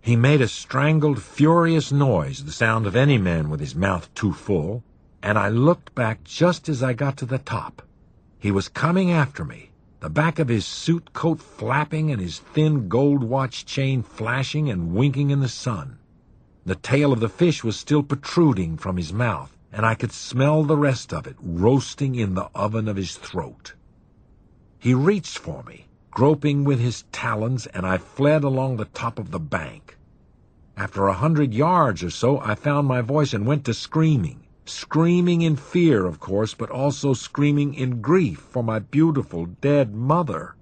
He 0.00 0.16
made 0.16 0.40
a 0.40 0.48
strangled, 0.48 1.20
furious 1.20 1.92
noise, 1.92 2.44
the 2.44 2.52
sound 2.52 2.86
of 2.86 2.96
any 2.96 3.18
man 3.18 3.50
with 3.50 3.60
his 3.60 3.74
mouth 3.74 4.12
too 4.14 4.32
full, 4.32 4.84
and 5.22 5.36
I 5.36 5.48
looked 5.48 5.94
back 5.94 6.24
just 6.24 6.68
as 6.68 6.82
I 6.82 6.92
got 6.92 7.16
to 7.18 7.26
the 7.26 7.38
top. 7.38 7.82
He 8.38 8.52
was 8.52 8.68
coming 8.68 9.10
after 9.10 9.44
me, 9.44 9.72
the 10.06 10.10
back 10.10 10.38
of 10.38 10.46
his 10.46 10.64
suit 10.64 11.12
coat 11.14 11.40
flapping 11.40 12.12
and 12.12 12.20
his 12.20 12.38
thin 12.38 12.86
gold 12.86 13.24
watch 13.24 13.66
chain 13.66 14.04
flashing 14.04 14.70
and 14.70 14.94
winking 14.94 15.30
in 15.30 15.40
the 15.40 15.48
sun. 15.48 15.98
The 16.64 16.76
tail 16.76 17.12
of 17.12 17.18
the 17.18 17.28
fish 17.28 17.64
was 17.64 17.76
still 17.76 18.04
protruding 18.04 18.76
from 18.76 18.98
his 18.98 19.12
mouth, 19.12 19.58
and 19.72 19.84
I 19.84 19.96
could 19.96 20.12
smell 20.12 20.62
the 20.62 20.76
rest 20.76 21.12
of 21.12 21.26
it 21.26 21.34
roasting 21.40 22.14
in 22.14 22.34
the 22.34 22.48
oven 22.54 22.86
of 22.86 22.94
his 22.94 23.16
throat. 23.16 23.74
He 24.78 24.94
reached 24.94 25.38
for 25.38 25.64
me, 25.64 25.88
groping 26.12 26.62
with 26.62 26.78
his 26.78 27.02
talons, 27.10 27.66
and 27.66 27.84
I 27.84 27.98
fled 27.98 28.44
along 28.44 28.76
the 28.76 28.84
top 28.84 29.18
of 29.18 29.32
the 29.32 29.40
bank. 29.40 29.98
After 30.76 31.08
a 31.08 31.14
hundred 31.14 31.52
yards 31.52 32.04
or 32.04 32.10
so, 32.10 32.38
I 32.38 32.54
found 32.54 32.86
my 32.86 33.00
voice 33.00 33.34
and 33.34 33.44
went 33.44 33.64
to 33.64 33.74
screaming 33.74 34.45
screaming 34.68 35.42
in 35.42 35.56
fear, 35.56 36.04
of 36.04 36.20
course, 36.20 36.54
but 36.54 36.70
also 36.70 37.14
screaming 37.14 37.74
in 37.74 38.00
grief 38.00 38.38
for 38.38 38.62
my 38.62 38.78
beautiful 38.78 39.46
dead 39.46 39.94
mother. 39.94 40.54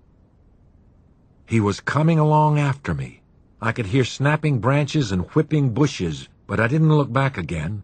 He 1.46 1.60
was 1.60 1.80
coming 1.80 2.18
along 2.18 2.58
after 2.58 2.94
me. 2.94 3.22
I 3.60 3.72
could 3.72 3.86
hear 3.86 4.04
snapping 4.04 4.58
branches 4.58 5.12
and 5.12 5.22
whipping 5.30 5.70
bushes, 5.70 6.28
but 6.46 6.60
I 6.60 6.68
didn't 6.68 6.94
look 6.94 7.12
back 7.12 7.38
again. 7.38 7.82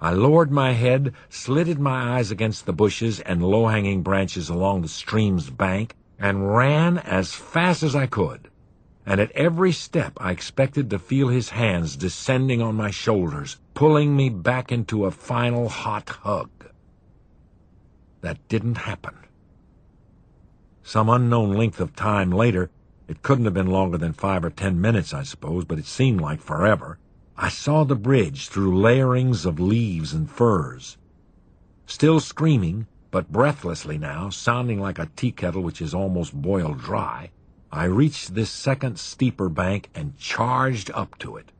I 0.00 0.12
lowered 0.12 0.50
my 0.50 0.72
head, 0.72 1.12
slitted 1.28 1.78
my 1.78 2.16
eyes 2.16 2.30
against 2.30 2.64
the 2.64 2.72
bushes 2.72 3.20
and 3.20 3.42
low-hanging 3.42 4.02
branches 4.02 4.48
along 4.48 4.80
the 4.80 4.88
stream's 4.88 5.50
bank, 5.50 5.94
and 6.18 6.54
ran 6.54 6.98
as 6.98 7.34
fast 7.34 7.82
as 7.82 7.94
I 7.94 8.06
could. 8.06 8.48
And 9.04 9.20
at 9.20 9.32
every 9.32 9.72
step 9.72 10.14
I 10.18 10.30
expected 10.30 10.88
to 10.90 10.98
feel 10.98 11.28
his 11.28 11.50
hands 11.50 11.96
descending 11.96 12.62
on 12.62 12.76
my 12.76 12.90
shoulders, 12.90 13.58
pulling 13.80 14.14
me 14.14 14.28
back 14.28 14.70
into 14.70 15.06
a 15.06 15.10
final 15.10 15.66
hot 15.66 16.10
hug. 16.10 16.50
That 18.20 18.46
didn't 18.46 18.76
happen. 18.76 19.16
Some 20.82 21.08
unknown 21.08 21.54
length 21.54 21.80
of 21.80 21.96
time 21.96 22.30
later, 22.30 22.70
it 23.08 23.22
couldn't 23.22 23.46
have 23.46 23.54
been 23.54 23.68
longer 23.68 23.96
than 23.96 24.12
five 24.12 24.44
or 24.44 24.50
ten 24.50 24.82
minutes, 24.82 25.14
I 25.14 25.22
suppose, 25.22 25.64
but 25.64 25.78
it 25.78 25.86
seemed 25.86 26.20
like 26.20 26.42
forever, 26.42 26.98
I 27.38 27.48
saw 27.48 27.84
the 27.84 27.96
bridge 27.96 28.50
through 28.50 28.78
layerings 28.78 29.46
of 29.46 29.58
leaves 29.58 30.12
and 30.12 30.30
firs. 30.30 30.98
Still 31.86 32.20
screaming, 32.20 32.86
but 33.10 33.32
breathlessly 33.32 33.96
now, 33.96 34.28
sounding 34.28 34.78
like 34.78 34.98
a 34.98 35.08
tea 35.16 35.32
kettle 35.32 35.62
which 35.62 35.80
is 35.80 35.94
almost 35.94 36.34
boiled 36.34 36.80
dry, 36.80 37.30
I 37.72 37.84
reached 37.84 38.34
this 38.34 38.50
second 38.50 38.98
steeper 38.98 39.48
bank 39.48 39.88
and 39.94 40.18
charged 40.18 40.90
up 40.90 41.18
to 41.20 41.38
it. 41.38 41.50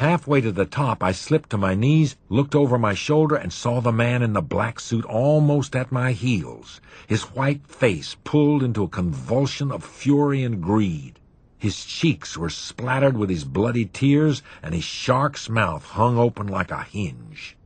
Halfway 0.00 0.40
to 0.40 0.50
the 0.50 0.64
top, 0.64 1.02
I 1.02 1.12
slipped 1.12 1.50
to 1.50 1.58
my 1.58 1.74
knees, 1.74 2.16
looked 2.30 2.54
over 2.54 2.78
my 2.78 2.94
shoulder, 2.94 3.36
and 3.36 3.52
saw 3.52 3.82
the 3.82 3.92
man 3.92 4.22
in 4.22 4.32
the 4.32 4.40
black 4.40 4.80
suit 4.80 5.04
almost 5.04 5.76
at 5.76 5.92
my 5.92 6.12
heels, 6.12 6.80
his 7.06 7.24
white 7.24 7.66
face 7.66 8.16
pulled 8.24 8.62
into 8.62 8.82
a 8.82 8.88
convulsion 8.88 9.70
of 9.70 9.84
fury 9.84 10.42
and 10.42 10.62
greed. 10.62 11.20
His 11.58 11.84
cheeks 11.84 12.38
were 12.38 12.48
splattered 12.48 13.18
with 13.18 13.28
his 13.28 13.44
bloody 13.44 13.84
tears, 13.84 14.42
and 14.62 14.74
his 14.74 14.84
shark's 14.84 15.50
mouth 15.50 15.84
hung 15.84 16.16
open 16.16 16.46
like 16.46 16.70
a 16.70 16.82
hinge. 16.82 17.58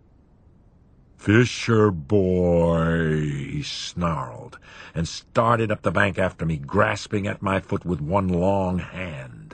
Fisher 1.16 1.92
boy, 1.92 3.20
he 3.20 3.62
snarled, 3.62 4.58
and 4.92 5.06
started 5.06 5.70
up 5.70 5.82
the 5.82 5.92
bank 5.92 6.18
after 6.18 6.44
me, 6.44 6.56
grasping 6.56 7.28
at 7.28 7.42
my 7.42 7.60
foot 7.60 7.84
with 7.84 8.00
one 8.00 8.26
long 8.26 8.80
hand. 8.80 9.53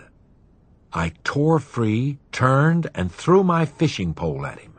I 0.92 1.12
tore 1.22 1.60
free, 1.60 2.18
turned, 2.32 2.90
and 2.94 3.12
threw 3.12 3.44
my 3.44 3.64
fishing 3.64 4.12
pole 4.14 4.44
at 4.44 4.58
him. 4.58 4.74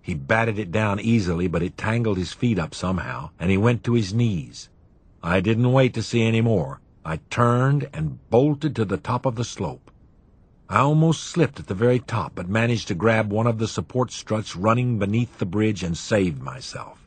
He 0.00 0.14
batted 0.14 0.58
it 0.58 0.72
down 0.72 0.98
easily, 0.98 1.46
but 1.46 1.62
it 1.62 1.78
tangled 1.78 2.18
his 2.18 2.32
feet 2.32 2.58
up 2.58 2.74
somehow, 2.74 3.30
and 3.38 3.50
he 3.50 3.56
went 3.56 3.84
to 3.84 3.94
his 3.94 4.12
knees. 4.12 4.68
I 5.22 5.40
didn't 5.40 5.72
wait 5.72 5.94
to 5.94 6.02
see 6.02 6.22
any 6.22 6.40
more. 6.40 6.80
I 7.04 7.18
turned 7.30 7.88
and 7.92 8.18
bolted 8.28 8.74
to 8.76 8.84
the 8.84 8.96
top 8.96 9.24
of 9.24 9.36
the 9.36 9.44
slope. 9.44 9.92
I 10.68 10.78
almost 10.78 11.24
slipped 11.24 11.60
at 11.60 11.68
the 11.68 11.74
very 11.74 12.00
top, 12.00 12.32
but 12.34 12.48
managed 12.48 12.88
to 12.88 12.94
grab 12.94 13.30
one 13.30 13.46
of 13.46 13.58
the 13.58 13.68
support 13.68 14.10
struts 14.10 14.56
running 14.56 14.98
beneath 14.98 15.38
the 15.38 15.46
bridge 15.46 15.84
and 15.84 15.96
saved 15.96 16.42
myself. 16.42 17.06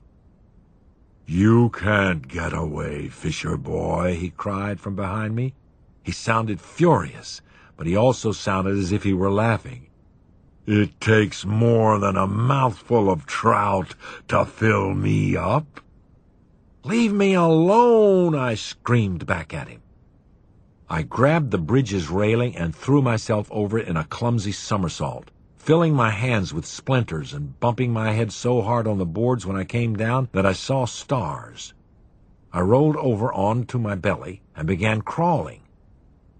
You 1.26 1.70
can't 1.70 2.28
get 2.28 2.54
away, 2.54 3.08
Fisher 3.10 3.58
boy, 3.58 4.16
he 4.16 4.30
cried 4.30 4.80
from 4.80 4.96
behind 4.96 5.36
me. 5.36 5.56
He 6.04 6.12
sounded 6.12 6.62
furious, 6.62 7.42
but 7.78 7.88
he 7.88 7.96
also 7.96 8.32
sounded 8.32 8.78
as 8.78 8.92
if 8.92 9.04
he 9.04 9.14
were 9.14 9.32
laughing. 9.32 9.88
It 10.66 11.00
takes 11.00 11.46
more 11.46 12.00
than 12.00 12.18
a 12.18 12.26
mouthful 12.26 13.10
of 13.10 13.26
trout 13.26 13.94
to 14.30 14.46
fill 14.46 14.94
me 14.94 15.36
up. 15.36 15.82
Leave 16.84 17.14
me 17.14 17.34
alone, 17.34 18.36
I 18.36 18.56
screamed 18.56 19.26
back 19.26 19.54
at 19.54 19.68
him. 19.68 19.82
I 20.90 21.02
grabbed 21.02 21.52
the 21.52 21.58
bridge's 21.58 22.10
railing 22.10 22.56
and 22.56 22.76
threw 22.76 23.02
myself 23.02 23.48
over 23.52 23.80
it 23.80 23.88
in 23.88 23.98
a 23.98 24.04
clumsy 24.04 24.52
somersault, 24.52 25.32
filling 25.56 25.94
my 25.94 26.12
hands 26.12 26.54
with 26.54 26.66
splinters 26.66 27.34
and 27.34 27.60
bumping 27.60 27.92
my 27.92 28.12
head 28.12 28.32
so 28.32 28.62
hard 28.62 28.88
on 28.88 29.00
the 29.00 29.06
boards 29.06 29.46
when 29.46 29.58
I 29.58 29.64
came 29.64 29.96
down 29.96 30.30
that 30.32 30.46
I 30.46 30.54
saw 30.54 30.86
stars. 30.86 31.74
I 32.54 32.62
rolled 32.62 32.96
over 32.98 33.34
onto 33.34 33.80
my 33.80 33.96
belly 33.96 34.42
and 34.56 34.68
began 34.68 35.02
crawling, 35.02 35.62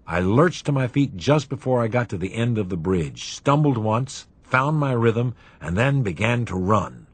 I 0.08 0.20
lurched 0.20 0.66
to 0.66 0.72
my 0.72 0.86
feet 0.86 1.16
just 1.16 1.48
before 1.48 1.82
I 1.82 1.88
got 1.88 2.08
to 2.10 2.16
the 2.16 2.34
end 2.34 2.58
of 2.58 2.68
the 2.68 2.76
bridge, 2.76 3.24
stumbled 3.24 3.76
once, 3.76 4.28
found 4.44 4.78
my 4.78 4.92
rhythm, 4.92 5.34
and 5.60 5.76
then 5.76 6.02
began 6.02 6.44
to 6.44 6.54
run. 6.54 7.08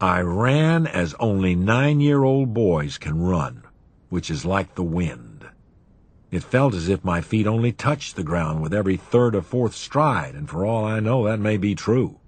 I 0.00 0.20
ran 0.20 0.86
as 0.86 1.14
only 1.18 1.56
nine-year-old 1.56 2.54
boys 2.54 2.96
can 2.98 3.20
run, 3.20 3.64
which 4.08 4.30
is 4.30 4.44
like 4.44 4.76
the 4.76 4.84
wind. 4.84 5.48
It 6.30 6.44
felt 6.44 6.74
as 6.74 6.88
if 6.88 7.04
my 7.04 7.20
feet 7.20 7.46
only 7.46 7.72
touched 7.72 8.14
the 8.14 8.22
ground 8.22 8.62
with 8.62 8.72
every 8.72 8.96
third 8.96 9.34
or 9.34 9.42
fourth 9.42 9.74
stride, 9.74 10.34
and 10.36 10.48
for 10.48 10.64
all 10.64 10.84
I 10.84 11.00
know, 11.00 11.24
that 11.24 11.40
may 11.40 11.56
be 11.56 11.74
true. 11.74 12.20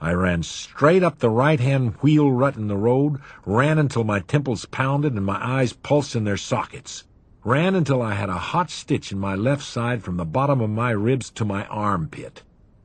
I 0.00 0.12
ran 0.12 0.42
straight 0.42 1.02
up 1.02 1.18
the 1.18 1.30
right-hand 1.30 1.94
wheel 2.02 2.30
rut 2.30 2.56
in 2.56 2.68
the 2.68 2.76
road, 2.76 3.20
ran 3.46 3.78
until 3.78 4.04
my 4.04 4.20
temples 4.20 4.66
pounded 4.66 5.14
and 5.14 5.24
my 5.24 5.38
eyes 5.42 5.72
pulsed 5.72 6.14
in 6.14 6.24
their 6.24 6.36
sockets. 6.36 7.04
Ran 7.48 7.74
until 7.74 8.02
I 8.02 8.12
had 8.12 8.28
a 8.28 8.34
hot 8.52 8.70
stitch 8.70 9.10
in 9.10 9.18
my 9.18 9.34
left 9.34 9.64
side 9.64 10.04
from 10.04 10.18
the 10.18 10.26
bottom 10.26 10.60
of 10.60 10.68
my 10.68 10.90
ribs 10.90 11.30
to 11.30 11.46
my 11.46 11.64
armpit. 11.68 12.42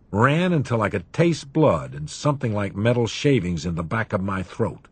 Ran 0.10 0.54
until 0.54 0.82
I 0.82 0.88
could 0.88 1.12
taste 1.12 1.52
blood 1.52 1.94
and 1.94 2.10
something 2.10 2.54
like 2.54 2.74
metal 2.74 3.06
shavings 3.06 3.66
in 3.66 3.76
the 3.76 3.84
back 3.84 4.14
of 4.14 4.24
my 4.24 4.42
throat. 4.42 4.88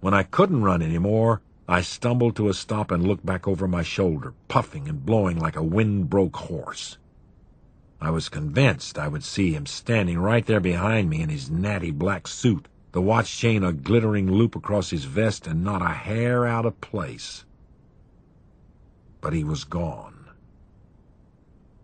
When 0.00 0.12
I 0.12 0.24
couldn't 0.24 0.64
run 0.64 0.82
any 0.82 0.98
more, 0.98 1.40
I 1.66 1.80
stumbled 1.80 2.36
to 2.36 2.50
a 2.50 2.52
stop 2.52 2.90
and 2.90 3.08
looked 3.08 3.24
back 3.24 3.48
over 3.48 3.66
my 3.66 3.82
shoulder, 3.82 4.34
puffing 4.48 4.86
and 4.86 5.06
blowing 5.06 5.38
like 5.38 5.56
a 5.56 5.62
wind-broke 5.62 6.36
horse. 6.36 6.98
I 8.02 8.10
was 8.10 8.28
convinced 8.28 8.98
I 8.98 9.08
would 9.08 9.24
see 9.24 9.54
him 9.54 9.64
standing 9.64 10.18
right 10.18 10.44
there 10.44 10.60
behind 10.60 11.08
me 11.08 11.22
in 11.22 11.30
his 11.30 11.50
natty 11.50 11.90
black 11.90 12.28
suit, 12.28 12.68
the 12.92 13.00
watch 13.00 13.34
chain 13.34 13.64
a 13.64 13.72
glittering 13.72 14.30
loop 14.30 14.54
across 14.54 14.90
his 14.90 15.06
vest 15.06 15.46
and 15.46 15.64
not 15.64 15.80
a 15.80 15.88
hair 15.88 16.44
out 16.44 16.66
of 16.66 16.82
place 16.82 17.46
but 19.20 19.32
he 19.32 19.44
was 19.44 19.64
gone. 19.64 20.20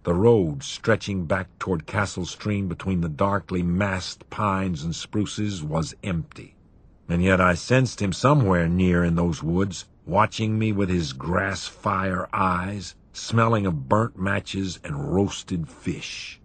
The 0.07 0.15
road 0.15 0.63
stretching 0.63 1.27
back 1.27 1.49
toward 1.59 1.87
Castle 1.87 2.27
Stream 2.27 2.69
between 2.69 3.01
the 3.01 3.09
darkly 3.09 3.63
massed 3.65 4.31
pines 4.31 4.85
and 4.85 4.95
spruces 4.95 5.65
was 5.65 5.97
empty. 6.05 6.55
And 7.09 7.25
yet 7.25 7.41
I 7.41 7.55
sensed 7.55 8.01
him 8.01 8.13
somewhere 8.13 8.69
near 8.69 9.03
in 9.03 9.17
those 9.17 9.43
woods, 9.43 9.87
watching 10.07 10.61
me 10.61 10.71
with 10.71 10.89
his 10.89 11.13
grass 11.13 11.67
fire 11.67 12.29
eyes, 12.33 12.95
smelling 13.13 13.67
of 13.67 13.89
burnt 13.89 14.17
matches 14.17 14.79
and 14.85 15.13
roasted 15.13 15.69
fish. 15.69 16.41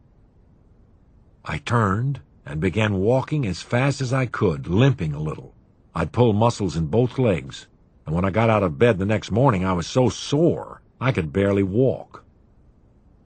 I 1.45 1.59
turned 1.59 2.21
and 2.45 2.59
began 2.59 2.95
walking 2.95 3.45
as 3.45 3.61
fast 3.61 4.01
as 4.01 4.11
I 4.11 4.25
could, 4.25 4.67
limping 4.67 5.13
a 5.13 5.21
little. 5.21 5.53
I'd 5.93 6.11
pull 6.11 6.33
muscles 6.33 6.75
in 6.75 6.87
both 6.87 7.19
legs, 7.19 7.67
and 8.07 8.15
when 8.15 8.25
I 8.25 8.31
got 8.31 8.49
out 8.49 8.63
of 8.63 8.79
bed 8.79 8.97
the 8.97 9.05
next 9.05 9.29
morning 9.29 9.63
I 9.63 9.73
was 9.73 9.85
so 9.85 10.09
sore 10.09 10.80
I 11.03 11.11
could 11.11 11.33
barely 11.33 11.63
walk. 11.63 12.23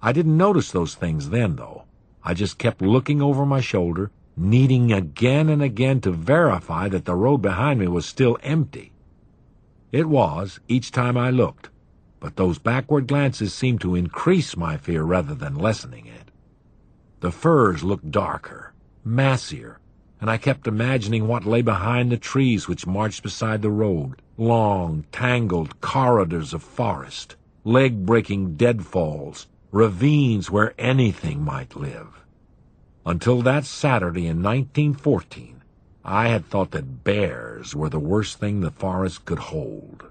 I 0.01 0.13
didn't 0.13 0.37
notice 0.37 0.71
those 0.71 0.95
things 0.95 1.29
then, 1.29 1.57
though. 1.57 1.83
I 2.23 2.33
just 2.33 2.57
kept 2.57 2.81
looking 2.81 3.21
over 3.21 3.45
my 3.45 3.59
shoulder, 3.59 4.11
needing 4.37 4.93
again 4.93 5.49
and 5.49 5.61
again 5.61 5.99
to 6.01 6.11
verify 6.11 6.87
that 6.87 7.03
the 7.03 7.15
road 7.15 7.41
behind 7.41 7.81
me 7.81 7.87
was 7.87 8.05
still 8.05 8.37
empty. 8.43 8.93
It 9.91 10.07
was, 10.07 10.61
each 10.69 10.91
time 10.91 11.17
I 11.17 11.31
looked, 11.31 11.69
but 12.21 12.37
those 12.37 12.59
backward 12.59 13.07
glances 13.07 13.53
seemed 13.53 13.81
to 13.81 13.95
increase 13.95 14.55
my 14.55 14.77
fear 14.77 15.03
rather 15.03 15.35
than 15.35 15.55
lessening 15.55 16.05
it. 16.05 16.31
The 17.19 17.31
firs 17.31 17.83
looked 17.83 18.09
darker, 18.09 18.73
massier, 19.03 19.79
and 20.21 20.29
I 20.29 20.37
kept 20.37 20.65
imagining 20.65 21.27
what 21.27 21.45
lay 21.45 21.61
behind 21.61 22.09
the 22.09 22.17
trees 22.17 22.69
which 22.69 22.87
marched 22.87 23.21
beside 23.21 23.61
the 23.61 23.69
road, 23.69 24.21
long, 24.37 25.05
tangled 25.11 25.81
corridors 25.81 26.53
of 26.53 26.63
forest, 26.63 27.35
leg-breaking 27.67 28.53
deadfalls, 28.55 29.47
ravines 29.71 30.51
where 30.51 30.75
anything 30.77 31.43
might 31.43 31.75
live. 31.75 32.21
Until 33.07 33.41
that 33.41 33.65
Saturday 33.65 34.27
in 34.27 34.43
1914, 34.43 35.63
I 36.03 36.27
had 36.27 36.45
thought 36.45 36.69
that 36.71 37.03
bears 37.03 37.75
were 37.75 37.89
the 37.89 37.99
worst 37.99 38.37
thing 38.37 38.61
the 38.61 38.69
forest 38.69 39.25
could 39.25 39.39
hold. 39.39 40.03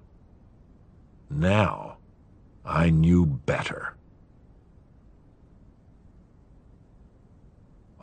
Now, 1.31 1.99
I 2.65 2.91
knew 2.91 3.25
better. 3.25 3.95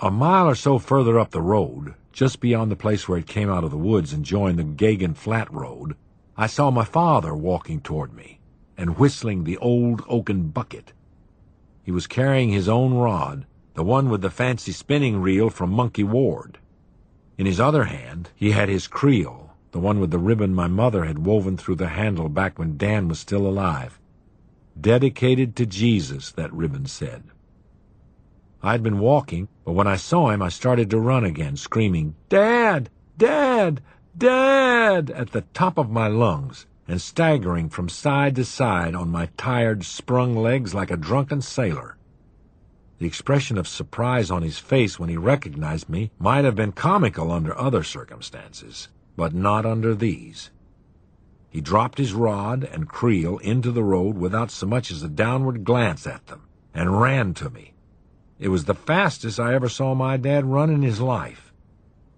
A 0.02 0.10
mile 0.10 0.48
or 0.48 0.56
so 0.56 0.80
further 0.80 1.20
up 1.20 1.32
the 1.32 1.42
road, 1.42 1.96
just 2.14 2.40
beyond 2.40 2.72
the 2.72 2.78
place 2.78 3.10
where 3.10 3.20
it 3.20 3.28
came 3.28 3.50
out 3.50 3.66
of 3.66 3.72
the 3.72 3.78
woods 3.78 4.14
and 4.14 4.24
joined 4.24 4.60
the 4.60 4.64
Geoghan 4.64 5.14
Flat 5.14 5.52
Road, 5.54 5.98
I 6.38 6.48
saw 6.48 6.72
my 6.72 6.86
father 6.86 7.36
walking 7.36 7.82
toward 7.82 8.14
me 8.14 8.41
and 8.78 8.98
whistling 8.98 9.44
the 9.44 9.58
old 9.58 10.04
oaken 10.08 10.50
bucket. 10.50 10.94
He 11.84 11.92
was 11.92 12.08
carrying 12.08 12.50
his 12.50 12.70
own 12.70 12.94
rod, 12.94 13.46
the 13.74 13.84
one 13.84 14.10
with 14.10 14.22
the 14.22 14.30
fancy 14.30 14.72
spinning 14.72 15.22
reel 15.22 15.50
from 15.50 15.72
Monkey 15.72 16.04
Ward. 16.04 16.60
In 17.38 17.46
his 17.46 17.60
other 17.60 17.86
hand, 17.86 18.30
he 18.36 18.52
had 18.52 18.70
his 18.70 18.88
creel, 18.88 19.52
the 19.72 19.80
one 19.80 20.00
with 20.00 20.12
the 20.12 20.20
ribbon 20.20 20.54
my 20.54 20.68
mother 20.68 21.06
had 21.06 21.26
woven 21.26 21.58
through 21.58 21.76
the 21.76 21.90
handle 21.90 22.30
back 22.30 22.60
when 22.60 22.78
Dan 22.78 23.08
was 23.08 23.20
still 23.20 23.48
alive. 23.48 24.00
Dedicated 24.80 25.56
to 25.56 25.66
Jesus, 25.66 26.32
that 26.32 26.54
ribbon 26.54 26.86
said. 26.86 27.24
I'd 28.62 28.84
been 28.84 29.00
walking, 29.00 29.48
but 29.66 29.72
when 29.72 29.88
I 29.88 29.96
saw 29.96 30.30
him, 30.30 30.42
I 30.42 30.50
started 30.50 30.90
to 30.92 31.00
run 31.00 31.24
again, 31.24 31.58
screaming, 31.58 32.16
Dad! 32.30 32.90
Dad! 33.18 33.82
Dad! 34.16 35.10
at 35.10 35.32
the 35.32 35.42
top 35.54 35.78
of 35.78 35.90
my 35.90 36.08
lungs, 36.08 36.68
and 36.92 37.02
staggering 37.02 37.70
from 37.70 37.88
side 37.88 38.36
to 38.36 38.44
side 38.44 38.94
on 38.94 39.08
my 39.08 39.26
tired, 39.38 39.82
sprung 39.82 40.36
legs 40.36 40.74
like 40.74 40.92
a 40.92 40.98
drunken 40.98 41.42
sailor. 41.42 41.96
The 42.98 43.08
expression 43.08 43.58
of 43.58 43.66
surprise 43.66 44.30
on 44.30 44.42
his 44.42 44.60
face 44.60 45.00
when 45.00 45.08
he 45.08 45.16
recognized 45.16 45.88
me 45.88 46.12
might 46.20 46.44
have 46.44 46.58
been 46.58 46.74
comical 46.74 47.32
under 47.32 47.58
other 47.58 47.82
circumstances, 47.82 48.90
but 49.16 49.34
not 49.34 49.66
under 49.66 49.96
these. 49.96 50.52
He 51.50 51.62
dropped 51.62 51.98
his 51.98 52.12
rod 52.12 52.66
and 52.66 52.90
creel 52.90 53.38
into 53.38 53.72
the 53.72 53.86
road 53.86 54.18
without 54.18 54.52
so 54.52 54.68
much 54.68 54.92
as 54.92 55.02
a 55.02 55.08
downward 55.08 55.64
glance 55.64 56.06
at 56.06 56.28
them, 56.28 56.42
and 56.74 57.00
ran 57.00 57.34
to 57.36 57.50
me. 57.50 57.74
It 58.38 58.50
was 58.50 58.66
the 58.66 58.76
fastest 58.76 59.40
I 59.40 59.54
ever 59.54 59.70
saw 59.70 59.96
my 59.96 60.18
dad 60.18 60.44
run 60.44 60.70
in 60.70 60.82
his 60.82 61.00
life. 61.00 61.54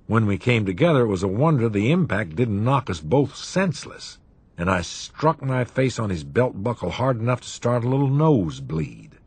When 0.07 0.26
we 0.26 0.39
came 0.39 0.65
together, 0.65 1.01
it 1.01 1.09
was 1.09 1.21
a 1.21 1.28
wonder 1.28 1.69
the 1.69 1.91
impact 1.91 2.36
didn't 2.36 2.63
knock 2.63 2.89
us 2.89 3.01
both 3.01 3.36
senseless, 3.36 4.17
and 4.58 4.70
I 4.70 4.82
struck 4.82 5.41
my 5.41 5.64
face 5.64 5.97
on 5.99 6.10
his 6.10 6.24
belt 6.24 6.64
buckle 6.64 6.91
hard 6.91 7.20
enough 7.20 7.41
to 7.41 7.47
start 7.47 7.84
a 7.84 7.89
little 7.89 8.10
nosebleed. 8.10 9.18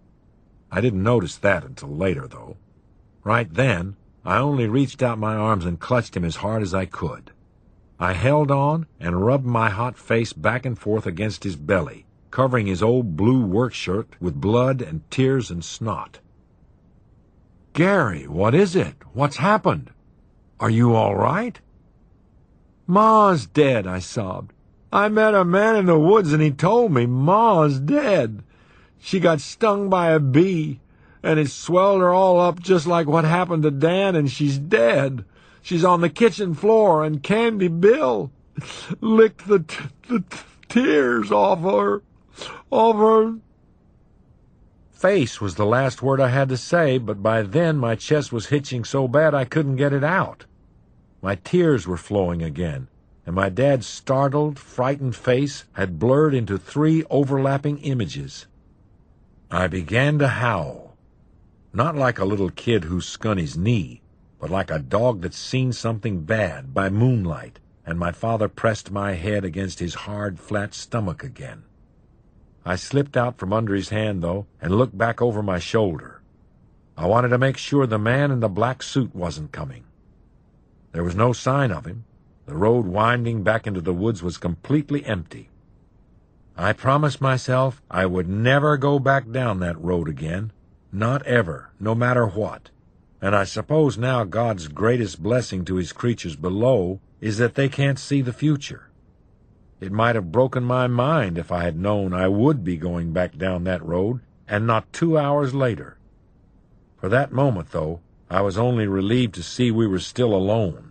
I 0.71 0.81
didn't 0.81 1.03
notice 1.03 1.37
that 1.37 1.65
until 1.65 1.89
later, 1.89 2.29
though. 2.29 2.57
Right 3.25 3.53
then, 3.53 3.97
I 4.25 4.39
only 4.39 4.69
reached 4.69 5.03
out 5.03 5.19
my 5.19 5.35
arms 5.35 5.65
and 5.65 5.81
clutched 5.81 6.17
him 6.17 6.25
as 6.25 6.37
hard 6.37 6.63
as 6.63 6.75
I 6.75 6.87
could. 6.87 7.33
I 7.99 8.13
held 8.13 8.51
on 8.51 8.87
and 9.01 9.25
rubbed 9.25 9.47
my 9.47 9.71
hot 9.71 9.97
face 9.97 10.33
back 10.33 10.67
and 10.67 10.79
forth 10.79 11.07
against 11.07 11.45
his 11.45 11.57
belly, 11.57 12.07
covering 12.31 12.67
his 12.67 12.83
old 12.83 13.17
blue 13.17 13.45
work 13.45 13.73
shirt 13.73 14.09
with 14.21 14.41
blood 14.41 14.83
and 14.83 15.09
tears 15.11 15.51
and 15.51 15.65
snot. 15.65 16.19
Gary, 17.73 18.27
what 18.27 18.55
is 18.55 18.77
it? 18.77 18.97
What's 19.13 19.37
happened? 19.37 19.91
Are 20.61 20.71
you 20.71 20.95
all 20.95 21.15
right? 21.15 21.61
Ma's 22.87 23.47
dead, 23.47 23.87
I 23.87 23.99
sobbed. 23.99 24.53
I 24.97 25.11
met 25.11 25.35
a 25.35 25.45
man 25.45 25.77
in 25.77 25.85
the 25.85 25.99
woods 25.99 26.33
and 26.33 26.41
he 26.41 26.51
told 26.51 26.91
me 26.91 27.05
Ma's 27.05 27.79
dead. 27.79 28.43
She 28.99 29.21
got 29.21 29.43
stung 29.43 29.91
by 29.91 30.09
a 30.09 30.19
bee, 30.19 30.81
and 31.23 31.39
it 31.39 31.51
swelled 31.51 32.01
her 32.01 32.15
all 32.15 32.41
up 32.41 32.61
just 32.61 32.87
like 32.87 33.07
what 33.07 33.27
happened 33.27 33.63
to 33.65 33.71
Dan, 33.71 34.17
and 34.17 34.31
she's 34.31 34.59
dead. 34.59 35.27
She's 35.61 35.85
on 35.85 36.01
the 36.01 36.09
kitchen 36.09 36.55
floor, 36.55 37.05
and 37.05 37.23
Candy 37.23 37.69
Bill 37.69 38.31
licked 39.03 39.47
the, 39.47 39.59
t- 39.59 39.85
the 40.09 40.21
t- 40.21 40.39
tears 40.71 41.31
off 41.31 41.61
her, 41.61 42.03
off 42.71 42.97
her. 42.97 43.37
Face 44.93 45.43
was 45.43 45.57
the 45.57 45.67
last 45.67 46.01
word 46.01 46.23
I 46.23 46.29
had 46.29 46.49
to 46.49 46.57
say, 46.57 46.97
but 46.97 47.23
by 47.23 47.43
then 47.43 47.77
my 47.77 47.97
chest 47.97 48.33
was 48.33 48.47
hitching 48.47 48.83
so 48.83 49.07
bad 49.09 49.35
I 49.35 49.45
couldn't 49.45 49.77
get 49.77 49.93
it 49.93 50.03
out. 50.03 50.47
My 51.21 51.35
tears 51.35 51.87
were 51.87 51.99
flowing 51.99 52.43
again, 52.43 52.89
and 53.27 53.35
my 53.35 53.49
dad's 53.49 53.89
startled, 53.89 54.57
frightened 54.57 55.17
face 55.17 55.65
had 55.73 55.99
blurred 55.99 56.33
into 56.33 56.57
three 56.57 57.05
overlapping 57.11 57.79
images. 57.79 58.47
I 59.51 59.67
began 59.67 60.21
to 60.21 60.29
howl. 60.29 60.97
Not 61.73 61.97
like 61.97 62.21
a 62.21 62.25
little 62.25 62.51
kid 62.51 62.85
who's 62.85 63.05
skun 63.05 63.39
his 63.39 63.57
knee, 63.57 64.01
but 64.39 64.49
like 64.49 64.71
a 64.71 64.79
dog 64.79 65.23
that's 65.23 65.37
seen 65.37 65.73
something 65.73 66.21
bad 66.23 66.73
by 66.73 66.89
moonlight, 66.89 67.59
and 67.85 67.99
my 67.99 68.13
father 68.13 68.49
pressed 68.49 68.93
my 68.93 69.15
head 69.15 69.45
against 69.45 69.81
his 69.81 69.95
hard, 69.95 70.39
flat 70.39 70.73
stomach 70.73 71.25
again. 71.25 71.65
I 72.65 72.77
slipped 72.77 73.17
out 73.17 73.39
from 73.39 73.53
under 73.53 73.75
his 73.75 73.89
hand, 73.89 74.23
though, 74.23 74.47
and 74.63 74.75
looked 74.75 74.97
back 74.97 75.21
over 75.21 75.43
my 75.43 75.59
shoulder. 75.59 76.23
I 76.97 77.07
wanted 77.07 77.29
to 77.29 77.39
make 77.39 77.57
sure 77.57 77.87
the 77.87 77.99
man 77.99 78.31
in 78.31 78.41
the 78.41 78.49
black 78.49 78.83
suit 78.83 79.15
wasn't 79.15 79.53
coming. 79.53 79.85
There 80.93 81.05
was 81.05 81.15
no 81.15 81.33
sign 81.33 81.73
of 81.73 81.87
him. 81.87 82.05
The 82.47 82.55
road 82.55 82.87
winding 82.87 83.43
back 83.43 83.67
into 83.67 83.81
the 83.81 83.93
woods 83.93 84.23
was 84.23 84.39
completely 84.39 85.05
empty. 85.05 85.51
I 86.57 86.73
promised 86.73 87.21
myself 87.21 87.83
I 87.91 88.07
would 88.07 88.29
never 88.29 88.77
go 88.77 88.99
back 88.99 89.31
down 89.31 89.59
that 89.61 89.81
road 89.83 90.09
again. 90.09 90.53
Not 90.93 91.27
ever, 91.27 91.73
no 91.81 91.95
matter 91.95 92.25
what. 92.27 92.71
And 93.21 93.35
I 93.35 93.45
suppose 93.45 93.99
now 93.99 94.23
God's 94.25 94.69
greatest 94.69 95.23
blessing 95.23 95.65
to 95.65 95.75
his 95.75 95.93
creatures 95.93 96.37
below 96.37 97.01
is 97.21 97.39
that 97.39 97.57
they 97.57 97.69
can't 97.69 97.99
see 97.99 98.23
the 98.23 98.33
future. 98.33 98.91
It 99.81 99.91
might 99.91 100.15
have 100.15 100.33
broken 100.33 100.63
my 100.63 100.87
mind 100.87 101.37
if 101.37 101.51
I 101.51 101.65
had 101.65 101.79
known 101.79 102.15
I 102.15 102.29
would 102.29 102.63
be 102.63 102.77
going 102.77 103.13
back 103.13 103.37
down 103.37 103.65
that 103.65 103.85
road, 103.85 104.21
and 104.49 104.67
not 104.67 104.93
two 104.93 105.19
hours 105.19 105.53
later. 105.53 105.99
For 106.97 107.09
that 107.09 107.33
moment, 107.33 107.73
though, 107.73 108.01
I 108.31 108.41
was 108.41 108.57
only 108.57 108.87
relieved 108.87 109.35
to 109.35 109.43
see 109.43 109.71
we 109.71 109.87
were 109.87 109.99
still 109.99 110.33
alone. 110.33 110.86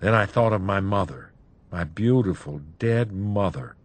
Then 0.00 0.14
I 0.14 0.26
thought 0.26 0.52
of 0.52 0.62
my 0.62 0.80
mother, 0.80 1.32
my 1.70 1.84
beautiful 1.84 2.60
dead 2.78 3.12
mother, 3.12 3.76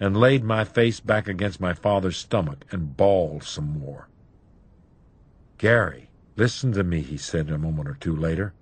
and 0.00 0.16
laid 0.16 0.44
my 0.44 0.64
face 0.64 1.00
back 1.00 1.28
against 1.28 1.60
my 1.60 1.74
father's 1.74 2.16
stomach 2.16 2.64
and 2.70 2.96
bawled 2.96 3.42
some 3.42 3.78
more. 3.78 4.08
Gary, 5.58 6.10
listen 6.36 6.72
to 6.72 6.84
me, 6.84 7.00
he 7.00 7.16
said 7.16 7.50
a 7.50 7.58
moment 7.58 7.88
or 7.88 7.94
two 7.94 8.14
later. 8.14 8.54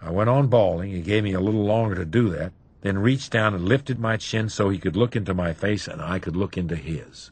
I 0.00 0.10
went 0.10 0.30
on 0.30 0.46
bawling. 0.46 0.90
He 0.90 1.00
gave 1.00 1.24
me 1.24 1.32
a 1.32 1.40
little 1.40 1.64
longer 1.64 1.94
to 1.96 2.04
do 2.04 2.28
that, 2.30 2.52
then 2.82 2.98
reached 2.98 3.32
down 3.32 3.54
and 3.54 3.64
lifted 3.64 3.98
my 3.98 4.16
chin 4.16 4.48
so 4.48 4.68
he 4.68 4.78
could 4.78 4.96
look 4.96 5.16
into 5.16 5.34
my 5.34 5.52
face 5.52 5.88
and 5.88 6.00
I 6.00 6.18
could 6.18 6.36
look 6.36 6.56
into 6.56 6.76
his. 6.76 7.30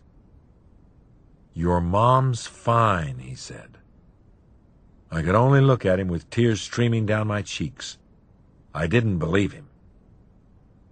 Your 1.55 1.81
mom's 1.81 2.47
fine, 2.47 3.19
he 3.19 3.35
said. 3.35 3.79
I 5.11 5.23
could 5.23 5.37
only 5.37 5.61
look 5.61 5.87
at 5.87 6.01
him 6.01 6.09
with 6.09 6.29
tears 6.29 6.61
streaming 6.61 7.07
down 7.07 7.29
my 7.29 7.43
cheeks. 7.43 7.99
I 8.77 8.87
didn't 8.87 9.19
believe 9.19 9.53
him. 9.53 9.69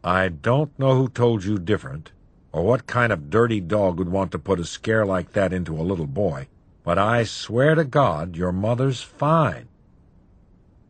I 0.03 0.29
don't 0.31 0.77
know 0.79 0.95
who 0.95 1.07
told 1.07 1.45
you 1.45 1.59
different, 1.59 2.13
or 2.51 2.63
what 2.63 2.87
kind 2.87 3.13
of 3.13 3.29
dirty 3.29 3.61
dog 3.61 3.99
would 3.99 4.09
want 4.09 4.33
to 4.33 4.39
put 4.39 4.59
a 4.59 4.65
scare 4.65 5.05
like 5.05 5.33
that 5.33 5.53
into 5.53 5.77
a 5.77 5.85
little 5.85 6.07
boy, 6.07 6.49
but 6.83 6.97
I 6.97 7.25
swear 7.25 7.75
to 7.75 7.85
God 7.85 8.37
your 8.37 8.53
mother's 8.53 9.03
fine. 9.03 9.69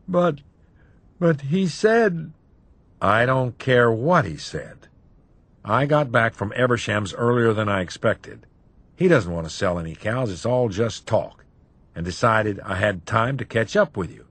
But, 0.07 0.39
but 1.19 1.41
he 1.41 1.67
said... 1.67 2.31
I 3.01 3.25
don't 3.25 3.59
care 3.59 3.91
what 3.91 4.23
he 4.23 4.37
said. 4.37 4.87
I 5.65 5.85
got 5.85 6.13
back 6.13 6.33
from 6.33 6.53
Eversham's 6.55 7.13
earlier 7.13 7.51
than 7.51 7.67
I 7.67 7.81
expected. 7.81 8.45
He 8.95 9.09
doesn't 9.09 9.33
want 9.33 9.45
to 9.45 9.53
sell 9.53 9.77
any 9.77 9.95
cows, 9.95 10.31
it's 10.31 10.45
all 10.45 10.69
just 10.69 11.05
talk, 11.05 11.43
and 11.93 12.05
decided 12.05 12.61
I 12.61 12.75
had 12.75 13.05
time 13.05 13.35
to 13.35 13.43
catch 13.43 13.75
up 13.75 13.97
with 13.97 14.13
you. 14.13 14.27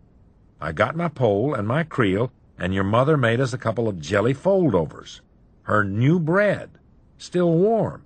I 0.63 0.73
got 0.73 0.97
my 0.97 1.09
pole 1.09 1.53
and 1.53 1.69
my 1.69 1.83
creel 1.83 2.33
and 2.59 2.75
your 2.75 2.85
mother 2.85 3.17
made 3.17 3.41
us 3.41 3.53
a 3.53 3.59
couple 3.59 3.89
of 3.89 4.01
jelly 4.01 4.35
foldovers. 4.35 5.21
her 5.63 5.83
new 5.83 6.19
bread, 6.19 6.71
still 7.17 7.51
warm. 7.53 8.05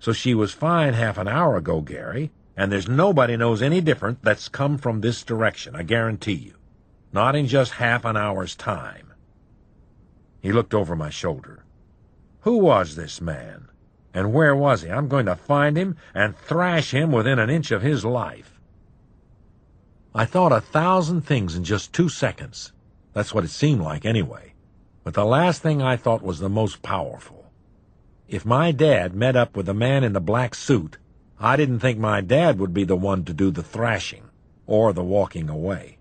So 0.00 0.12
she 0.12 0.34
was 0.34 0.52
fine 0.52 0.94
half 0.94 1.16
an 1.16 1.28
hour 1.28 1.56
ago, 1.56 1.80
Gary, 1.80 2.32
and 2.56 2.72
there's 2.72 2.88
nobody 2.88 3.36
knows 3.36 3.62
any 3.62 3.80
different 3.80 4.22
that's 4.22 4.48
come 4.48 4.78
from 4.78 5.00
this 5.00 5.22
direction, 5.22 5.76
I 5.76 5.84
guarantee 5.84 6.32
you. 6.32 6.54
Not 7.12 7.36
in 7.36 7.46
just 7.46 7.72
half 7.72 8.04
an 8.04 8.16
hour's 8.16 8.56
time. 8.56 9.12
He 10.40 10.52
looked 10.52 10.74
over 10.74 10.96
my 10.96 11.10
shoulder. 11.10 11.64
Who 12.40 12.56
was 12.56 12.96
this 12.96 13.20
man? 13.20 13.68
And 14.12 14.32
where 14.32 14.56
was 14.56 14.82
he? 14.82 14.90
I'm 14.90 15.08
going 15.08 15.26
to 15.26 15.36
find 15.36 15.76
him 15.76 15.96
and 16.14 16.36
thrash 16.36 16.90
him 16.90 17.12
within 17.12 17.38
an 17.38 17.48
inch 17.48 17.70
of 17.70 17.82
his 17.82 18.04
life. 18.04 18.60
I 20.14 20.24
thought 20.24 20.52
a 20.52 20.60
thousand 20.60 21.22
things 21.22 21.54
in 21.54 21.64
just 21.64 21.92
two 21.92 22.08
seconds. 22.08 22.72
That's 23.12 23.34
what 23.34 23.44
it 23.44 23.50
seemed 23.50 23.82
like, 23.82 24.04
anyway. 24.04 24.54
But 25.04 25.14
the 25.14 25.24
last 25.24 25.62
thing 25.62 25.82
I 25.82 25.96
thought 25.96 26.22
was 26.22 26.38
the 26.38 26.48
most 26.48 26.82
powerful. 26.82 27.50
If 28.28 28.46
my 28.46 28.72
dad 28.72 29.14
met 29.14 29.36
up 29.36 29.56
with 29.56 29.66
the 29.66 29.74
man 29.74 30.04
in 30.04 30.12
the 30.12 30.20
black 30.20 30.54
suit, 30.54 30.98
I 31.38 31.56
didn't 31.56 31.80
think 31.80 31.98
my 31.98 32.20
dad 32.20 32.58
would 32.58 32.72
be 32.72 32.84
the 32.84 32.96
one 32.96 33.24
to 33.24 33.34
do 33.34 33.50
the 33.50 33.62
thrashing 33.62 34.30
or 34.66 34.92
the 34.92 35.04
walking 35.04 35.50
away. 35.50 35.98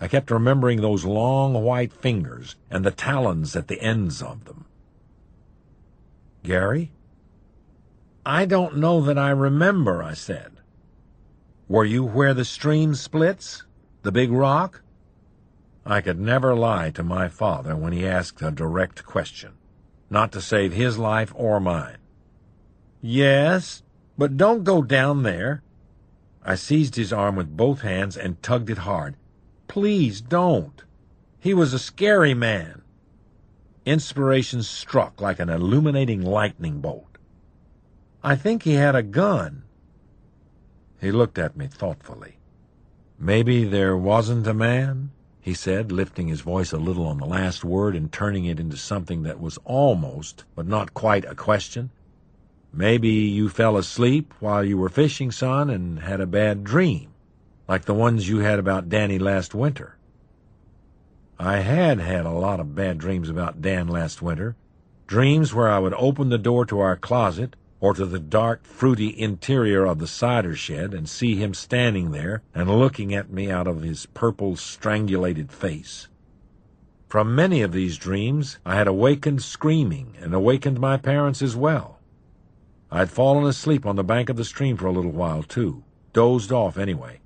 I 0.00 0.06
kept 0.06 0.30
remembering 0.30 0.80
those 0.80 1.04
long 1.04 1.54
white 1.54 1.92
fingers 1.92 2.54
and 2.70 2.84
the 2.84 2.90
talons 2.90 3.56
at 3.56 3.66
the 3.66 3.80
ends 3.80 4.22
of 4.22 4.44
them. 4.44 4.66
Gary? 6.44 6.92
I 8.24 8.44
don't 8.44 8.76
know 8.76 9.00
that 9.00 9.18
I 9.18 9.30
remember, 9.30 10.02
I 10.02 10.14
said. 10.14 10.52
Were 11.66 11.84
you 11.84 12.04
where 12.04 12.34
the 12.34 12.44
stream 12.44 12.94
splits? 12.94 13.64
The 14.02 14.12
big 14.12 14.30
rock? 14.30 14.82
I 15.90 16.02
could 16.02 16.20
never 16.20 16.54
lie 16.54 16.90
to 16.90 17.02
my 17.02 17.28
father 17.28 17.74
when 17.74 17.94
he 17.94 18.06
asked 18.06 18.42
a 18.42 18.50
direct 18.50 19.06
question, 19.06 19.54
not 20.10 20.32
to 20.32 20.40
save 20.42 20.74
his 20.74 20.98
life 20.98 21.32
or 21.34 21.60
mine. 21.60 21.96
Yes, 23.00 23.82
but 24.18 24.36
don't 24.36 24.64
go 24.64 24.82
down 24.82 25.22
there. 25.22 25.62
I 26.44 26.56
seized 26.56 26.96
his 26.96 27.10
arm 27.10 27.36
with 27.36 27.56
both 27.56 27.80
hands 27.80 28.18
and 28.18 28.42
tugged 28.42 28.68
it 28.68 28.78
hard. 28.78 29.16
Please 29.66 30.20
don't. 30.20 30.84
He 31.40 31.54
was 31.54 31.72
a 31.72 31.78
scary 31.78 32.34
man. 32.34 32.82
Inspiration 33.86 34.62
struck 34.62 35.22
like 35.22 35.38
an 35.38 35.48
illuminating 35.48 36.20
lightning 36.20 36.82
bolt. 36.82 37.16
I 38.22 38.36
think 38.36 38.64
he 38.64 38.74
had 38.74 38.94
a 38.94 39.02
gun. 39.02 39.62
He 41.00 41.10
looked 41.10 41.38
at 41.38 41.56
me 41.56 41.66
thoughtfully. 41.66 42.36
Maybe 43.18 43.64
there 43.64 43.96
wasn't 43.96 44.46
a 44.46 44.52
man, 44.52 45.12
he 45.48 45.54
said, 45.54 45.90
lifting 45.90 46.28
his 46.28 46.42
voice 46.42 46.72
a 46.72 46.76
little 46.76 47.06
on 47.06 47.16
the 47.16 47.24
last 47.24 47.64
word 47.64 47.96
and 47.96 48.12
turning 48.12 48.44
it 48.44 48.60
into 48.60 48.76
something 48.76 49.22
that 49.22 49.40
was 49.40 49.58
almost, 49.64 50.44
but 50.54 50.66
not 50.66 50.92
quite, 50.92 51.24
a 51.24 51.34
question. 51.34 51.88
Maybe 52.70 53.08
you 53.08 53.48
fell 53.48 53.78
asleep 53.78 54.34
while 54.40 54.62
you 54.62 54.76
were 54.76 54.90
fishing, 54.90 55.32
son, 55.32 55.70
and 55.70 56.00
had 56.00 56.20
a 56.20 56.26
bad 56.26 56.64
dream, 56.64 57.14
like 57.66 57.86
the 57.86 57.94
ones 57.94 58.28
you 58.28 58.40
had 58.40 58.58
about 58.58 58.90
Danny 58.90 59.18
last 59.18 59.54
winter. 59.54 59.96
I 61.38 61.60
had 61.60 61.98
had 61.98 62.26
a 62.26 62.30
lot 62.30 62.60
of 62.60 62.74
bad 62.74 62.98
dreams 62.98 63.30
about 63.30 63.62
Dan 63.62 63.88
last 63.88 64.20
winter. 64.20 64.54
Dreams 65.06 65.54
where 65.54 65.70
I 65.70 65.78
would 65.78 65.94
open 65.94 66.28
the 66.28 66.36
door 66.36 66.66
to 66.66 66.80
our 66.80 66.94
closet 66.94 67.56
or 67.80 67.94
to 67.94 68.06
the 68.06 68.18
dark, 68.18 68.64
fruity 68.64 69.18
interior 69.18 69.84
of 69.84 69.98
the 69.98 70.06
cider 70.06 70.54
shed 70.54 70.94
and 70.94 71.08
see 71.08 71.36
him 71.36 71.54
standing 71.54 72.10
there 72.10 72.42
and 72.54 72.70
looking 72.70 73.14
at 73.14 73.30
me 73.30 73.50
out 73.50 73.66
of 73.66 73.82
his 73.82 74.06
purple, 74.06 74.56
strangulated 74.56 75.52
face. 75.52 76.08
From 77.08 77.34
many 77.34 77.62
of 77.62 77.72
these 77.72 77.96
dreams 77.96 78.58
I 78.66 78.76
had 78.76 78.86
awakened 78.86 79.42
screaming 79.42 80.14
and 80.20 80.34
awakened 80.34 80.80
my 80.80 80.96
parents 80.96 81.40
as 81.42 81.56
well. 81.56 81.98
I 82.90 82.98
had 82.98 83.10
fallen 83.10 83.44
asleep 83.44 83.86
on 83.86 83.96
the 83.96 84.04
bank 84.04 84.28
of 84.28 84.36
the 84.36 84.44
stream 84.44 84.76
for 84.76 84.86
a 84.86 84.92
little 84.92 85.12
while, 85.12 85.42
too, 85.42 85.84
dozed 86.12 86.52
off 86.52 86.78
anyway 86.78 87.20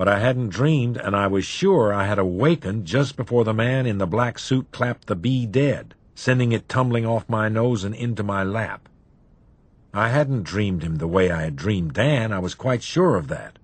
but 0.00 0.08
I 0.08 0.18
hadn't 0.18 0.48
dreamed, 0.48 0.96
and 0.96 1.14
I 1.14 1.26
was 1.26 1.44
sure 1.44 1.92
I 1.92 2.06
had 2.06 2.18
awakened 2.18 2.86
just 2.86 3.18
before 3.18 3.44
the 3.44 3.52
man 3.52 3.84
in 3.84 3.98
the 3.98 4.06
black 4.06 4.38
suit 4.38 4.70
clapped 4.70 5.08
the 5.08 5.14
bee 5.14 5.44
dead, 5.44 5.94
sending 6.14 6.52
it 6.52 6.70
tumbling 6.70 7.04
off 7.04 7.28
my 7.28 7.50
nose 7.50 7.84
and 7.84 7.94
into 7.94 8.22
my 8.22 8.42
lap. 8.42 8.88
I 9.92 10.10
hadn't 10.10 10.44
dreamed 10.44 10.82
him 10.84 10.96
the 10.96 11.08
way 11.08 11.30
I 11.30 11.42
had 11.42 11.56
dreamed 11.56 11.94
Dan, 11.94 12.32
I 12.32 12.38
was 12.38 12.54
quite 12.54 12.82
sure 12.82 13.16
of 13.16 13.26
that, 13.28 13.58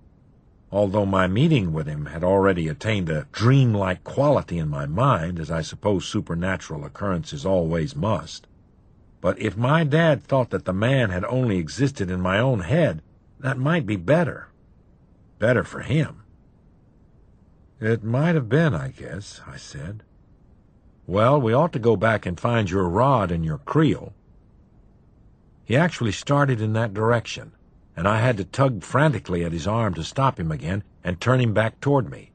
although 0.71 1.05
my 1.05 1.27
meeting 1.27 1.71
with 1.71 1.87
him 1.87 2.07
had 2.07 2.23
already 2.23 2.67
attained 2.67 3.09
a 3.09 3.27
dreamlike 3.31 4.03
quality 4.03 4.57
in 4.57 4.67
my 4.67 4.85
mind, 4.85 5.39
as 5.39 5.49
I 5.49 5.61
suppose 5.61 6.05
supernatural 6.05 6.83
occurrences 6.83 7.45
always 7.45 7.95
must. 7.95 8.45
But 9.21 9.39
if 9.39 9.55
my 9.55 9.85
dad 9.85 10.21
thought 10.21 10.49
that 10.49 10.65
the 10.65 10.73
man 10.73 11.11
had 11.11 11.23
only 11.25 11.57
existed 11.57 12.11
in 12.11 12.19
my 12.19 12.39
own 12.39 12.59
head, 12.59 13.01
that 13.39 13.57
might 13.57 13.85
be 13.85 13.95
better. 13.95 14.49
Better 15.39 15.63
for 15.63 15.79
him. 15.79 16.23
It 17.79 18.03
might 18.03 18.35
have 18.35 18.49
been, 18.49 18.73
I 18.73 18.89
guess, 18.89 19.39
I 19.47 19.55
said. 19.57 20.03
Well, 21.05 21.39
we 21.39 21.53
ought 21.53 21.71
to 21.73 21.79
go 21.79 21.95
back 21.95 22.25
and 22.25 22.39
find 22.39 22.69
your 22.69 22.89
rod 22.89 23.31
and 23.31 23.45
your 23.45 23.59
creel. 23.59 24.13
He 25.67 25.75
actually 25.75 26.13
started 26.13 26.61
in 26.61 26.71
that 26.73 26.93
direction, 26.93 27.51
and 27.93 28.07
I 28.07 28.21
had 28.21 28.37
to 28.37 28.45
tug 28.45 28.83
frantically 28.83 29.43
at 29.43 29.51
his 29.51 29.67
arm 29.67 29.95
to 29.95 30.03
stop 30.03 30.39
him 30.39 30.49
again 30.49 30.81
and 31.03 31.19
turn 31.19 31.41
him 31.41 31.53
back 31.53 31.81
toward 31.81 32.09
me. 32.09 32.31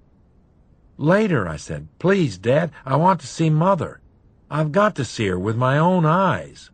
Later, 0.99 1.49
I 1.49 1.57
said. 1.57 1.89
Please, 1.99 2.37
Dad, 2.37 2.73
I 2.85 2.97
want 2.97 3.23
to 3.23 3.27
see 3.27 3.49
Mother. 3.49 4.03
I've 4.51 4.71
got 4.71 4.95
to 4.97 5.05
see 5.07 5.29
her 5.29 5.39
with 5.39 5.57
my 5.57 5.79
own 5.79 6.05
eyes. 6.05 6.71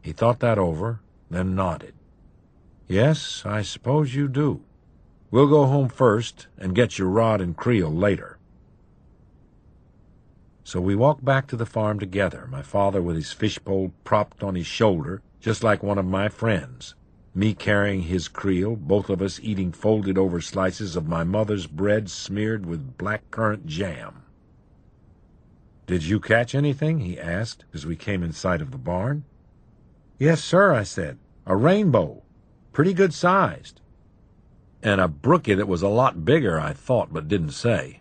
He 0.00 0.12
thought 0.12 0.40
that 0.40 0.56
over, 0.56 1.00
then 1.30 1.54
nodded. 1.54 1.92
Yes, 2.88 3.42
I 3.44 3.60
suppose 3.60 4.14
you 4.14 4.28
do. 4.28 4.62
We'll 5.30 5.48
go 5.48 5.66
home 5.66 5.90
first 5.90 6.46
and 6.56 6.74
get 6.74 6.96
your 6.96 7.08
rod 7.08 7.42
and 7.42 7.54
creel 7.54 7.92
later. 7.92 8.38
So 10.64 10.80
we 10.80 10.96
walked 10.96 11.24
back 11.24 11.46
to 11.48 11.56
the 11.56 11.66
farm 11.66 12.00
together, 12.00 12.48
my 12.50 12.62
father 12.62 13.02
with 13.02 13.16
his 13.16 13.34
fishpole 13.34 13.92
propped 14.02 14.42
on 14.42 14.54
his 14.54 14.66
shoulder, 14.66 15.20
just 15.46 15.62
like 15.62 15.80
one 15.80 15.96
of 15.96 16.04
my 16.04 16.28
friends, 16.28 16.96
me 17.32 17.54
carrying 17.54 18.02
his 18.02 18.26
creel, 18.26 18.74
both 18.74 19.08
of 19.08 19.22
us 19.22 19.38
eating 19.44 19.70
folded 19.70 20.18
over 20.18 20.40
slices 20.40 20.96
of 20.96 21.06
my 21.06 21.22
mother's 21.22 21.68
bread 21.68 22.10
smeared 22.10 22.66
with 22.66 22.98
black 22.98 23.22
currant 23.30 23.64
jam. 23.64 24.24
Did 25.86 26.02
you 26.02 26.18
catch 26.18 26.52
anything? 26.52 26.98
he 26.98 27.16
asked 27.16 27.64
as 27.72 27.86
we 27.86 27.94
came 27.94 28.24
in 28.24 28.32
sight 28.32 28.60
of 28.60 28.72
the 28.72 28.76
barn. 28.76 29.22
Yes, 30.18 30.42
sir, 30.42 30.74
I 30.74 30.82
said. 30.82 31.16
A 31.46 31.54
rainbow. 31.54 32.24
Pretty 32.72 32.92
good 32.92 33.14
sized 33.14 33.80
and 34.82 35.00
a 35.00 35.06
brookie 35.06 35.54
that 35.54 35.68
was 35.68 35.82
a 35.82 35.88
lot 35.88 36.24
bigger, 36.24 36.58
I 36.58 36.72
thought, 36.72 37.12
but 37.12 37.28
didn't 37.28 37.52
say. 37.52 38.00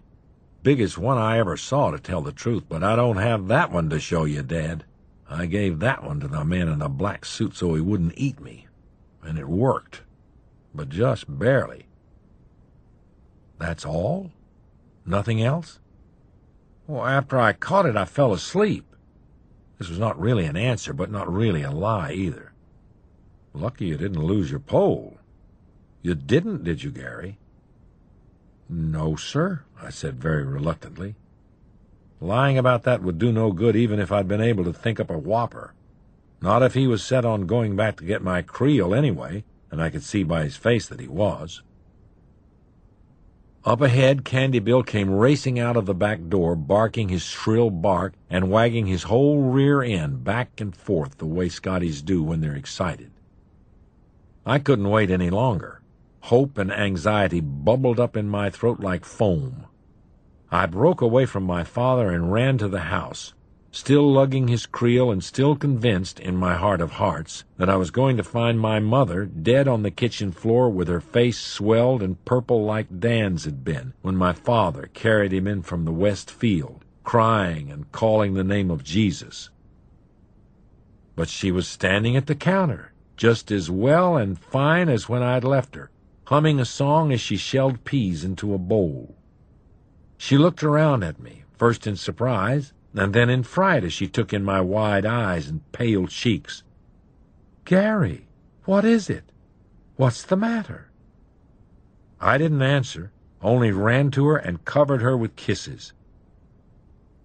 Biggest 0.63 0.97
one 0.97 1.19
I 1.19 1.37
ever 1.37 1.57
saw, 1.57 1.91
to 1.91 1.99
tell 1.99 2.21
the 2.21 2.31
truth, 2.31 2.63
but 2.67 2.83
I 2.83 2.95
don't 2.95 3.17
have 3.17 3.49
that 3.49 3.71
one 3.71 3.91
to 3.91 3.99
show 3.99 4.23
you, 4.23 4.41
Dad. 4.41 4.83
I 5.29 5.47
gave 5.47 5.79
that 5.79 6.03
one 6.03 6.19
to 6.19 6.27
the 6.27 6.43
man 6.45 6.67
in 6.67 6.79
the 6.79 6.89
black 6.89 7.25
suit 7.25 7.55
so 7.55 7.73
he 7.73 7.81
wouldn't 7.81 8.13
eat 8.15 8.39
me, 8.39 8.67
and 9.23 9.39
it 9.39 9.47
worked, 9.47 10.03
but 10.73 10.89
just 10.89 11.25
barely. 11.39 11.87
That's 13.57 13.85
all? 13.85 14.31
Nothing 15.05 15.41
else? 15.41 15.79
Well, 16.87 17.05
after 17.05 17.39
I 17.39 17.53
caught 17.53 17.85
it, 17.85 17.95
I 17.95 18.05
fell 18.05 18.33
asleep. 18.33 18.85
This 19.77 19.89
was 19.89 19.99
not 19.99 20.19
really 20.19 20.45
an 20.45 20.55
answer, 20.55 20.93
but 20.93 21.11
not 21.11 21.31
really 21.31 21.63
a 21.63 21.71
lie 21.71 22.11
either. 22.11 22.53
Lucky 23.53 23.85
you 23.85 23.97
didn't 23.97 24.23
lose 24.23 24.51
your 24.51 24.59
pole. 24.59 25.17
You 26.01 26.13
didn't, 26.13 26.63
did 26.63 26.83
you, 26.83 26.91
Gary? 26.91 27.39
No, 28.69 29.15
sir, 29.15 29.63
I 29.81 29.89
said 29.89 30.21
very 30.21 30.43
reluctantly. 30.43 31.15
Lying 32.21 32.57
about 32.57 32.83
that 32.83 33.03
would 33.03 33.17
do 33.17 33.31
no 33.31 33.51
good 33.51 33.75
even 33.75 33.99
if 33.99 34.11
I'd 34.11 34.27
been 34.27 34.41
able 34.41 34.63
to 34.63 34.73
think 34.73 34.99
up 34.99 35.09
a 35.09 35.17
whopper. 35.17 35.73
Not 36.41 36.63
if 36.63 36.73
he 36.73 36.87
was 36.87 37.03
set 37.03 37.25
on 37.25 37.45
going 37.45 37.75
back 37.75 37.97
to 37.97 38.05
get 38.05 38.21
my 38.21 38.41
creel 38.41 38.93
anyway, 38.93 39.43
and 39.71 39.81
I 39.81 39.89
could 39.89 40.03
see 40.03 40.23
by 40.23 40.43
his 40.43 40.57
face 40.57 40.87
that 40.87 40.99
he 40.99 41.07
was. 41.07 41.61
Up 43.65 43.81
ahead, 43.81 44.23
Candy 44.23 44.59
Bill 44.59 44.83
came 44.83 45.09
racing 45.09 45.59
out 45.59 45.75
of 45.75 45.87
the 45.87 45.95
back 45.95 46.19
door, 46.29 46.55
barking 46.55 47.09
his 47.09 47.23
shrill 47.23 47.71
bark 47.71 48.13
and 48.29 48.51
wagging 48.51 48.85
his 48.85 49.03
whole 49.03 49.41
rear 49.41 49.81
end 49.81 50.23
back 50.23 50.61
and 50.61 50.75
forth 50.75 51.17
the 51.17 51.25
way 51.25 51.49
Scotties 51.49 52.03
do 52.03 52.21
when 52.21 52.41
they're 52.41 52.55
excited. 52.55 53.11
I 54.45 54.59
couldn't 54.59 54.89
wait 54.89 55.09
any 55.09 55.31
longer. 55.31 55.81
Hope 56.21 56.59
and 56.59 56.71
anxiety 56.71 57.41
bubbled 57.41 57.99
up 57.99 58.15
in 58.15 58.29
my 58.29 58.51
throat 58.51 58.79
like 58.79 59.03
foam. 59.03 59.65
I 60.55 60.67
broke 60.67 61.01
away 61.01 61.25
from 61.25 61.43
my 61.43 61.65
father 61.65 62.09
and 62.11 62.31
ran 62.31 62.57
to 62.59 62.69
the 62.69 62.87
house, 62.87 63.33
still 63.73 64.09
lugging 64.09 64.47
his 64.47 64.65
creel 64.65 65.11
and 65.11 65.21
still 65.21 65.57
convinced, 65.57 66.17
in 66.17 66.37
my 66.37 66.55
heart 66.55 66.79
of 66.79 66.93
hearts, 66.93 67.43
that 67.57 67.69
I 67.69 67.75
was 67.75 67.91
going 67.91 68.15
to 68.15 68.23
find 68.23 68.57
my 68.57 68.79
mother 68.79 69.25
dead 69.25 69.67
on 69.67 69.83
the 69.83 69.91
kitchen 69.91 70.31
floor 70.31 70.69
with 70.69 70.87
her 70.87 71.01
face 71.01 71.37
swelled 71.37 72.01
and 72.01 72.23
purple 72.23 72.63
like 72.63 73.01
Dan's 73.01 73.43
had 73.43 73.65
been 73.65 73.95
when 74.01 74.15
my 74.15 74.31
father 74.31 74.89
carried 74.93 75.33
him 75.33 75.45
in 75.45 75.61
from 75.61 75.83
the 75.83 75.91
west 75.91 76.31
field, 76.31 76.85
crying 77.03 77.69
and 77.69 77.91
calling 77.91 78.33
the 78.33 78.43
name 78.45 78.71
of 78.71 78.81
Jesus. 78.81 79.49
But 81.17 81.27
she 81.27 81.51
was 81.51 81.67
standing 81.67 82.15
at 82.15 82.27
the 82.27 82.33
counter, 82.33 82.93
just 83.17 83.51
as 83.51 83.69
well 83.69 84.15
and 84.15 84.39
fine 84.39 84.87
as 84.87 85.09
when 85.09 85.21
I'd 85.21 85.43
left 85.43 85.75
her, 85.75 85.91
humming 86.27 86.61
a 86.61 86.65
song 86.65 87.11
as 87.11 87.19
she 87.19 87.35
shelled 87.35 87.83
peas 87.83 88.23
into 88.23 88.53
a 88.53 88.57
bowl. 88.57 89.17
She 90.17 90.37
looked 90.37 90.63
around 90.63 91.03
at 91.03 91.19
me, 91.19 91.43
first 91.57 91.85
in 91.85 91.95
surprise, 91.95 92.73
and 92.95 93.13
then 93.13 93.29
in 93.29 93.43
fright 93.43 93.83
as 93.83 93.93
she 93.93 94.07
took 94.07 94.33
in 94.33 94.43
my 94.43 94.61
wide 94.61 95.05
eyes 95.05 95.47
and 95.47 95.69
pale 95.71 96.07
cheeks. 96.07 96.63
Gary, 97.65 98.27
what 98.65 98.85
is 98.85 99.09
it? 99.09 99.31
What's 99.97 100.23
the 100.23 100.37
matter? 100.37 100.89
I 102.21 102.37
didn't 102.37 102.61
answer, 102.61 103.11
only 103.41 103.71
ran 103.71 104.11
to 104.11 104.27
her 104.27 104.37
and 104.37 104.65
covered 104.65 105.01
her 105.01 105.17
with 105.17 105.35
kisses. 105.35 105.93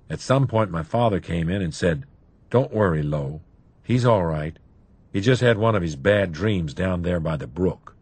At 0.09 0.20
some 0.20 0.47
point 0.47 0.70
my 0.70 0.82
father 0.82 1.20
came 1.20 1.49
in 1.49 1.62
and 1.62 1.74
said, 1.74 2.05
Don't 2.51 2.74
worry, 2.74 3.03
Lo. 3.03 3.41
He's 3.82 4.05
all 4.05 4.24
right. 4.24 4.59
He 5.12 5.20
just 5.20 5.41
had 5.41 5.59
one 5.59 5.74
of 5.74 5.82
his 5.82 5.97
bad 5.97 6.32
dreams 6.32 6.74
down 6.74 7.03
there 7.03 7.20
by 7.20 7.36
the 7.36 7.47
brook. 7.47 7.95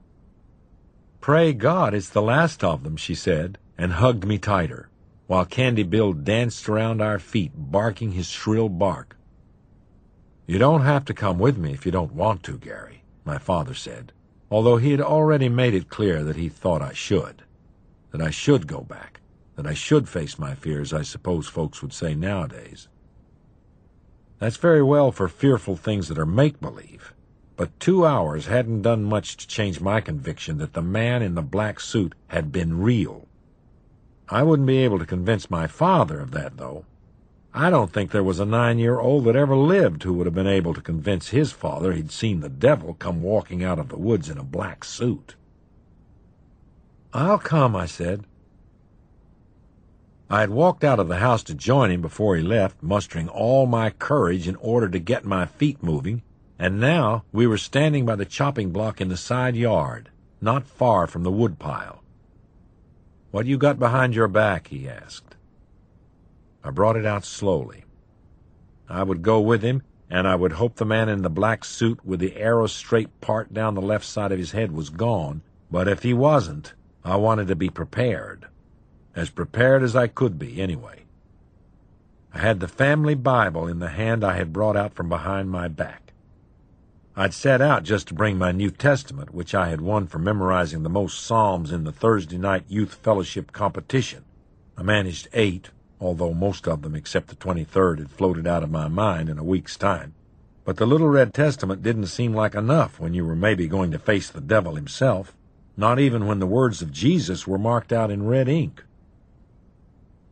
Pray 1.21 1.53
God 1.53 1.95
it's 1.95 2.09
the 2.09 2.23
last 2.23 2.65
of 2.65 2.83
them, 2.83 2.97
she 2.97 3.15
said, 3.15 3.59
and 3.79 3.93
hugged 3.93 4.27
me 4.27 4.37
tighter, 4.37 4.91
while 5.29 5.45
Candy 5.45 5.85
Bill 5.85 6.13
danced 6.13 6.69
around 6.69 7.01
our 7.01 7.21
feet, 7.21 7.53
barking 7.55 8.13
his 8.13 8.27
shrill 8.27 8.69
bark. 8.69 9.17
You 10.47 10.59
don't 10.59 10.83
have 10.83 11.05
to 11.05 11.15
come 11.15 11.39
with 11.39 11.57
me 11.57 11.73
if 11.73 11.87
you 11.87 11.93
don't 11.93 12.13
want 12.13 12.43
to, 12.45 12.59
Gary, 12.59 13.05
my 13.25 13.39
father 13.39 13.75
said, 13.75 14.13
although 14.51 14.79
he 14.79 14.91
had 14.91 15.01
already 15.01 15.49
made 15.49 15.75
it 15.75 15.89
clear 15.89 16.25
that 16.25 16.37
he 16.37 16.49
thought 16.49 16.83
I 16.83 16.93
should, 16.93 17.45
that 18.11 18.21
I 18.21 18.31
should 18.31 18.67
go 18.67 18.81
back, 18.81 19.21
that 19.55 19.67
I 19.67 19.75
should 19.75 20.09
face 20.09 20.39
my 20.39 20.55
fears, 20.55 20.93
I 20.93 21.03
suppose 21.03 21.47
folks 21.47 21.83
would 21.83 21.93
say 21.93 22.15
nowadays. 22.15 22.89
That's 24.39 24.57
very 24.57 24.83
well 24.83 25.13
for 25.13 25.29
fearful 25.29 25.77
things 25.77 26.09
that 26.09 26.19
are 26.19 26.27
make-believe, 26.27 27.13
but 27.57 27.79
two 27.79 28.07
hours 28.07 28.47
hadn't 28.47 28.83
done 28.83 29.05
much 29.05 29.37
to 29.37 29.47
change 29.47 29.81
my 29.81 30.01
conviction 30.01 30.59
that 30.59 30.73
the 30.73 30.83
man 30.83 31.23
in 31.23 31.35
the 31.35 31.43
black 31.43 31.79
suit 31.79 32.15
had 32.29 32.51
been 32.51 32.81
real. 32.81 33.28
I 34.31 34.43
wouldn't 34.43 34.67
be 34.67 34.79
able 34.79 34.99
to 34.99 35.07
convince 35.07 35.51
my 35.51 35.67
father 35.67 36.21
of 36.21 36.33
that, 36.33 36.57
though. 36.59 36.85
I 37.55 37.71
don't 37.71 37.91
think 37.91 38.11
there 38.11 38.23
was 38.23 38.39
a 38.39 38.45
nine-year-old 38.45 39.25
that 39.25 39.37
ever 39.37 39.57
lived 39.57 40.03
who 40.03 40.13
would 40.15 40.27
have 40.27 40.35
been 40.35 40.47
able 40.47 40.75
to 40.75 40.83
convince 40.83 41.29
his 41.29 41.51
father 41.51 41.93
he'd 41.93 42.13
seen 42.13 42.41
the 42.41 42.51
devil 42.51 42.95
come 42.95 43.23
walking 43.23 43.65
out 43.65 43.79
of 43.79 43.89
the 43.89 43.99
woods 43.99 44.29
in 44.29 44.37
a 44.37 44.45
black 44.45 44.85
suit. 44.85 45.35
I'll 47.15 47.39
come, 47.39 47.75
I 47.75 47.87
said. 47.87 48.25
I 50.29 50.41
had 50.41 50.51
walked 50.51 50.85
out 50.85 51.01
of 51.01 51.09
the 51.09 51.21
house 51.21 51.43
to 51.45 51.55
join 51.55 51.91
him 51.91 52.03
before 52.03 52.37
he 52.37 52.43
left, 52.43 52.83
mustering 52.83 53.31
all 53.31 53.67
my 53.67 53.89
courage 53.89 54.47
in 54.47 54.57
order 54.57 54.91
to 54.91 54.99
get 54.99 55.25
my 55.25 55.47
feet 55.47 55.83
moving, 55.83 56.21
and 56.59 56.79
now 56.79 57.25
we 57.33 57.47
were 57.47 57.57
standing 57.57 58.05
by 58.05 58.15
the 58.15 58.27
chopping 58.27 58.71
block 58.71 59.01
in 59.01 59.09
the 59.09 59.17
side 59.17 59.57
yard, 59.57 60.11
not 60.43 60.67
far 60.67 61.07
from 61.07 61.23
the 61.23 61.31
woodpile. 61.31 62.03
What 63.31 63.47
you 63.47 63.59
got 63.59 63.79
behind 63.79 64.15
your 64.15 64.29
back? 64.29 64.69
he 64.69 64.89
asked. 64.89 65.37
I 66.65 66.71
brought 66.71 66.97
it 66.97 67.05
out 67.05 67.25
slowly. 67.25 67.85
I 68.89 69.03
would 69.03 69.23
go 69.23 69.41
with 69.41 69.63
him, 69.63 69.83
and 70.09 70.27
I 70.27 70.35
would 70.35 70.53
hope 70.53 70.77
the 70.77 70.87
man 70.87 71.09
in 71.09 71.23
the 71.23 71.31
black 71.31 71.65
suit 71.65 72.05
with 72.05 72.21
the 72.21 72.37
arrow 72.37 72.67
straight 72.67 73.21
part 73.21 73.53
down 73.53 73.75
the 73.75 73.83
left 73.83 74.07
side 74.07 74.33
of 74.33 74.39
his 74.39 74.53
head 74.53 74.73
was 74.73 74.89
gone, 74.89 75.43
but 75.71 75.89
if 75.89 76.03
he 76.03 76.15
wasn't, 76.15 76.73
I 77.05 77.17
wanted 77.17 77.49
to 77.49 77.57
be 77.57 77.69
prepared. 77.69 78.47
As 79.15 79.31
prepared 79.31 79.83
as 79.83 79.95
I 79.95 80.07
could 80.07 80.39
be, 80.39 80.61
anyway. 80.61 81.05
I 82.33 82.39
had 82.39 82.61
the 82.61 82.69
family 82.69 83.15
Bible 83.15 83.67
in 83.67 83.79
the 83.79 83.89
hand 83.89 84.25
I 84.25 84.37
had 84.37 84.53
brought 84.53 84.77
out 84.77 84.95
from 84.95 85.09
behind 85.09 85.51
my 85.51 85.69
back. 85.69 86.08
I'd 87.21 87.35
set 87.35 87.61
out 87.61 87.83
just 87.83 88.07
to 88.07 88.15
bring 88.15 88.39
my 88.39 88.53
New 88.53 88.71
Testament, 88.71 89.35
which 89.35 89.53
I 89.53 89.71
had 89.71 89.81
won 89.81 90.07
for 90.07 90.21
memorizing 90.21 90.85
the 90.85 90.89
most 90.89 91.19
Psalms 91.19 91.73
in 91.73 91.83
the 91.83 91.91
Thursday 91.91 92.39
night 92.39 92.63
youth 92.69 92.95
fellowship 92.95 93.51
competition. 93.51 94.25
I 94.77 94.85
managed 94.85 95.27
eight, 95.33 95.71
although 96.01 96.33
most 96.33 96.69
of 96.69 96.83
them 96.83 96.95
except 96.95 97.27
the 97.27 97.35
23rd 97.35 97.99
had 97.99 98.11
floated 98.13 98.47
out 98.47 98.63
of 98.63 98.71
my 98.71 98.87
mind 98.87 99.29
in 99.29 99.37
a 99.37 99.43
week's 99.43 99.77
time. 99.77 100.15
But 100.65 100.77
the 100.77 100.87
Little 100.87 101.09
Red 101.09 101.35
Testament 101.35 101.83
didn't 101.83 102.07
seem 102.07 102.35
like 102.35 102.55
enough 102.55 103.01
when 103.01 103.15
you 103.15 103.27
were 103.27 103.35
maybe 103.35 103.67
going 103.67 103.91
to 103.91 103.99
face 103.99 104.31
the 104.31 104.41
devil 104.41 104.77
himself, 104.77 105.35
not 105.77 105.99
even 105.99 106.25
when 106.25 106.39
the 106.39 106.47
words 106.47 106.83
of 106.83 106.93
Jesus 106.93 107.49
were 107.49 107.59
marked 107.59 107.93
out 107.93 108.13
in 108.13 108.29
red 108.29 108.49
ink. 108.49 108.85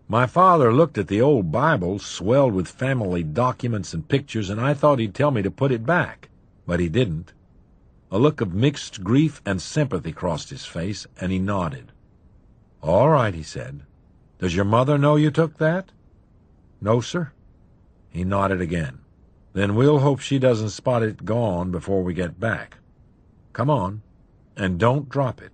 My 0.07 0.29
father 0.29 0.73
looked 0.73 0.99
at 0.99 1.09
the 1.09 1.21
old 1.21 1.51
Bible, 1.51 1.99
swelled 1.99 2.55
with 2.55 2.69
family 2.69 3.25
documents 3.25 3.93
and 3.93 4.07
pictures, 4.07 4.49
and 4.49 4.61
I 4.61 4.73
thought 4.73 5.01
he'd 5.01 5.17
tell 5.17 5.33
me 5.33 5.43
to 5.43 5.51
put 5.51 5.73
it 5.73 5.85
back, 5.85 6.29
but 6.67 6.81
he 6.81 6.89
didn't. 6.89 7.33
A 8.11 8.19
look 8.19 8.41
of 8.41 8.53
mixed 8.55 9.03
grief 9.03 9.41
and 9.47 9.61
sympathy 9.61 10.13
crossed 10.13 10.51
his 10.51 10.65
face, 10.65 11.07
and 11.21 11.33
he 11.33 11.39
nodded. 11.39 11.93
All 12.83 13.09
right, 13.09 13.35
he 13.35 13.43
said. 13.43 13.83
Does 14.39 14.55
your 14.55 14.65
mother 14.65 14.99
know 14.99 15.17
you 15.17 15.31
took 15.31 15.59
that? 15.59 15.91
No, 16.81 17.01
sir. 17.01 17.33
He 18.11 18.25
nodded 18.25 18.61
again. 18.61 19.01
Then 19.55 19.75
we'll 19.75 20.01
hope 20.01 20.21
she 20.21 20.39
doesn't 20.39 20.71
spot 20.71 21.03
it 21.03 21.25
gone 21.25 21.71
before 21.71 22.03
we 22.03 22.13
get 22.13 22.39
back. 22.39 22.77
Come 23.53 23.71
on, 23.71 24.03
and 24.57 24.79
don't 24.79 25.09
drop 25.09 25.41
it. 25.41 25.53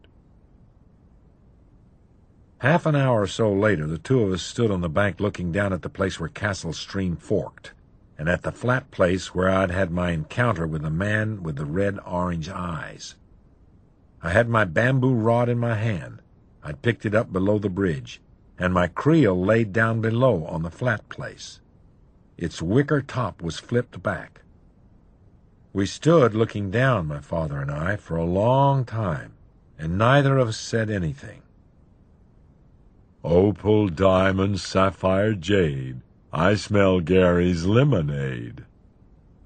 Half 2.59 2.87
an 2.87 2.95
hour 2.95 3.23
or 3.23 3.27
so 3.27 3.53
later, 3.53 3.87
the 3.87 3.99
two 3.99 4.23
of 4.23 4.33
us 4.33 4.43
stood 4.43 4.71
on 4.71 4.81
the 4.81 4.89
bank 4.89 5.21
looking 5.21 5.51
down 5.51 5.73
at 5.73 5.83
the 5.83 5.89
place 5.89 6.21
where 6.21 6.29
Castle 6.29 6.73
Stream 6.73 7.17
forked, 7.17 7.73
and 8.19 8.29
at 8.29 8.43
the 8.43 8.53
flat 8.53 8.91
place 8.91 9.35
where 9.35 9.49
I'd 9.49 9.71
had 9.71 9.91
my 9.91 10.11
encounter 10.11 10.67
with 10.67 10.83
the 10.83 10.91
man 10.91 11.43
with 11.43 11.57
the 11.57 11.65
red-orange 11.65 12.49
eyes. 12.49 13.17
I 14.23 14.31
had 14.31 14.49
my 14.49 14.65
bamboo 14.65 15.15
rod 15.15 15.49
in 15.49 15.59
my 15.59 15.75
hand. 15.75 16.21
I'd 16.63 16.83
picked 16.83 17.05
it 17.05 17.15
up 17.15 17.33
below 17.33 17.59
the 17.59 17.69
bridge, 17.69 18.21
and 18.59 18.73
my 18.73 18.87
creel 18.87 19.39
laid 19.39 19.73
down 19.73 20.01
below 20.01 20.45
on 20.47 20.63
the 20.63 20.71
flat 20.71 21.09
place. 21.09 21.61
Its 22.39 22.63
wicker 22.63 23.03
top 23.03 23.43
was 23.43 23.59
flipped 23.59 24.03
back. 24.03 24.43
We 25.73 25.87
stood 25.87 26.35
looking 26.35 26.71
down, 26.71 27.07
my 27.07 27.21
father 27.21 27.61
and 27.61 27.71
I, 27.71 27.97
for 27.97 28.17
a 28.17 28.25
long 28.25 28.85
time, 28.85 29.33
and 29.79 29.97
neither 29.97 30.39
of 30.39 30.49
us 30.49 30.59
said 30.59 30.91
anything. 30.91 31.43
Opal, 33.25 33.89
diamond, 33.89 34.61
sapphire, 34.61 35.35
jade, 35.35 36.01
I 36.33 36.55
smell 36.55 37.01
Gary's 37.01 37.67
lemonade. 37.67 38.65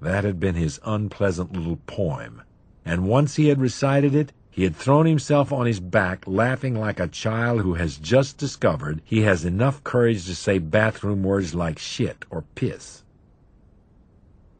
That 0.01 0.23
had 0.23 0.39
been 0.39 0.55
his 0.55 0.79
unpleasant 0.85 1.51
little 1.51 1.79
poem, 1.87 2.43
and 2.85 3.07
once 3.07 3.35
he 3.35 3.49
had 3.49 3.59
recited 3.59 4.15
it, 4.15 4.31
he 4.49 4.63
had 4.63 4.75
thrown 4.75 5.05
himself 5.05 5.51
on 5.51 5.65
his 5.65 5.79
back, 5.79 6.23
laughing 6.25 6.79
like 6.79 6.99
a 6.99 7.07
child 7.07 7.61
who 7.61 7.73
has 7.73 7.97
just 7.97 8.37
discovered 8.37 9.01
he 9.03 9.21
has 9.21 9.43
enough 9.43 9.83
courage 9.83 10.25
to 10.25 10.35
say 10.35 10.59
bathroom 10.59 11.23
words 11.23 11.53
like 11.53 11.77
shit 11.77 12.25
or 12.29 12.43
piss. 12.55 13.03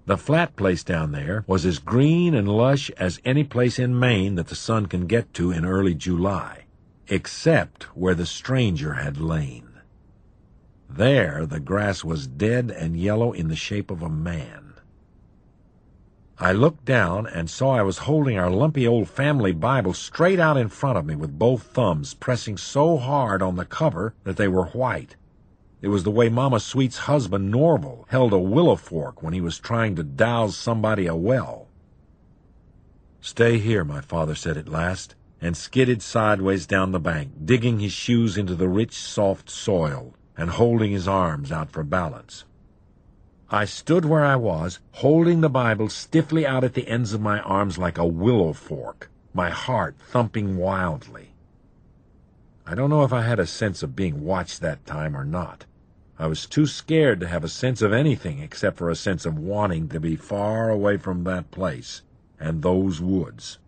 The 0.06 0.18
flat 0.18 0.56
place 0.56 0.84
down 0.84 1.14
there 1.14 1.44
was 1.48 1.66
as 1.66 1.80
green 1.80 2.36
and 2.36 2.48
lush 2.48 2.90
as 2.92 3.22
any 3.26 3.44
place 3.44 3.80
in 3.80 4.00
Maine 4.00 4.36
that 4.36 4.48
the 4.48 4.56
sun 4.56 4.86
can 4.86 5.08
get 5.08 5.34
to 5.36 5.52
in 5.52 5.66
early 5.66 5.94
July 5.94 6.66
except 7.10 7.84
where 7.96 8.16
the 8.16 8.26
stranger 8.26 8.94
had 8.96 9.18
lain. 9.18 9.67
There 10.90 11.46
the 11.46 11.60
grass 11.60 12.04
was 12.04 12.28
dead 12.28 12.72
and 12.72 12.98
yellow 12.98 13.32
in 13.32 13.50
the 13.50 13.56
shape 13.56 13.92
of 13.92 14.02
a 14.02 14.10
man. 14.10 14.74
I 16.40 16.52
looked 16.54 16.86
down 16.86 17.28
and 17.28 17.50
saw 17.50 17.72
I 17.72 17.82
was 17.82 18.00
holding 18.00 18.38
our 18.38 18.50
lumpy 18.50 18.88
old 18.88 19.10
family 19.10 19.52
Bible 19.52 19.94
straight 19.94 20.40
out 20.40 20.56
in 20.56 20.70
front 20.70 20.98
of 20.98 21.06
me 21.06 21.16
with 21.16 21.38
both 21.38 21.64
thumbs 21.64 22.14
pressing 22.14 22.58
so 22.58 22.98
hard 22.98 23.42
on 23.42 23.56
the 23.56 23.66
cover 23.66 24.14
that 24.24 24.38
they 24.38 24.48
were 24.48 24.68
white. 24.68 25.16
It 25.82 25.90
was 25.90 26.04
the 26.04 26.12
way 26.12 26.30
Mama 26.30 26.60
Sweet's 26.60 27.00
husband 27.00 27.52
Norval 27.52 28.06
held 28.10 28.34
a 28.34 28.40
willow 28.40 28.76
fork 28.76 29.22
when 29.22 29.34
he 29.34 29.42
was 29.42 29.60
trying 29.60 29.96
to 29.96 30.04
douse 30.04 30.56
somebody 30.56 31.06
a 31.06 31.16
well. 31.16 31.68
Stay 33.20 33.60
here, 33.60 33.84
my 33.84 34.02
father 34.02 34.36
said 34.36 34.58
at 34.58 34.70
last 34.70 35.16
and 35.42 35.56
skidded 35.56 36.02
sideways 36.02 36.66
down 36.66 36.92
the 36.92 37.00
bank, 37.00 37.32
digging 37.46 37.80
his 37.80 37.92
shoes 37.92 38.38
into 38.38 38.56
the 38.56 38.70
rich, 38.70 38.96
soft 38.96 39.50
soil 39.50 40.14
and 40.38 40.52
holding 40.52 40.92
his 40.92 41.08
arms 41.08 41.52
out 41.52 41.72
for 41.72 41.84
balance. 41.84 42.46
I 43.50 43.66
stood 43.66 44.06
where 44.06 44.24
I 44.24 44.36
was, 44.36 44.80
holding 44.92 45.42
the 45.42 45.50
Bible 45.50 45.90
stiffly 45.90 46.46
out 46.46 46.64
at 46.64 46.74
the 46.74 46.88
ends 46.88 47.14
of 47.14 47.22
my 47.22 47.40
arms 47.42 47.78
like 47.78 47.98
a 47.98 48.06
willow 48.06 48.54
fork, 48.54 49.10
my 49.34 49.50
heart 49.50 49.96
thumping 49.98 50.58
wildly. 50.58 51.32
I 52.66 52.76
don't 52.76 52.90
know 52.90 53.04
if 53.04 53.14
I 53.14 53.22
had 53.22 53.40
a 53.40 53.48
sense 53.48 53.82
of 53.82 53.96
being 53.96 54.24
watched 54.24 54.60
that 54.62 54.86
time 54.86 55.16
or 55.16 55.24
not. 55.24 55.66
I 56.20 56.28
was 56.28 56.46
too 56.46 56.66
scared 56.66 57.20
to 57.22 57.28
have 57.28 57.44
a 57.44 57.50
sense 57.50 57.82
of 57.82 57.94
anything 57.94 58.40
except 58.40 58.78
for 58.78 58.90
a 58.90 58.96
sense 58.96 59.26
of 59.26 59.38
wanting 59.38 59.88
to 59.90 60.00
be 60.00 60.16
far 60.16 60.70
away 60.70 60.98
from 60.98 61.24
that 61.24 61.52
place 61.52 62.02
and 62.40 62.62
those 62.62 63.00
woods. 63.00 63.60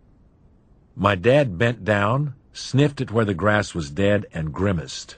My 0.94 1.14
dad 1.14 1.56
bent 1.56 1.84
down, 1.84 2.34
sniffed 2.52 3.00
at 3.00 3.10
where 3.10 3.24
the 3.24 3.34
grass 3.34 3.74
was 3.74 3.90
dead, 3.90 4.26
and 4.34 4.52
grimaced. 4.52 5.16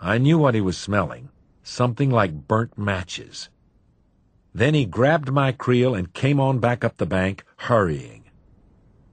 I 0.00 0.18
knew 0.18 0.38
what 0.38 0.54
he 0.54 0.60
was 0.60 0.78
smelling 0.78 1.30
something 1.68 2.10
like 2.10 2.48
burnt 2.48 2.78
matches. 2.78 3.50
Then 4.54 4.72
he 4.72 4.86
grabbed 4.86 5.30
my 5.30 5.52
creel 5.52 5.94
and 5.94 6.12
came 6.14 6.40
on 6.40 6.58
back 6.58 6.82
up 6.82 6.96
the 6.96 7.06
bank, 7.06 7.44
hurrying. 7.56 8.24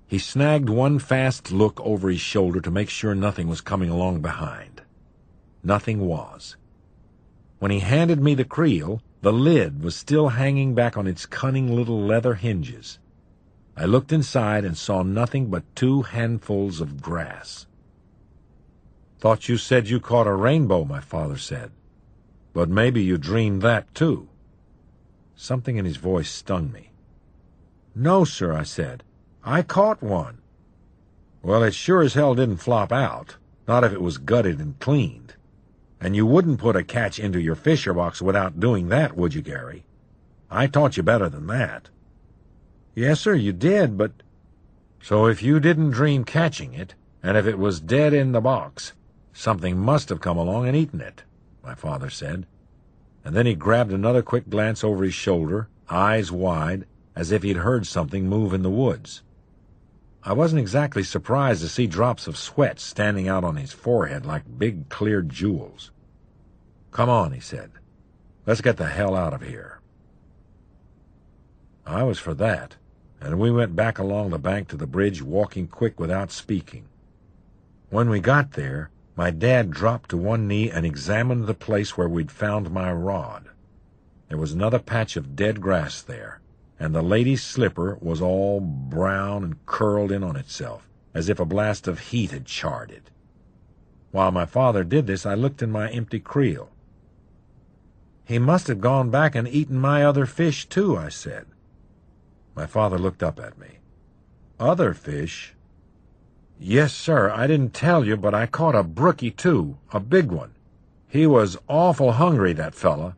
He 0.07 0.17
snagged 0.17 0.69
one 0.69 0.99
fast 0.99 1.51
look 1.51 1.79
over 1.81 2.09
his 2.09 2.21
shoulder 2.21 2.61
to 2.61 2.71
make 2.71 2.89
sure 2.89 3.13
nothing 3.13 3.47
was 3.47 3.59
coming 3.59 3.89
along 3.89 4.21
behind. 4.21 4.83
Nothing 5.63 5.99
was. 5.99 6.55
When 7.59 7.71
he 7.71 7.79
handed 7.79 8.21
me 8.21 8.35
the 8.35 8.45
creel, 8.45 9.01
the 9.21 9.33
lid 9.33 9.83
was 9.83 9.95
still 9.95 10.29
hanging 10.29 10.73
back 10.73 10.95
on 10.95 11.07
its 11.07 11.25
cunning 11.25 11.75
little 11.75 11.99
leather 11.99 12.35
hinges. 12.35 12.99
I 13.75 13.85
looked 13.85 14.13
inside 14.13 14.63
and 14.63 14.77
saw 14.77 15.03
nothing 15.03 15.47
but 15.47 15.75
two 15.75 16.03
handfuls 16.03 16.79
of 16.79 17.01
grass. 17.01 17.67
Thought 19.19 19.49
you 19.49 19.57
said 19.57 19.89
you 19.89 19.99
caught 19.99 20.27
a 20.27 20.33
rainbow, 20.33 20.83
my 20.83 20.99
father 20.99 21.37
said. 21.37 21.71
But 22.53 22.69
maybe 22.69 23.01
you 23.01 23.17
dreamed 23.17 23.61
that, 23.61 23.93
too. 23.95 24.29
Something 25.35 25.77
in 25.77 25.85
his 25.85 25.97
voice 25.97 26.29
stung 26.29 26.71
me. 26.71 26.91
No, 27.95 28.23
sir, 28.23 28.53
I 28.53 28.63
said. 28.63 29.03
I 29.43 29.61
caught 29.61 30.03
one. 30.03 30.39
Well, 31.41 31.63
it 31.63 31.73
sure 31.73 32.01
as 32.01 32.13
hell 32.13 32.35
didn't 32.35 32.57
flop 32.57 32.91
out, 32.91 33.37
not 33.67 33.83
if 33.83 33.93
it 33.93 34.01
was 34.01 34.17
gutted 34.17 34.59
and 34.59 34.79
cleaned. 34.79 35.35
And 35.99 36.15
you 36.15 36.25
wouldn't 36.25 36.59
put 36.59 36.75
a 36.75 36.83
catch 36.83 37.19
into 37.19 37.39
your 37.39 37.55
fisher 37.55 37.93
box 37.93 38.21
without 38.21 38.59
doing 38.59 38.89
that, 38.89 39.15
would 39.15 39.33
you, 39.33 39.41
Gary? 39.41 39.85
I 40.49 40.67
taught 40.67 40.97
you 40.97 41.03
better 41.03 41.29
than 41.29 41.47
that. 41.47 41.89
Yes, 42.93 43.21
sir, 43.21 43.33
you 43.33 43.53
did, 43.53 43.97
but... 43.97 44.11
So 45.01 45.25
if 45.27 45.43
you 45.43 45.59
didn't 45.59 45.91
dream 45.91 46.23
catching 46.23 46.73
it, 46.73 46.95
and 47.21 47.37
if 47.37 47.45
it 47.45 47.59
was 47.59 47.79
dead 47.79 48.13
in 48.13 48.31
the 48.31 48.41
box, 48.41 48.93
something 49.35 49.77
must 49.77 50.09
have 50.09 50.19
come 50.19 50.37
along 50.37 50.67
and 50.67 50.75
eaten 50.75 51.01
it, 51.01 51.23
my 51.63 51.75
father 51.75 52.09
said. 52.09 52.47
And 53.23 53.35
then 53.35 53.45
he 53.45 53.53
grabbed 53.53 53.91
another 53.91 54.21
quick 54.21 54.49
glance 54.49 54.83
over 54.83 55.03
his 55.03 55.13
shoulder, 55.13 55.69
eyes 55.89 56.31
wide, 56.31 56.85
as 57.15 57.31
if 57.31 57.43
he'd 57.43 57.57
heard 57.57 57.85
something 57.85 58.27
move 58.27 58.53
in 58.53 58.63
the 58.63 58.69
woods. 58.69 59.21
I 60.23 60.33
wasn't 60.33 60.61
exactly 60.61 61.03
surprised 61.03 61.61
to 61.61 61.67
see 61.67 61.85
drops 61.85 62.25
of 62.25 62.37
sweat 62.37 62.79
standing 62.79 63.27
out 63.27 63.43
on 63.43 63.57
his 63.57 63.73
forehead 63.73 64.25
like 64.25 64.57
big 64.57 64.89
clear 64.89 65.21
jewels. 65.21 65.91
Come 66.91 67.09
on, 67.09 67.31
he 67.31 67.39
said. 67.39 67.71
Let's 68.47 68.61
get 68.61 68.77
the 68.77 68.87
hell 68.87 69.15
out 69.15 69.33
of 69.33 69.43
here. 69.43 69.81
I 71.85 72.03
was 72.03 72.17
for 72.17 72.33
that 72.33 72.77
and 73.25 73.39
we 73.39 73.51
went 73.51 73.75
back 73.75 73.97
along 73.97 74.29
the 74.29 74.37
bank 74.37 74.67
to 74.67 74.77
the 74.77 74.85
bridge, 74.85 75.21
walking 75.21 75.67
quick 75.67 75.99
without 75.99 76.31
speaking. 76.31 76.85
When 77.89 78.07
we 78.07 78.19
got 78.19 78.51
there, 78.51 78.91
my 79.15 79.31
dad 79.31 79.71
dropped 79.71 80.09
to 80.09 80.17
one 80.17 80.47
knee 80.47 80.69
and 80.69 80.85
examined 80.85 81.47
the 81.47 81.53
place 81.53 81.95
where 81.95 82.09
we'd 82.09 82.31
found 82.31 82.69
my 82.71 82.91
rod. 82.91 83.49
There 84.27 84.37
was 84.37 84.51
another 84.51 84.79
patch 84.79 85.15
of 85.15 85.35
dead 85.35 85.61
grass 85.61 86.01
there, 86.01 86.41
and 86.79 86.93
the 86.93 87.01
lady's 87.01 87.43
slipper 87.43 87.97
was 88.01 88.21
all 88.21 88.59
brown 88.59 89.43
and 89.43 89.65
curled 89.65 90.11
in 90.11 90.23
on 90.23 90.35
itself, 90.35 90.89
as 91.13 91.29
if 91.29 91.39
a 91.39 91.45
blast 91.45 91.87
of 91.87 91.99
heat 91.99 92.31
had 92.31 92.45
charred 92.45 92.91
it. 92.91 93.09
While 94.11 94.31
my 94.31 94.45
father 94.45 94.83
did 94.83 95.07
this, 95.07 95.25
I 95.25 95.33
looked 95.33 95.61
in 95.61 95.71
my 95.71 95.89
empty 95.89 96.19
creel. 96.19 96.69
He 98.25 98.39
must 98.39 98.67
have 98.67 98.81
gone 98.81 99.09
back 99.09 99.35
and 99.35 99.47
eaten 99.47 99.77
my 99.77 100.03
other 100.03 100.25
fish, 100.25 100.67
too, 100.67 100.97
I 100.97 101.09
said. 101.09 101.45
My 102.55 102.65
father 102.65 102.97
looked 102.97 103.21
up 103.21 103.39
at 103.39 103.57
me. 103.57 103.79
Other 104.59 104.93
fish? 104.93 105.54
Yes, 106.59 106.93
sir, 106.93 107.29
I 107.29 107.47
didn't 107.47 107.73
tell 107.73 108.05
you, 108.05 108.15
but 108.15 108.33
I 108.33 108.45
caught 108.45 108.75
a 108.75 108.83
brookie, 108.83 109.31
too, 109.31 109.77
a 109.91 109.99
big 109.99 110.31
one. 110.31 110.55
He 111.07 111.27
was 111.27 111.57
awful 111.67 112.13
hungry, 112.13 112.53
that 112.53 112.75
fella. 112.75 113.15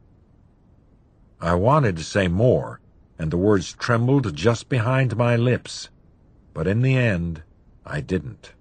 I 1.39 1.53
wanted 1.53 1.97
to 1.97 2.03
say 2.03 2.27
more, 2.27 2.79
and 3.19 3.29
the 3.29 3.37
words 3.37 3.73
trembled 3.73 4.35
just 4.35 4.69
behind 4.69 5.15
my 5.15 5.35
lips, 5.35 5.89
but 6.53 6.67
in 6.67 6.81
the 6.81 6.95
end, 6.95 7.43
I 7.85 8.01
didn't. 8.01 8.53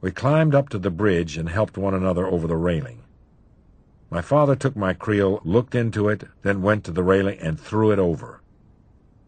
We 0.00 0.12
climbed 0.12 0.54
up 0.54 0.68
to 0.68 0.78
the 0.78 0.90
bridge 0.90 1.36
and 1.36 1.48
helped 1.48 1.76
one 1.76 1.94
another 1.94 2.26
over 2.26 2.46
the 2.46 2.56
railing. 2.56 3.02
My 4.08 4.22
father 4.22 4.54
took 4.54 4.76
my 4.76 4.94
creel, 4.94 5.40
looked 5.44 5.74
into 5.74 6.08
it, 6.08 6.24
then 6.42 6.62
went 6.62 6.84
to 6.84 6.92
the 6.92 7.02
railing 7.02 7.40
and 7.40 7.58
threw 7.58 7.90
it 7.90 7.98
over. 7.98 8.40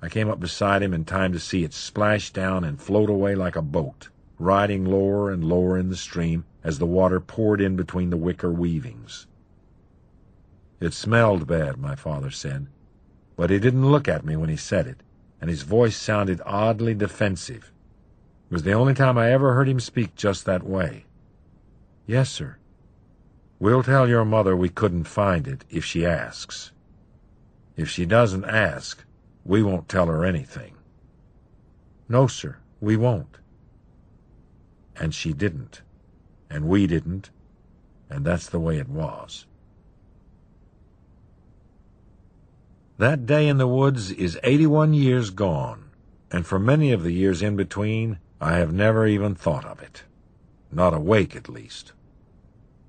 I 0.03 0.09
came 0.09 0.31
up 0.31 0.41
beside 0.41 0.83
him 0.83 0.95
in 0.95 1.05
time 1.05 1.33
to 1.33 1.39
see 1.39 1.63
it 1.63 1.75
splash 1.75 2.33
down 2.33 2.65
and 2.65 2.81
float 2.81 3.11
away 3.11 3.35
like 3.35 3.57
a 3.57 3.63
boat, 3.63 4.09
riding 4.39 4.85
lower 4.85 5.31
and 5.31 5.45
lower 5.45 5.77
in 5.77 5.91
the 5.91 5.97
stream 5.97 6.45
as 6.65 6.79
the 6.79 6.87
water 6.87 7.21
poured 7.21 7.61
in 7.61 7.77
between 7.77 8.11
the 8.11 8.17
wicker 8.17 8.51
weavings. 8.51 9.27
It 10.81 10.95
smelled 10.95 11.47
bad, 11.47 11.77
my 11.77 11.95
father 11.95 12.31
said, 12.31 12.69
but 13.37 13.51
he 13.51 13.59
didn't 13.59 13.91
look 13.91 14.09
at 14.09 14.25
me 14.25 14.37
when 14.37 14.49
he 14.49 14.57
said 14.57 14.87
it, 14.87 15.03
and 15.41 15.51
his 15.51 15.63
voice 15.63 15.97
sounded 15.97 16.41
oddly 16.47 16.95
defensive. 16.95 17.71
It 18.51 18.55
was 18.55 18.63
the 18.63 18.73
only 18.73 18.95
time 18.95 19.19
I 19.19 19.31
ever 19.31 19.53
heard 19.53 19.69
him 19.69 19.81
speak 19.81 20.15
just 20.15 20.47
that 20.47 20.63
way. 20.63 21.05
Yes, 22.07 22.31
sir. 22.31 22.57
We'll 23.59 23.83
tell 23.83 24.09
your 24.09 24.25
mother 24.25 24.57
we 24.57 24.71
couldn't 24.71 25.05
find 25.05 25.47
it 25.47 25.67
if 25.69 25.85
she 25.85 26.07
asks. 26.07 26.73
If 27.77 27.91
she 27.91 28.07
doesn't 28.07 28.47
ask, 28.47 29.05
we 29.45 29.63
won't 29.63 29.89
tell 29.89 30.07
her 30.07 30.25
anything. 30.25 30.75
No, 32.09 32.27
sir, 32.27 32.59
we 32.81 32.97
won't. 32.97 33.39
And 34.97 35.15
she 35.15 35.33
didn't. 35.33 35.83
And 36.51 36.69
we 36.69 36.87
didn't. 36.87 37.31
And 38.11 38.25
that's 38.25 38.49
the 38.49 38.61
way 38.61 38.79
it 38.79 38.89
was. 38.89 39.47
That 42.99 43.25
day 43.25 43.49
in 43.49 43.57
the 43.57 43.67
woods 43.67 44.11
is 44.11 44.39
81 44.43 44.93
years 44.93 45.31
gone, 45.31 45.91
and 46.31 46.47
for 46.47 46.59
many 46.59 46.93
of 46.93 47.03
the 47.03 47.13
years 47.13 47.41
in 47.41 47.57
between, 47.57 48.19
I 48.43 48.57
have 48.57 48.75
never 48.75 49.07
even 49.07 49.35
thought 49.35 49.65
of 49.65 49.81
it. 49.81 50.03
Not 50.71 50.93
awake, 50.93 51.35
at 51.35 51.49
least. 51.49 51.93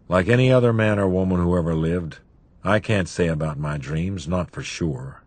Like 0.10 0.28
any 0.28 0.52
other 0.52 0.74
man 0.74 1.00
or 1.00 1.08
woman 1.08 1.40
who 1.40 1.58
ever 1.58 1.74
lived, 1.74 2.18
I 2.64 2.80
can't 2.80 3.08
say 3.08 3.28
about 3.28 3.58
my 3.58 3.78
dreams, 3.78 4.28
not 4.28 4.52
for 4.52 4.62
sure. 4.62 5.21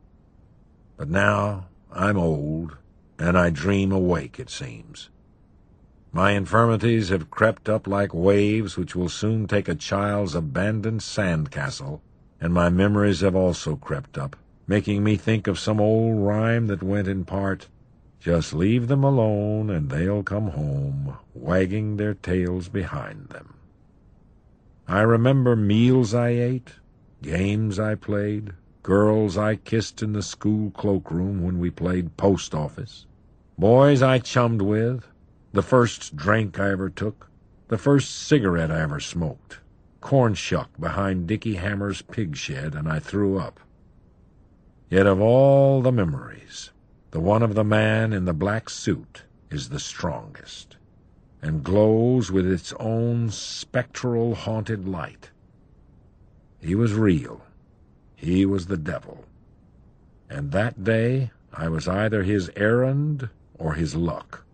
But 0.96 1.08
now 1.08 1.66
I'm 1.92 2.16
old, 2.16 2.76
and 3.18 3.36
I 3.36 3.50
dream 3.50 3.92
awake, 3.92 4.38
it 4.38 4.50
seems. 4.50 5.10
My 6.12 6.30
infirmities 6.30 7.08
have 7.08 7.30
crept 7.30 7.68
up 7.68 7.88
like 7.88 8.14
waves 8.14 8.76
which 8.76 8.94
will 8.94 9.08
soon 9.08 9.48
take 9.48 9.68
a 9.68 9.74
child's 9.74 10.36
abandoned 10.36 11.02
sand 11.02 11.50
castle, 11.50 12.02
and 12.40 12.54
my 12.54 12.68
memories 12.68 13.20
have 13.20 13.34
also 13.34 13.74
crept 13.74 14.16
up, 14.16 14.36
making 14.68 15.02
me 15.02 15.16
think 15.16 15.48
of 15.48 15.58
some 15.58 15.80
old 15.80 16.20
rhyme 16.24 16.68
that 16.68 16.82
went 16.82 17.08
in 17.08 17.24
part, 17.24 17.68
Just 18.20 18.54
leave 18.54 18.88
them 18.88 19.04
alone 19.04 19.68
and 19.68 19.90
they'll 19.90 20.22
come 20.22 20.48
home, 20.48 21.18
wagging 21.34 21.96
their 21.96 22.14
tails 22.14 22.68
behind 22.68 23.28
them. 23.28 23.54
I 24.88 25.00
remember 25.02 25.56
meals 25.56 26.14
I 26.14 26.28
ate, 26.28 26.70
games 27.20 27.78
I 27.78 27.96
played, 27.96 28.52
girls 28.84 29.38
I 29.38 29.56
kissed 29.56 30.02
in 30.02 30.12
the 30.12 30.22
school 30.22 30.70
cloakroom 30.70 31.42
when 31.42 31.58
we 31.58 31.70
played 31.70 32.18
post 32.18 32.54
office, 32.54 33.06
boys 33.56 34.02
I 34.02 34.18
chummed 34.18 34.60
with, 34.60 35.08
the 35.54 35.62
first 35.62 36.14
drink 36.14 36.60
I 36.60 36.70
ever 36.70 36.90
took, 36.90 37.30
the 37.68 37.78
first 37.78 38.14
cigarette 38.14 38.70
I 38.70 38.82
ever 38.82 39.00
smoked, 39.00 39.60
corn 40.02 40.34
shuck 40.34 40.68
behind 40.78 41.26
Dickie 41.26 41.54
Hammer's 41.54 42.02
pig 42.02 42.36
shed, 42.36 42.74
and 42.74 42.86
I 42.86 42.98
threw 42.98 43.38
up. 43.38 43.58
Yet 44.90 45.06
of 45.06 45.18
all 45.18 45.80
the 45.80 45.90
memories, 45.90 46.70
the 47.10 47.20
one 47.20 47.42
of 47.42 47.54
the 47.54 47.64
man 47.64 48.12
in 48.12 48.26
the 48.26 48.34
black 48.34 48.68
suit 48.68 49.22
is 49.50 49.70
the 49.70 49.80
strongest, 49.80 50.76
and 51.40 51.64
glows 51.64 52.30
with 52.30 52.46
its 52.46 52.74
own 52.78 53.30
spectral 53.30 54.34
haunted 54.34 54.86
light. 54.86 55.30
He 56.60 56.74
was 56.74 56.92
real 56.92 57.40
he 58.24 58.44
was 58.46 58.66
the 58.66 58.76
devil. 58.76 59.24
And 60.28 60.52
that 60.52 60.82
day 60.82 61.30
I 61.52 61.68
was 61.68 61.86
either 61.86 62.22
his 62.22 62.50
errand 62.56 63.28
or 63.58 63.74
his 63.74 63.94
luck. 63.94 64.44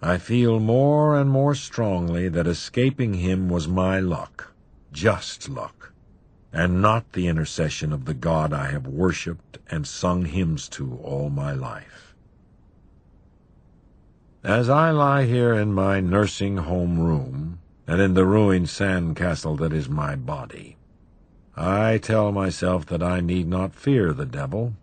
I 0.00 0.18
feel 0.18 0.60
more 0.60 1.16
and 1.18 1.30
more 1.30 1.54
strongly 1.54 2.28
that 2.28 2.46
escaping 2.46 3.14
him 3.14 3.48
was 3.48 3.66
my 3.66 4.00
luck, 4.00 4.52
just 4.92 5.48
luck, 5.48 5.92
and 6.52 6.82
not 6.82 7.12
the 7.12 7.26
intercession 7.26 7.92
of 7.92 8.04
the 8.04 8.14
God 8.14 8.52
I 8.52 8.70
have 8.70 8.86
worshipped 8.86 9.58
and 9.70 9.86
sung 9.86 10.26
hymns 10.26 10.68
to 10.70 10.96
all 11.02 11.30
my 11.30 11.52
life. 11.52 12.14
As 14.42 14.68
I 14.68 14.90
lie 14.90 15.24
here 15.24 15.54
in 15.54 15.72
my 15.72 16.00
nursing 16.00 16.58
home 16.58 17.00
room, 17.00 17.60
and 17.86 18.00
in 18.00 18.14
the 18.14 18.26
ruined 18.26 18.68
sand 18.68 19.16
castle 19.16 19.56
that 19.56 19.72
is 19.72 19.88
my 19.88 20.16
body, 20.16 20.76
I 21.56 21.98
tell 21.98 22.32
myself 22.32 22.86
that 22.86 23.02
I 23.02 23.20
need 23.20 23.46
not 23.46 23.74
fear 23.74 24.12
the 24.12 24.26
devil, 24.26 24.74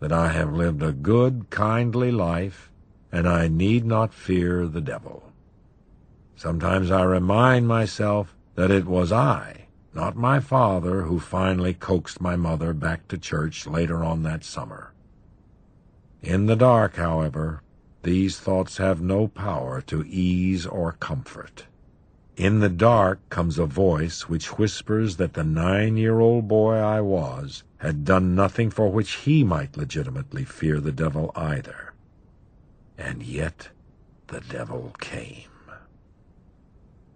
that 0.00 0.12
I 0.12 0.28
have 0.28 0.52
lived 0.52 0.82
a 0.82 0.92
good, 0.92 1.46
kindly 1.50 2.10
life, 2.10 2.70
and 3.12 3.28
I 3.28 3.48
need 3.48 3.84
not 3.84 4.14
fear 4.14 4.66
the 4.66 4.80
devil. 4.80 5.32
Sometimes 6.36 6.90
I 6.90 7.02
remind 7.02 7.68
myself 7.68 8.34
that 8.54 8.70
it 8.70 8.86
was 8.86 9.12
I 9.12 9.64
not 9.94 10.16
my 10.16 10.40
father 10.40 11.02
who 11.02 11.20
finally 11.20 11.72
coaxed 11.72 12.20
my 12.20 12.34
mother 12.34 12.74
back 12.74 13.06
to 13.08 13.16
church 13.16 13.66
later 13.66 14.02
on 14.02 14.24
that 14.24 14.42
summer. 14.42 14.92
In 16.20 16.46
the 16.46 16.56
dark, 16.56 16.96
however, 16.96 17.62
these 18.02 18.40
thoughts 18.40 18.78
have 18.78 19.00
no 19.00 19.28
power 19.28 19.80
to 19.82 20.04
ease 20.04 20.66
or 20.66 20.92
comfort. 20.92 21.66
In 22.36 22.58
the 22.58 22.68
dark 22.68 23.20
comes 23.30 23.60
a 23.60 23.66
voice 23.66 24.28
which 24.28 24.58
whispers 24.58 25.18
that 25.18 25.34
the 25.34 25.44
nine-year-old 25.44 26.48
boy 26.48 26.74
I 26.74 27.00
was 27.00 27.62
had 27.78 28.04
done 28.04 28.34
nothing 28.34 28.70
for 28.70 28.90
which 28.90 29.18
he 29.18 29.44
might 29.44 29.76
legitimately 29.76 30.44
fear 30.44 30.80
the 30.80 30.90
devil 30.90 31.30
either. 31.36 31.92
And 32.98 33.22
yet 33.22 33.68
the 34.26 34.40
devil 34.40 34.96
came. 34.98 35.48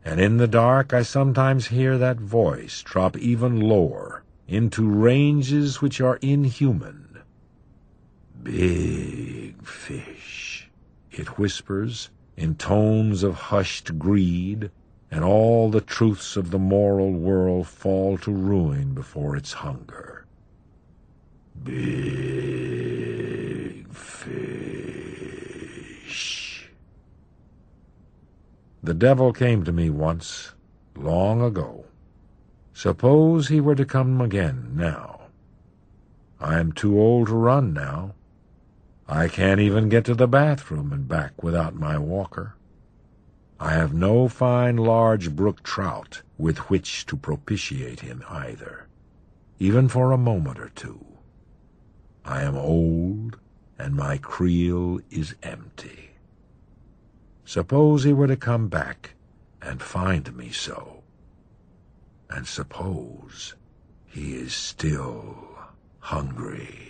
And 0.04 0.20
in 0.20 0.36
the 0.36 0.46
dark 0.46 0.94
I 0.94 1.02
sometimes 1.02 1.66
hear 1.66 1.98
that 1.98 2.20
voice 2.20 2.80
drop 2.82 3.16
even 3.16 3.60
lower 3.60 4.22
into 4.46 4.88
ranges 4.88 5.82
which 5.82 6.00
are 6.00 6.20
inhuman. 6.22 7.18
Big 8.40 9.66
fish, 9.66 10.70
it 11.10 11.38
whispers 11.38 12.10
in 12.36 12.54
tones 12.54 13.24
of 13.24 13.34
hushed 13.34 13.98
greed 13.98 14.70
and 15.10 15.24
all 15.24 15.70
the 15.70 15.80
truths 15.80 16.36
of 16.36 16.50
the 16.50 16.58
moral 16.58 17.12
world 17.12 17.66
fall 17.66 18.18
to 18.18 18.30
ruin 18.30 18.92
before 18.94 19.34
its 19.36 19.54
hunger. 19.54 20.26
Big 21.64 21.88
fish. 23.92 24.68
The 28.82 28.94
devil 28.94 29.32
came 29.32 29.64
to 29.64 29.72
me 29.72 29.90
once, 29.90 30.52
long 30.94 31.42
ago. 31.42 31.86
Suppose 32.72 33.48
he 33.48 33.60
were 33.60 33.74
to 33.74 33.84
come 33.84 34.20
again 34.20 34.72
now. 34.74 35.22
I 36.40 36.60
am 36.60 36.70
too 36.72 37.00
old 37.00 37.26
to 37.28 37.34
run 37.34 37.72
now. 37.72 38.14
I 39.08 39.28
can't 39.28 39.58
even 39.58 39.88
get 39.88 40.04
to 40.04 40.14
the 40.14 40.28
bathroom 40.28 40.92
and 40.92 41.08
back 41.08 41.42
without 41.42 41.74
my 41.74 41.98
walker. 41.98 42.54
I 43.60 43.72
have 43.72 43.92
no 43.92 44.28
fine 44.28 44.76
large 44.76 45.34
brook 45.34 45.62
trout 45.64 46.22
with 46.36 46.70
which 46.70 47.06
to 47.06 47.16
propitiate 47.16 48.00
him 48.00 48.22
either, 48.28 48.86
even 49.58 49.88
for 49.88 50.12
a 50.12 50.18
moment 50.18 50.60
or 50.60 50.68
two. 50.68 51.04
I 52.24 52.42
am 52.42 52.56
old, 52.56 53.38
and 53.78 53.96
my 53.96 54.18
creel 54.18 55.00
is 55.10 55.34
empty. 55.42 56.10
Suppose 57.44 58.04
he 58.04 58.12
were 58.12 58.26
to 58.26 58.36
come 58.36 58.68
back 58.68 59.14
and 59.60 59.82
find 59.82 60.36
me 60.36 60.50
so. 60.50 61.02
And 62.30 62.46
suppose 62.46 63.54
he 64.06 64.36
is 64.36 64.54
still 64.54 65.58
hungry. 65.98 66.87